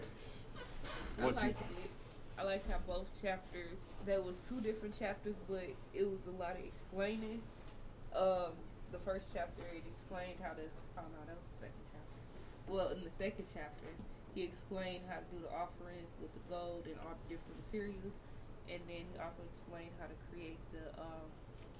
I 1.18 1.24
What 1.24 1.34
you? 1.34 1.40
liked 1.40 1.60
it. 1.60 1.90
I 2.38 2.42
liked 2.44 2.70
how 2.70 2.78
both 2.86 3.06
chapters. 3.20 3.76
There 4.06 4.22
was 4.22 4.36
two 4.48 4.60
different 4.60 4.98
chapters, 4.98 5.34
but 5.48 5.64
it 5.94 6.08
was 6.08 6.20
a 6.26 6.30
lot 6.40 6.52
of 6.52 6.64
explaining. 6.64 7.42
Um, 8.14 8.52
the 8.92 8.98
first 9.06 9.30
chapter 9.32 9.62
it 9.72 9.82
explained 9.86 10.38
how 10.42 10.54
to. 10.54 10.64
Oh 10.98 11.06
no, 11.14 11.20
that 11.26 11.36
was 11.38 11.46
the 11.56 11.66
second 11.66 11.84
chapter. 11.90 12.18
Well, 12.66 12.88
in 12.94 13.02
the 13.06 13.14
second 13.18 13.46
chapter, 13.50 13.90
he 14.34 14.42
explained 14.44 15.06
how 15.08 15.22
to 15.22 15.26
do 15.34 15.38
the 15.42 15.52
offerings 15.54 16.10
with 16.22 16.30
the 16.34 16.44
gold 16.50 16.86
and 16.86 16.98
all 17.06 17.14
the 17.14 17.26
different 17.34 17.58
materials, 17.66 18.14
and 18.70 18.80
then 18.86 19.02
he 19.10 19.14
also 19.18 19.42
explained 19.46 19.94
how 19.98 20.06
to 20.10 20.16
create 20.30 20.58
the 20.74 20.84
um, 20.98 21.26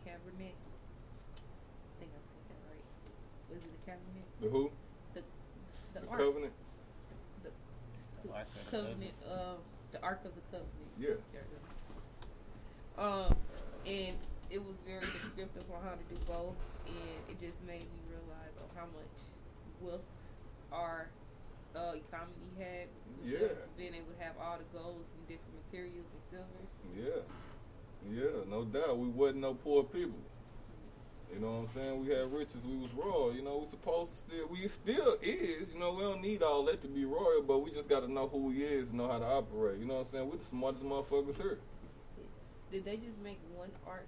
cabinet. 0.07 0.55
I 0.55 1.93
think 1.99 2.11
I 2.15 2.21
said 2.23 2.43
that 2.51 2.61
right. 2.71 2.87
Was 3.55 3.63
it 3.67 3.75
a 3.75 3.83
cabinet? 3.87 4.27
The 4.43 4.49
who? 4.51 4.71
The 5.15 5.23
the, 5.95 6.01
The 6.01 6.07
ark. 6.11 6.19
covenant? 6.19 6.55
The, 7.43 7.51
the 8.23 8.31
Ark 8.35 8.47
of 8.47 8.55
the 8.55 8.71
covenant. 8.71 9.15
Uh, 9.27 9.59
the 9.93 10.01
ark 10.03 10.21
of 10.25 10.33
the 10.39 10.45
covenant. 10.51 10.91
Yeah. 10.99 11.19
There 11.35 11.43
we 11.43 11.59
go. 11.59 13.03
Um, 13.03 13.35
and 13.87 14.17
it 14.51 14.59
was 14.59 14.75
very 14.87 15.07
descriptive 15.07 15.63
on 15.71 15.83
how 15.83 15.95
to 15.95 16.05
do 16.11 16.19
both, 16.27 16.59
and 16.87 17.19
it 17.31 17.39
just 17.39 17.57
made 17.67 17.87
me 17.87 18.01
realize 18.11 18.55
on 18.59 18.69
how 18.75 18.87
much 18.91 19.17
wealth 19.81 20.03
our 20.73 21.09
uh, 21.75 21.95
economy 21.95 22.51
had. 22.59 22.89
Yeah. 23.25 23.55
Being 23.79 23.95
able 23.95 24.13
to 24.19 24.25
have 24.25 24.35
all 24.43 24.59
the 24.59 24.67
golds 24.77 25.09
and 25.17 25.23
different 25.29 25.55
materials 25.65 26.07
and 26.11 26.23
silvers. 26.31 26.71
Yeah, 26.99 27.23
yeah, 28.11 28.45
no 28.51 28.65
doubt. 28.65 28.99
We 28.99 29.09
wasn't 29.09 29.41
no 29.41 29.55
poor 29.55 29.85
people. 29.85 30.19
You 31.33 31.39
know 31.39 31.63
what 31.63 31.69
I'm 31.69 31.69
saying? 31.69 32.05
We 32.05 32.13
had 32.13 32.33
riches. 32.33 32.67
We 32.67 32.77
was 32.77 32.93
royal. 32.93 33.33
You 33.33 33.43
know, 33.43 33.59
we 33.59 33.69
supposed 33.69 34.11
to 34.11 34.17
still. 34.19 34.49
We 34.49 34.67
still 34.67 35.17
is. 35.23 35.69
You 35.73 35.79
know, 35.79 35.93
we 35.95 36.03
don't 36.03 36.21
need 36.21 36.43
all 36.43 36.65
that 36.65 36.81
to 36.83 36.89
be 36.89 37.05
royal, 37.05 37.43
but 37.47 37.59
we 37.59 37.71
just 37.71 37.89
got 37.89 38.01
to 38.01 38.11
know 38.11 38.27
who 38.27 38.39
we 38.47 38.63
is 38.63 38.89
and 38.89 38.99
know 38.99 39.09
how 39.09 39.21
to 39.21 39.25
operate. 39.25 39.79
You 39.79 39.87
know 39.87 39.95
what 39.95 40.07
I'm 40.07 40.13
saying? 40.13 40.29
We're 40.29 40.39
the 40.39 40.45
smartest 40.45 40.85
motherfuckers 40.85 41.37
here. 41.37 41.61
Did 42.73 42.85
they 42.85 42.97
just 42.97 43.19
make 43.23 43.39
one 43.55 43.71
ark? 43.87 44.07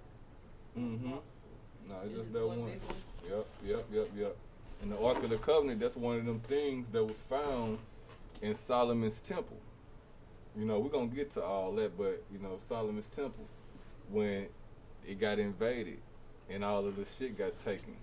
Mm-hmm. 0.77 1.09
No, 1.09 1.95
it's 2.03 2.13
It's 2.13 2.19
just 2.19 2.33
that 2.33 2.47
one 2.47 2.61
one. 2.61 2.79
Yep, 3.29 3.45
yep, 3.65 3.85
yep, 3.91 4.07
yep. 4.17 4.35
And 4.81 4.91
the 4.91 4.99
Ark 4.99 5.23
of 5.23 5.29
the 5.29 5.37
Covenant, 5.37 5.79
that's 5.79 5.95
one 5.95 6.17
of 6.17 6.25
them 6.25 6.39
things 6.41 6.89
that 6.89 7.03
was 7.03 7.17
found 7.17 7.77
in 8.41 8.55
Solomon's 8.55 9.21
temple. 9.21 9.57
You 10.57 10.65
know, 10.65 10.79
we're 10.79 10.89
gonna 10.89 11.07
get 11.07 11.31
to 11.31 11.43
all 11.43 11.71
that, 11.73 11.97
but 11.97 12.23
you 12.31 12.39
know, 12.39 12.59
Solomon's 12.67 13.07
temple, 13.15 13.45
when 14.11 14.47
it 15.07 15.19
got 15.19 15.39
invaded 15.39 15.99
and 16.49 16.63
all 16.63 16.85
of 16.85 16.95
the 16.95 17.05
shit 17.05 17.37
got 17.37 17.57
taken. 17.59 17.95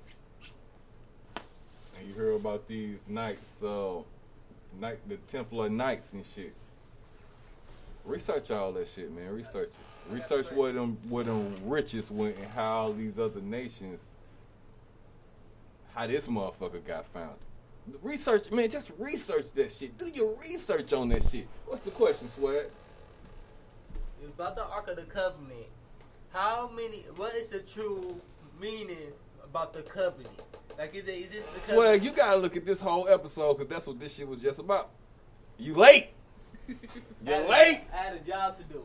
And 1.99 2.09
you 2.09 2.15
hear 2.15 2.33
about 2.33 2.67
these 2.67 3.05
knights, 3.09 3.63
uh 3.63 3.99
night 4.79 4.99
the 5.09 5.17
Templar 5.29 5.69
Knights 5.69 6.13
and 6.13 6.25
shit. 6.25 6.55
Research 8.05 8.51
all 8.51 8.73
that 8.73 8.89
shit, 8.89 9.15
man. 9.15 9.35
Research 9.35 9.71
it. 9.71 9.90
Research 10.09 10.51
where 10.53 10.73
them 10.73 10.99
where 11.09 11.25
them 11.25 11.55
riches 11.65 12.11
went 12.11 12.37
and 12.37 12.49
how 12.49 12.65
all 12.65 12.93
these 12.93 13.19
other 13.19 13.41
nations 13.41 14.17
how 15.95 16.07
this 16.07 16.29
motherfucker 16.29 16.85
got 16.85 17.07
found. 17.07 17.37
Research, 18.03 18.51
man, 18.51 18.71
just 18.71 18.93
research 18.99 19.51
that 19.55 19.73
shit. 19.73 19.97
Do 19.99 20.09
your 20.09 20.37
research 20.41 20.93
on 20.93 21.09
that 21.11 21.25
shit. 21.29 21.47
What's 21.67 21.83
the 21.83 21.91
question, 21.91 22.29
Swag? 22.31 22.67
about 24.23 24.55
the 24.55 24.65
Ark 24.65 24.89
of 24.89 24.97
the 24.97 25.03
Covenant. 25.03 25.67
How 26.33 26.71
many? 26.75 27.05
What 27.17 27.35
is 27.35 27.49
the 27.49 27.61
true 27.61 28.21
meaning 28.61 29.13
about 29.43 29.73
the 29.73 29.83
covenant? 29.83 30.29
Like, 30.79 30.95
is, 30.95 31.07
it, 31.09 31.11
is 31.11 31.31
this 31.31 31.47
the 31.67 31.75
Swag, 31.75 32.05
you 32.05 32.13
gotta 32.13 32.37
look 32.39 32.57
at 32.57 32.65
this 32.65 32.81
whole 32.81 33.09
episode 33.09 33.59
because 33.59 33.69
that's 33.69 33.87
what 33.87 33.99
this 33.99 34.15
shit 34.15 34.29
was 34.29 34.41
just 34.41 34.61
about. 34.61 34.91
You 35.59 35.75
late. 35.75 36.11
You're 36.69 37.49
late. 37.49 37.83
I 37.93 37.97
had 37.97 38.15
a 38.15 38.21
job 38.21 38.57
to 38.59 38.63
do. 38.65 38.85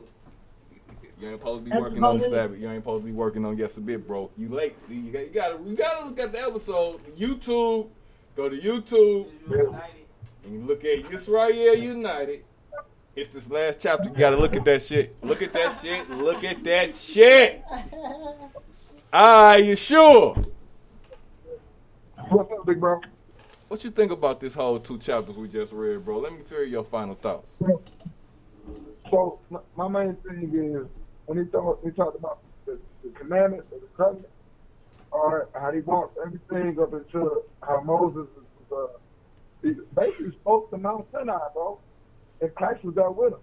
You 1.20 1.30
ain't 1.30 1.40
supposed 1.40 1.60
to 1.60 1.64
be 1.64 1.70
That's 1.70 1.82
working 1.82 2.04
on 2.04 2.16
about. 2.16 2.28
Sabbath. 2.28 2.60
You 2.60 2.68
ain't 2.68 2.82
supposed 2.82 3.02
to 3.02 3.06
be 3.06 3.12
working 3.12 3.44
on 3.46 3.56
Yes 3.56 3.78
a 3.78 3.80
Bit, 3.80 4.06
bro. 4.06 4.30
You 4.36 4.48
late. 4.48 4.80
See, 4.82 4.96
you 4.96 5.12
got 5.12 5.20
you 5.20 5.32
gotta 5.32 5.58
you 5.64 5.76
gotta 5.76 6.06
look 6.06 6.18
at 6.20 6.32
the 6.32 6.40
episode. 6.40 7.00
YouTube. 7.16 7.88
Go 8.36 8.48
to 8.50 8.56
YouTube. 8.58 9.28
And 10.44 10.52
you 10.52 10.60
look 10.60 10.84
at 10.84 11.10
Israel 11.10 11.74
United. 11.74 12.44
It's 13.14 13.30
this 13.30 13.48
last 13.48 13.80
chapter. 13.80 14.04
You 14.04 14.10
gotta 14.10 14.36
look 14.36 14.54
at 14.56 14.64
that 14.66 14.82
shit. 14.82 15.16
Look 15.22 15.40
at 15.40 15.54
that 15.54 15.78
shit. 15.80 16.10
Look 16.10 16.44
at 16.44 16.62
that 16.64 16.94
shit. 16.94 17.64
Are 19.10 19.58
you 19.58 19.74
sure? 19.74 20.36
What's 22.28 22.52
up, 22.52 22.66
big 22.66 22.78
bro? 22.78 23.00
What 23.68 23.82
you 23.82 23.90
think 23.90 24.12
about 24.12 24.40
this 24.40 24.52
whole 24.54 24.78
two 24.78 24.98
chapters 24.98 25.36
we 25.36 25.48
just 25.48 25.72
read, 25.72 26.04
bro? 26.04 26.18
Let 26.18 26.32
me 26.32 26.40
hear 26.46 26.64
your 26.64 26.84
final 26.84 27.14
thoughts. 27.14 27.54
So 29.10 29.38
my, 29.48 29.60
my 29.76 29.88
main 29.88 30.16
thing 30.16 30.52
is 30.52 30.86
when 31.26 31.38
he 31.38 31.44
talked, 31.50 31.96
talked 31.96 32.18
about 32.18 32.38
the, 32.64 32.78
the 33.04 33.10
commandments 33.10 33.66
of 33.72 33.80
the 33.80 33.86
covenant, 33.96 34.28
or 35.10 35.48
how 35.54 35.72
he 35.72 35.80
walked 35.80 36.18
everything 36.24 36.80
up 36.80 36.92
into 36.92 37.42
how 37.66 37.80
Moses 37.82 38.28
was, 38.70 38.90
uh, 38.90 38.98
he 39.62 39.74
basically 39.94 40.32
spoke 40.32 40.70
to 40.70 40.78
Mount 40.78 41.06
Sinai, 41.12 41.38
bro, 41.52 41.78
and 42.40 42.54
Christ 42.54 42.84
was 42.84 42.94
there 42.94 43.10
with 43.10 43.32
him. 43.32 43.40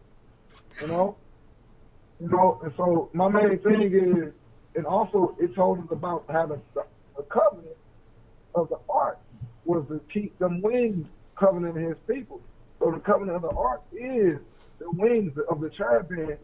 You 0.81 0.87
know, 0.87 1.17
you 2.19 2.29
know, 2.29 2.59
and 2.63 2.73
so 2.77 3.09
my 3.13 3.27
main 3.29 3.59
thing 3.59 3.91
is, 3.91 4.33
and 4.75 4.85
also 4.85 5.35
it 5.39 5.55
told 5.55 5.79
us 5.79 5.91
about 5.91 6.25
how 6.29 6.47
the, 6.47 6.61
covenant 7.29 7.77
of 8.53 8.69
the 8.69 8.79
ark 8.89 9.19
was 9.65 9.87
to 9.87 9.99
keep 10.11 10.37
them 10.39 10.61
wings 10.61 11.07
covenant 11.35 11.75
his 11.75 11.95
people. 12.07 12.41
So 12.81 12.91
the 12.91 12.99
covenant 12.99 13.37
of 13.37 13.41
the 13.43 13.57
ark 13.57 13.81
is 13.91 14.39
the 14.79 14.91
wings 14.91 15.37
of 15.49 15.61
the 15.61 15.69
cherubim, 15.69 16.37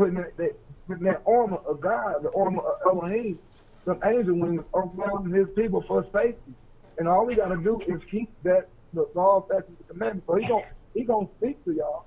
putting 0.00 0.14
that, 0.14 0.34
that 0.38 0.52
putting 0.88 1.04
that 1.04 1.22
armor 1.26 1.58
of 1.58 1.78
God, 1.80 2.22
the 2.22 2.32
armor 2.32 2.62
of 2.62 2.74
Elohim, 2.86 3.38
the 3.84 3.98
angel 4.06 4.38
wings 4.38 4.64
around 4.74 5.34
his 5.34 5.46
people 5.54 5.84
for 5.86 6.06
safety. 6.14 6.54
And 6.98 7.06
all 7.06 7.26
we 7.26 7.34
gotta 7.34 7.62
do 7.62 7.80
is 7.86 7.98
keep 8.10 8.30
that 8.42 8.70
the 8.94 9.06
law, 9.14 9.44
statutes, 9.46 9.68
and 9.78 9.88
commandments. 9.88 10.26
So 10.26 10.36
he 10.36 10.46
gonna 10.48 10.64
he 10.94 11.04
gonna 11.04 11.28
speak 11.36 11.62
to 11.66 11.72
y'all. 11.72 12.06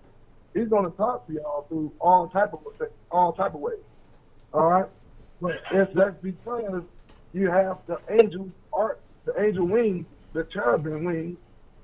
He's 0.56 0.70
gonna 0.70 0.90
talk 0.91 1.28
to 1.28 1.34
y'all 1.34 1.65
through 1.70 1.94
all 2.02 2.28
type 2.30 2.53
of 2.53 2.61
all 3.11 3.32
type 3.32 3.53
of 3.53 3.60
ways. 3.60 3.78
All 4.53 4.70
right, 4.70 4.90
but 5.40 5.57
it's 5.72 5.94
that's 5.94 6.18
because 6.22 6.84
you 7.32 7.49
have 7.52 7.80
the 7.86 7.99
angel 8.10 8.49
art, 8.74 9.02
the 9.26 9.40
angel 9.40 9.68
wings, 9.68 10.06
the 10.34 10.45
cherubim 10.45 11.06
wings. 11.06 11.38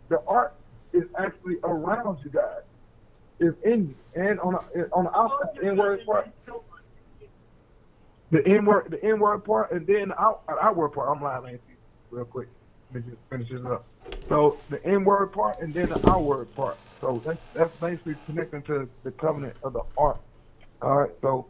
The 0.09 0.21
art 0.27 0.55
is 0.91 1.03
actually 1.19 1.57
around 1.63 2.17
you 2.23 2.31
guys. 2.31 2.63
It's 3.39 3.57
in 3.65 3.89
you 3.89 3.97
and 4.15 4.39
on 4.41 4.53
the, 4.75 4.89
on 4.93 5.05
the 5.05 5.17
outside 5.17 5.49
the 5.61 5.69
inward 5.69 6.05
part. 6.05 6.29
The 8.31 8.47
inward 8.49 8.87
the 8.91 9.05
inward 9.07 9.41
part 9.45 9.71
and 9.71 9.87
then 9.87 10.09
the 10.09 10.21
out, 10.21 10.41
outward 10.61 10.91
part. 10.91 11.15
I'm 11.15 11.23
lying, 11.23 11.43
Lacey, 11.45 11.79
real 12.11 12.25
quick. 12.25 12.49
Let 12.93 13.05
me 13.05 13.11
just 13.11 13.23
finish 13.31 13.49
this 13.49 13.65
up. 13.65 13.87
So 14.29 14.63
the 14.69 14.85
N 14.85 15.05
word 15.05 15.31
part 15.33 15.57
and 15.61 15.73
then 15.73 15.89
the 15.89 15.99
outward 16.07 16.53
part. 16.55 16.79
So 17.01 17.23
that's 17.25 17.39
that's 17.55 17.71
basically 17.81 18.15
connecting 18.25 18.63
to 18.63 18.89
the 19.03 19.11
covenant 19.13 19.55
of 19.63 19.73
the 19.73 19.83
art. 19.97 20.17
All 20.81 20.97
right. 20.97 21.11
So 21.21 21.49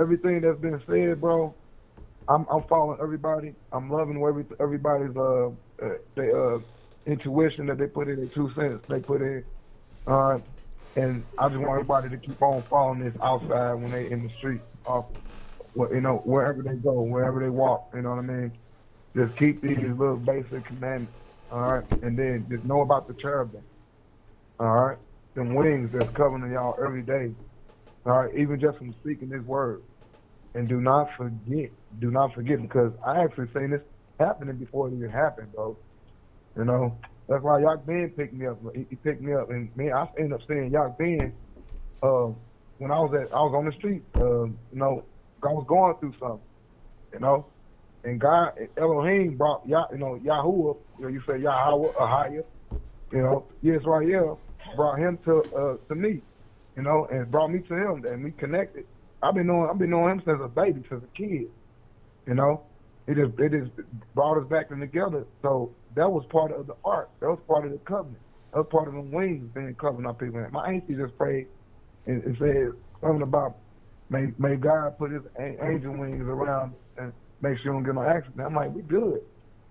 everything 0.00 0.42
that's 0.42 0.60
been 0.60 0.82
said, 0.88 1.20
bro, 1.20 1.56
I'm 2.28 2.46
I'm 2.50 2.64
following 2.68 2.98
everybody. 3.02 3.54
I'm 3.72 3.90
loving 3.90 4.22
every 4.26 4.44
everybody's 4.60 5.16
uh, 5.16 5.48
uh 5.82 5.88
they 6.16 6.30
uh 6.32 6.58
intuition 7.06 7.66
that 7.66 7.78
they 7.78 7.86
put 7.88 8.08
in, 8.08 8.16
their 8.16 8.28
two 8.28 8.50
cents 8.56 8.84
they 8.88 9.00
put 9.00 9.22
in. 9.22 9.44
All 10.06 10.32
right. 10.34 10.42
And 10.96 11.24
I 11.38 11.48
just 11.48 11.60
want 11.60 11.72
everybody 11.72 12.08
to 12.10 12.16
keep 12.16 12.40
on 12.40 12.62
following 12.62 13.00
this 13.00 13.14
outside 13.22 13.74
when 13.74 13.90
they 13.90 14.10
in 14.10 14.22
the 14.22 14.30
street, 14.38 14.60
off, 14.86 15.06
you 15.76 16.00
know, 16.00 16.18
wherever 16.24 16.62
they 16.62 16.76
go, 16.76 17.02
wherever 17.02 17.40
they 17.40 17.50
walk. 17.50 17.90
You 17.94 18.02
know 18.02 18.10
what 18.10 18.18
I 18.18 18.22
mean? 18.22 18.52
Just 19.16 19.36
keep 19.36 19.60
these 19.60 19.78
little 19.78 20.16
basic 20.16 20.64
commandments. 20.64 21.12
All 21.50 21.60
right, 21.60 21.84
and 22.02 22.18
then 22.18 22.46
just 22.50 22.64
know 22.64 22.80
about 22.80 23.06
the 23.06 23.14
cherubim. 23.14 23.62
All 24.58 24.66
right, 24.66 24.98
them 25.34 25.54
wings 25.54 25.90
that's 25.92 26.10
covering 26.10 26.50
y'all 26.52 26.74
every 26.84 27.02
day. 27.02 27.32
All 28.06 28.22
right, 28.22 28.34
even 28.36 28.58
just 28.58 28.78
from 28.78 28.92
speaking 28.94 29.28
this 29.28 29.42
word, 29.42 29.82
and 30.54 30.68
do 30.68 30.80
not 30.80 31.10
forget, 31.16 31.70
do 32.00 32.10
not 32.10 32.34
forget, 32.34 32.60
because 32.60 32.92
I 33.04 33.22
actually 33.22 33.48
seen 33.54 33.70
this 33.70 33.82
happening 34.18 34.56
before 34.56 34.88
it 34.88 34.94
even 34.94 35.10
happened, 35.10 35.52
bro. 35.52 35.76
You 36.56 36.64
know, 36.64 36.98
that's 37.28 37.42
why 37.42 37.60
Yak 37.60 37.86
Ben 37.86 38.10
picked 38.16 38.34
me 38.34 38.46
up. 38.46 38.58
He, 38.74 38.96
picked 38.96 39.22
me 39.22 39.32
up, 39.32 39.50
and 39.50 39.74
man, 39.76 39.92
I 39.92 40.06
ended 40.18 40.34
up 40.34 40.40
seeing 40.46 40.70
Yak 40.70 40.98
Ben 40.98 41.32
uh, 42.02 42.28
when 42.78 42.90
I 42.90 42.98
was 42.98 43.14
at 43.14 43.34
I 43.34 43.40
was 43.40 43.54
on 43.56 43.64
the 43.64 43.72
street. 43.72 44.02
Uh, 44.16 44.44
you 44.44 44.56
know, 44.72 45.04
I 45.42 45.48
was 45.48 45.64
going 45.66 45.96
through 46.00 46.14
something. 46.20 46.46
You 47.14 47.20
know, 47.20 47.46
and 48.04 48.20
God 48.20 48.52
Elohim 48.76 49.36
brought 49.36 49.66
Yah, 49.66 49.86
you 49.92 49.98
know 49.98 50.20
Yahuwah. 50.22 50.76
You 50.98 51.04
know, 51.04 51.08
you 51.08 51.22
say 51.26 51.38
Yahweh, 51.38 51.92
Ahia. 51.92 52.44
You 53.12 53.18
know, 53.18 53.46
Yisrael 53.62 54.38
brought 54.76 54.98
him 54.98 55.18
to 55.24 55.40
uh, 55.56 55.76
to 55.88 55.94
me. 55.94 56.20
You 56.76 56.82
know, 56.82 57.06
and 57.10 57.30
brought 57.30 57.50
me 57.50 57.60
to 57.60 57.74
him, 57.74 58.04
and 58.04 58.24
we 58.24 58.32
connected. 58.32 58.84
I've 59.22 59.34
been 59.34 59.46
knowing 59.46 59.70
I've 59.70 59.78
been 59.78 59.90
knowing 59.90 60.18
him 60.18 60.22
since 60.26 60.40
a 60.42 60.48
baby, 60.48 60.82
since 60.90 61.02
a 61.02 61.16
kid. 61.16 61.48
You 62.26 62.34
know, 62.34 62.64
it 63.06 63.14
just 63.16 63.38
it 63.38 63.52
just 63.52 63.70
brought 64.14 64.38
us 64.38 64.48
back 64.48 64.70
in 64.70 64.80
together. 64.80 65.24
So 65.40 65.72
that 65.94 66.10
was 66.10 66.24
part 66.30 66.52
of 66.52 66.66
the 66.66 66.74
art. 66.84 67.10
That 67.20 67.28
was 67.28 67.40
part 67.46 67.64
of 67.66 67.72
the 67.72 67.78
covenant. 67.78 68.20
That 68.52 68.58
was 68.60 68.68
part 68.70 68.88
of 68.88 68.94
the 68.94 69.00
wings 69.00 69.48
being 69.54 69.74
covered 69.74 70.06
up. 70.06 70.18
people. 70.18 70.44
My 70.52 70.68
auntie 70.72 70.94
just 70.94 71.16
prayed 71.16 71.46
and, 72.06 72.22
and 72.24 72.36
said 72.38 72.72
something 73.00 73.22
about 73.22 73.56
may 74.10 74.32
may 74.38 74.56
God 74.56 74.98
put 74.98 75.10
his 75.10 75.22
a- 75.38 75.64
angel 75.64 75.96
wings 75.96 76.24
around 76.24 76.74
and 76.98 77.12
make 77.40 77.58
sure 77.58 77.66
you 77.66 77.72
don't 77.72 77.84
get 77.84 77.94
no 77.94 78.02
accident. 78.02 78.40
I'm 78.46 78.54
like, 78.54 78.72
we 78.74 78.82
good. 78.82 79.20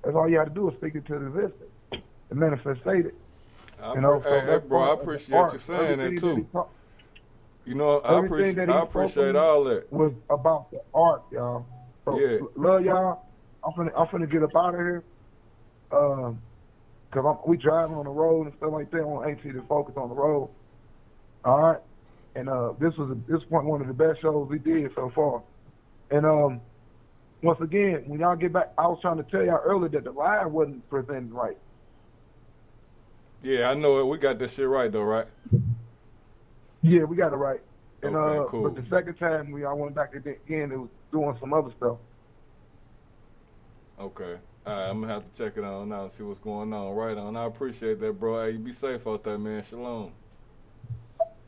That's 0.04 0.16
all 0.16 0.28
you 0.30 0.38
have 0.38 0.48
to 0.50 0.54
do 0.54 0.70
is 0.70 0.76
speak 0.78 0.95
it 0.95 1.06
to 1.08 1.20
the 1.20 1.28
existence. 1.28 1.70
The 2.30 2.36
manifest 2.36 2.82
it. 2.86 3.16
I 3.82 3.94
You 3.94 4.02
know, 4.02 4.22
so 4.24 4.30
hey, 4.41 4.58
bro, 4.68 4.82
I 4.82 4.86
part 4.88 4.94
of 4.94 4.98
the 4.98 5.02
appreciate 5.04 5.54
you 5.54 5.58
saying 5.60 6.00
that 6.00 6.18
too. 6.18 6.48
talk- 6.52 6.74
You 7.66 7.76
know, 7.76 8.00
I 8.00 8.16
I 8.16 8.20
appreciate 8.20 9.36
all 9.36 9.64
that. 9.66 9.91
Was 9.91 10.14
about 10.30 10.72
the 10.72 10.82
art, 10.94 11.24
y'all. 11.32 11.66
So, 12.06 12.20
Yeah. 12.20 12.40
Love 12.56 12.84
y'all. 12.86 13.26
I'm 13.66 13.72
finna, 13.74 13.91
I'm 13.95 14.08
finna 14.08 14.30
get 14.30 14.44
up 14.44 14.56
out 14.56 14.74
of 14.74 14.80
here. 14.82 15.04
Um, 15.94 16.41
cause 17.11 17.24
I'm, 17.26 17.38
we 17.49 17.57
driving 17.57 17.95
on 17.95 18.06
the 18.06 18.11
road 18.11 18.48
and 18.48 18.56
stuff 18.57 18.72
like 18.74 18.90
that. 18.91 19.02
I 19.02 19.03
want 19.03 19.30
AT 19.30 19.44
to 19.44 19.61
focus 19.70 19.95
on 19.98 20.10
the 20.10 20.15
road. 20.15 20.49
All 21.45 21.60
right. 21.60 21.80
And 22.36 22.49
uh, 22.49 22.74
this 22.80 22.95
was 22.98 23.15
this 23.28 23.44
point 23.44 23.65
one 23.65 23.82
of 23.82 23.88
the 23.88 23.94
best 23.94 24.22
shows 24.22 24.48
we 24.49 24.57
did 24.57 24.91
so 24.95 25.11
far. 25.14 25.44
And 26.10 26.26
um, 26.26 26.61
once 27.44 27.60
again, 27.61 28.03
when 28.07 28.20
y'all 28.20 28.36
get 28.36 28.53
back, 28.53 28.74
I 28.78 28.88
was 28.88 28.99
trying 29.02 29.18
to 29.18 29.24
tell 29.24 29.44
y'all 29.44 29.61
earlier 29.64 29.90
that 29.90 30.06
the 30.06 30.11
live 30.11 30.52
wasn't 30.52 30.90
presented 30.90 31.32
right. 31.32 31.57
Yeah, 33.44 33.70
I 33.70 33.74
know 33.76 33.99
it. 33.99 34.06
We 34.07 34.18
got 34.18 34.40
this 34.40 34.56
shit 34.56 34.68
right 34.68 34.91
though, 34.91 35.03
right? 35.03 35.28
Yeah, 36.82 37.03
we 37.03 37.15
got 37.15 37.34
it 37.34 37.38
right. 37.38 37.60
And 38.02 38.15
Okay, 38.15 38.38
uh, 38.40 38.45
cool. 38.45 38.70
but 38.70 38.76
the 38.82 38.90
second 38.90 39.15
time 39.15 39.52
we 39.52 39.64
all 39.64 39.78
went 39.78 39.95
back 39.95 40.15
again, 40.15 40.72
it 40.72 40.78
was 40.78 40.90
doing 41.11 41.36
some 41.40 41.53
other 41.53 41.72
stuff. 41.78 41.98
Okay. 43.99 44.38
All 44.65 44.73
right, 44.73 44.90
I'm 44.90 45.02
gonna 45.02 45.14
have 45.14 45.30
to 45.30 45.38
check 45.38 45.57
it 45.57 45.64
out 45.64 45.85
now 45.88 46.03
and 46.03 46.11
see 46.11 46.23
what's 46.23 46.40
going 46.40 46.72
on. 46.72 46.95
Right 46.95 47.18
on. 47.18 47.35
I 47.35 47.45
appreciate 47.45 47.99
that, 47.99 48.14
bro. 48.14 48.45
Hey, 48.45 48.52
you 48.52 48.60
be 48.60 48.72
safe 48.72 49.06
out 49.06 49.22
there, 49.23 49.38
man. 49.38 49.61
Shalom. 49.61 50.14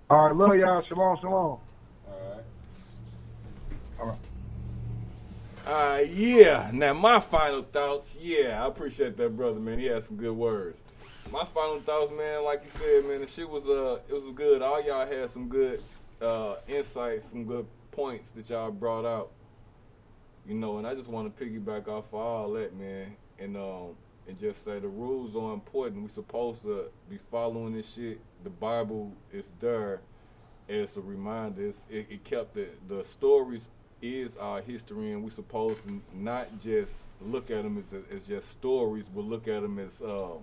All 0.09 0.27
right, 0.27 0.35
love 0.35 0.57
y'all. 0.57 0.83
Shalom, 0.83 1.17
shalom. 1.21 1.33
All 1.33 1.61
right. 2.09 2.43
All 3.99 4.07
right. 4.07 4.17
Uh, 5.65 6.01
yeah. 6.01 6.69
Now 6.73 6.93
my 6.93 7.21
final 7.21 7.63
thoughts. 7.63 8.17
Yeah, 8.19 8.61
I 8.61 8.67
appreciate 8.67 9.15
that 9.15 9.37
brother, 9.37 9.61
man. 9.61 9.79
He 9.79 9.85
had 9.85 10.03
some 10.03 10.17
good 10.17 10.35
words. 10.35 10.81
My 11.31 11.45
final 11.45 11.79
thoughts, 11.79 12.11
man. 12.11 12.43
Like 12.43 12.63
you 12.65 12.69
said, 12.69 13.05
man, 13.05 13.21
the 13.21 13.27
shit 13.27 13.49
was 13.49 13.65
uh, 13.65 13.99
it 14.09 14.13
was 14.13 14.29
good. 14.35 14.61
All 14.61 14.83
y'all 14.85 15.07
had 15.07 15.29
some 15.29 15.47
good 15.47 15.79
uh 16.21 16.55
insights, 16.67 17.29
some 17.29 17.45
good 17.45 17.65
points 17.91 18.31
that 18.31 18.49
y'all 18.49 18.71
brought 18.71 19.05
out. 19.05 19.31
You 20.47 20.53
know, 20.53 20.77
and 20.77 20.85
I 20.85 20.93
just 20.93 21.09
want 21.09 21.35
to 21.35 21.43
piggyback 21.43 21.87
off 21.87 22.05
of 22.07 22.13
all 22.13 22.51
that, 22.53 22.75
man, 22.75 23.15
and 23.39 23.57
um, 23.57 23.95
and 24.27 24.39
just 24.39 24.63
say 24.63 24.79
the 24.79 24.87
rules 24.87 25.35
are 25.35 25.53
important. 25.53 26.01
We're 26.01 26.09
supposed 26.09 26.61
to 26.63 26.85
be 27.09 27.17
following 27.31 27.73
this 27.73 27.93
shit. 27.93 28.19
The 28.43 28.51
Bible 28.51 29.11
is 29.31 29.53
there 29.59 30.01
as 30.69 30.97
a 30.97 31.01
reminder. 31.01 31.65
It's, 31.65 31.81
it, 31.89 32.07
it 32.09 32.23
kept 32.23 32.53
the 32.53 32.67
the 32.87 33.03
stories 33.03 33.69
is 34.01 34.37
our 34.37 34.61
history, 34.61 35.11
and 35.13 35.23
we're 35.23 35.29
supposed 35.31 35.87
to 35.87 36.01
not 36.13 36.47
just 36.61 37.07
look 37.21 37.49
at 37.49 37.63
them 37.63 37.77
as, 37.77 37.93
as 38.11 38.27
just 38.27 38.51
stories, 38.51 39.09
but 39.09 39.23
look 39.23 39.47
at 39.47 39.61
them 39.61 39.79
as 39.79 40.01
uh, 40.01 40.33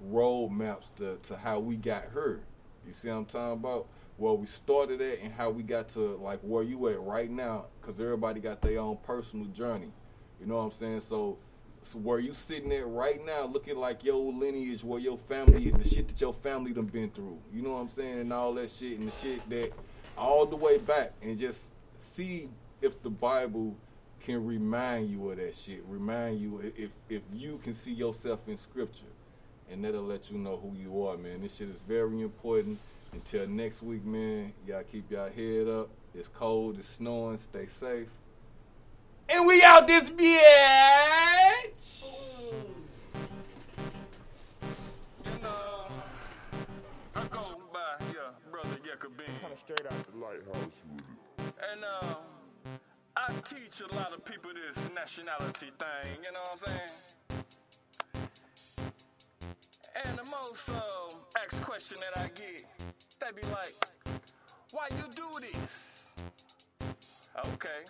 road 0.00 0.48
maps 0.48 0.90
to, 0.96 1.18
to 1.22 1.36
how 1.36 1.58
we 1.58 1.76
got 1.76 2.04
here. 2.12 2.40
You 2.86 2.92
see 2.92 3.08
what 3.08 3.16
I'm 3.16 3.24
talking 3.26 3.52
about? 3.52 3.86
Where 4.20 4.34
we 4.34 4.46
started 4.46 5.00
at 5.00 5.18
and 5.20 5.32
how 5.32 5.48
we 5.48 5.62
got 5.62 5.88
to 5.88 6.16
like 6.16 6.38
where 6.42 6.62
you 6.62 6.88
at 6.88 7.00
right 7.00 7.30
now, 7.30 7.64
because 7.80 7.98
everybody 7.98 8.38
got 8.38 8.60
their 8.60 8.78
own 8.78 8.98
personal 9.02 9.46
journey. 9.46 9.90
You 10.38 10.46
know 10.46 10.56
what 10.56 10.64
I'm 10.64 10.70
saying? 10.72 11.00
So, 11.00 11.38
so 11.82 11.98
where 11.98 12.18
you 12.18 12.34
sitting 12.34 12.70
at 12.72 12.86
right 12.86 13.24
now, 13.24 13.46
looking 13.46 13.78
like 13.78 14.04
your 14.04 14.30
lineage, 14.30 14.84
where 14.84 15.00
your 15.00 15.16
family, 15.16 15.70
the 15.70 15.88
shit 15.88 16.06
that 16.08 16.20
your 16.20 16.34
family 16.34 16.74
done 16.74 16.84
been 16.84 17.08
through. 17.10 17.38
You 17.50 17.62
know 17.62 17.72
what 17.72 17.80
I'm 17.80 17.88
saying? 17.88 18.20
And 18.20 18.32
all 18.32 18.52
that 18.54 18.70
shit 18.70 18.98
and 18.98 19.10
the 19.10 19.16
shit 19.22 19.48
that 19.48 19.72
all 20.18 20.44
the 20.44 20.56
way 20.56 20.76
back 20.76 21.12
and 21.22 21.38
just 21.38 21.70
see 21.96 22.50
if 22.82 23.02
the 23.02 23.10
Bible 23.10 23.74
can 24.20 24.44
remind 24.44 25.08
you 25.08 25.30
of 25.30 25.38
that 25.38 25.54
shit. 25.54 25.82
Remind 25.88 26.38
you 26.38 26.60
if 26.76 26.90
if 27.08 27.22
you 27.32 27.58
can 27.64 27.72
see 27.72 27.94
yourself 27.94 28.48
in 28.48 28.58
Scripture, 28.58 29.06
and 29.70 29.82
that'll 29.82 30.02
let 30.02 30.30
you 30.30 30.36
know 30.36 30.58
who 30.58 30.76
you 30.76 31.06
are, 31.06 31.16
man. 31.16 31.40
This 31.40 31.56
shit 31.56 31.70
is 31.70 31.80
very 31.88 32.20
important. 32.20 32.78
Until 33.12 33.46
next 33.48 33.82
week, 33.82 34.04
man. 34.04 34.52
Y'all 34.66 34.82
keep 34.82 35.10
y'all 35.10 35.30
head 35.30 35.68
up. 35.68 35.90
It's 36.14 36.28
cold. 36.28 36.78
It's 36.78 36.88
snowing. 36.88 37.36
Stay 37.36 37.66
safe. 37.66 38.08
And 39.28 39.46
we 39.46 39.62
out 39.62 39.86
this 39.86 40.10
bitch. 40.10 42.06
Kinda 49.40 49.56
straight 49.56 49.86
out 49.86 50.12
the 50.12 50.18
lighthouse 50.18 50.82
with 50.92 51.00
it. 51.00 51.54
And 51.72 51.84
uh, 51.84 52.16
I 53.16 53.32
teach 53.48 53.80
a 53.80 53.94
lot 53.94 54.12
of 54.12 54.24
people 54.24 54.50
this 54.52 54.76
nationality 54.94 55.70
thing, 55.78 56.16
you 56.24 56.32
know 56.32 56.40
what 56.40 56.60
I'm 56.68 56.86
saying? 56.88 57.19
And 59.96 60.18
the 60.18 60.24
most 60.30 60.70
uh, 60.70 61.42
asked 61.42 61.62
question 61.62 61.96
that 62.00 62.22
I 62.22 62.28
get, 62.28 62.64
they 63.20 63.32
be 63.34 63.46
like, 63.48 63.72
why 64.72 64.86
you 64.92 65.04
do 65.16 65.28
this? 65.40 65.92
Okay. 67.38 67.82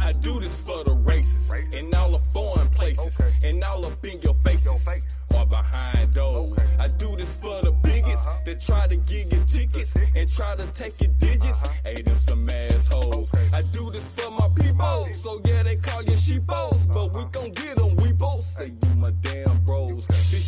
I 0.00 0.12
do 0.12 0.40
this 0.40 0.60
for 0.60 0.84
the 0.84 0.94
races 0.94 1.52
in 1.74 1.94
all 1.94 2.10
the 2.10 2.18
foreign 2.32 2.70
places 2.70 3.20
and 3.44 3.62
all 3.64 3.84
up 3.84 4.06
in 4.06 4.20
your 4.22 4.34
faces 4.34 4.88
or 5.34 5.46
behind 5.46 6.14
doors. 6.14 6.58
I 6.80 6.88
do 6.88 7.16
this 7.16 7.36
for 7.36 7.60
the 7.62 7.72
biggest 7.82 8.24
that 8.46 8.60
try 8.60 8.86
to 8.86 8.96
get 8.96 9.32
your 9.32 9.44
tickets 9.44 9.94
and 9.96 10.30
try 10.32 10.56
to 10.56 10.66
take 10.68 11.00
your 11.00 11.12
digits. 11.18 11.62
Hey, 11.84 12.02
them 12.02 12.18
some 12.20 12.48
assholes. 12.48 13.34
I 13.52 13.62
do 13.72 13.90
this 13.90 14.10
for 14.12 14.30
my 14.30 14.48
people, 14.56 15.08
so 15.14 15.40
yeah, 15.44 15.62
they 15.62 15.76
call 15.76 16.02
you 16.04 16.12
sheepos, 16.12 16.90
but 16.92 17.14
we 17.16 17.24
gon' 17.32 17.50
get 17.52 17.76
them 17.76 17.96
weepos. 17.96 18.25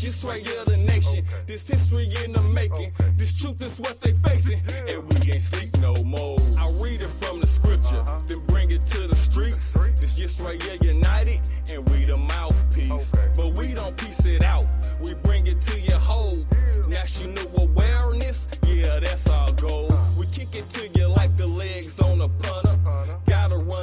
This 0.08 0.16
straight 0.16 0.48
of 0.56 0.64
the 0.64 0.76
nation. 0.78 1.22
This 1.46 1.68
history 1.68 2.08
in 2.24 2.32
the 2.32 2.40
making. 2.40 2.92
This 3.18 3.38
truth 3.38 3.60
is 3.60 3.78
what 3.78 4.00
they 4.00 4.14
facing, 4.14 4.58
and 4.88 5.02
we 5.04 5.32
ain't 5.32 5.42
sleep 5.42 5.68
no 5.82 5.92
more. 6.02 6.38
I 6.58 6.66
read 6.80 7.02
it 7.02 7.10
from 7.20 7.40
the 7.40 7.46
scripture, 7.46 8.00
uh-huh. 8.00 8.20
then 8.26 8.40
bring 8.46 8.70
it 8.70 8.86
to 8.86 9.06
the 9.06 9.14
streets. 9.14 9.76
This 10.00 10.18
Israel 10.18 10.56
united, 10.80 11.40
and 11.68 11.86
we 11.90 12.06
the 12.06 12.16
mouthpiece. 12.16 13.12
But 13.36 13.58
we 13.58 13.74
don't 13.74 13.98
piece 13.98 14.24
it 14.24 14.42
out, 14.42 14.64
we 15.02 15.12
bring 15.12 15.46
it 15.46 15.60
to 15.60 15.78
your 15.78 15.98
whole. 15.98 16.42
National 16.88 17.44
awareness, 17.60 18.48
yeah, 18.66 19.00
that's 19.00 19.28
our 19.28 19.52
goal. 19.60 19.92
Uh-huh. 19.92 20.20
We 20.20 20.26
kick 20.28 20.54
it 20.54 20.70
to 20.70 20.88
you 20.98 21.08
like 21.08 21.36
the 21.36 21.46
legs 21.46 22.00
on 22.00 22.22
a 22.22 22.28
punter. 22.30 22.78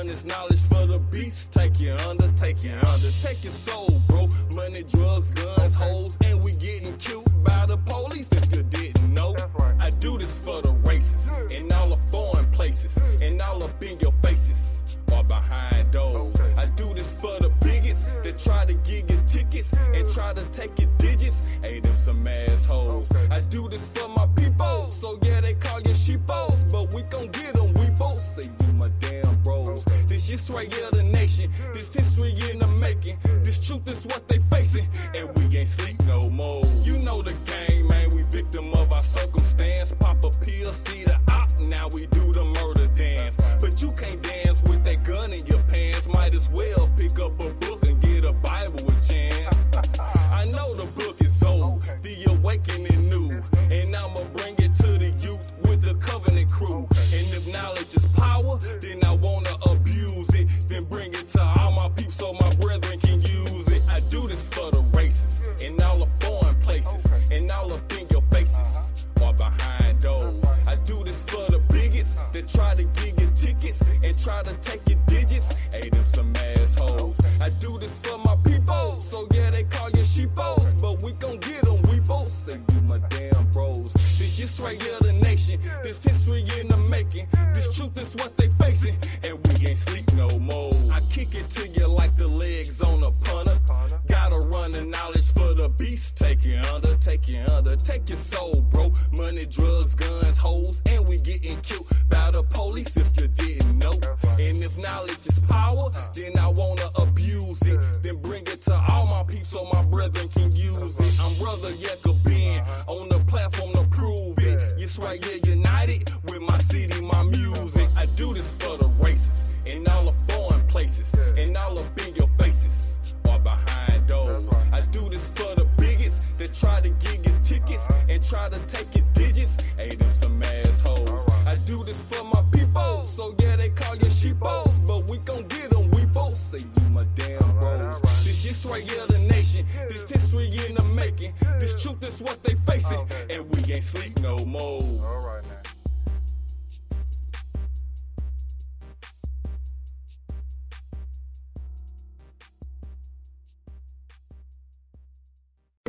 This 0.08 0.24
knowledge 0.24 0.62
for 0.66 0.86
the 0.86 1.00
beast. 1.12 1.52
Take 1.52 1.80
you 1.80 1.94
under, 2.08 2.32
take 2.34 2.64
you 2.64 2.74
under, 2.74 3.12
take 3.24 3.44
your 3.44 3.54
soul, 3.54 3.90
bro. 4.08 4.30
Money, 4.54 4.84
drugs, 4.84 5.32
guns, 5.32 5.74
hoes, 5.74 6.16
and 6.24 6.44
we 6.44 6.54
getting 6.54 6.96
cute 6.98 7.26
by 7.44 7.66
the 7.66 7.78
police 7.78 8.32
if 8.32 8.56
you 8.56 8.62
didn't 8.64 9.14
know. 9.14 9.36
I 9.80 9.90
do 9.90 10.18
this 10.20 10.38
for 10.38 10.62
the 10.62 10.74
races 10.86 11.32
in 11.52 11.72
all 11.74 11.90
the 11.90 11.98
foreign 12.12 12.50
places 12.52 12.98
and 13.20 13.42
all 13.42 13.64
up 13.64 13.84
in 13.84 14.00
your 14.00 14.12
faces 14.22 14.84
or 15.12 15.24
behind 15.24 15.92
doors. 15.92 16.40
I 16.56 16.66
do 16.66 16.94
this 16.94 17.14
for 17.16 17.40
the 17.40 17.50
biggest 17.62 18.06
that 18.24 18.38
try 18.38 18.64
to 18.66 18.74
get 18.74 19.10
your 19.10 19.22
tickets 19.22 19.74
and 19.74 20.06
try 20.14 20.34
to 20.34 20.44
take 20.52 20.80
your 20.80 20.90
digits. 20.98 21.48
Hey, 21.64 21.80
them 21.80 21.96
some 21.98 22.28
assholes. 22.28 23.12
I 23.32 23.42
do 23.42 23.68
this 23.70 23.88
for 23.88 24.08
my 24.10 24.15
This 30.36 30.44
straight 30.44 30.78
of 30.82 30.92
the 30.92 31.02
nation. 31.02 31.50
This 31.74 31.94
history 31.94 32.36
in 32.52 32.60
the 32.60 32.68
making. 32.68 33.18
This 33.44 33.66
truth 33.66 33.88
is 33.88 34.04
what 34.04 34.28
they 34.28 34.40
facing, 34.40 34.86
and 35.16 35.30
we 35.38 35.58
ain't 35.58 35.70
sleep 35.70 36.04
no 36.04 36.30
more. 36.30 36.62
You 36.84 37.00
know 37.00 37.22
the 37.22 37.32
game, 37.46 37.88
man. 37.88 38.10
We 38.10 38.24
victim 38.24 38.74
of 38.74 38.92
our 38.92 39.02
circumstance. 39.02 39.94
Pop 39.94 40.22
a 40.26 40.32
pill, 40.32 40.74
see 40.74 41.06
the 41.06 41.18
op. 41.32 41.58
Now 41.58 41.88
we 41.88 42.08
do 42.08 42.25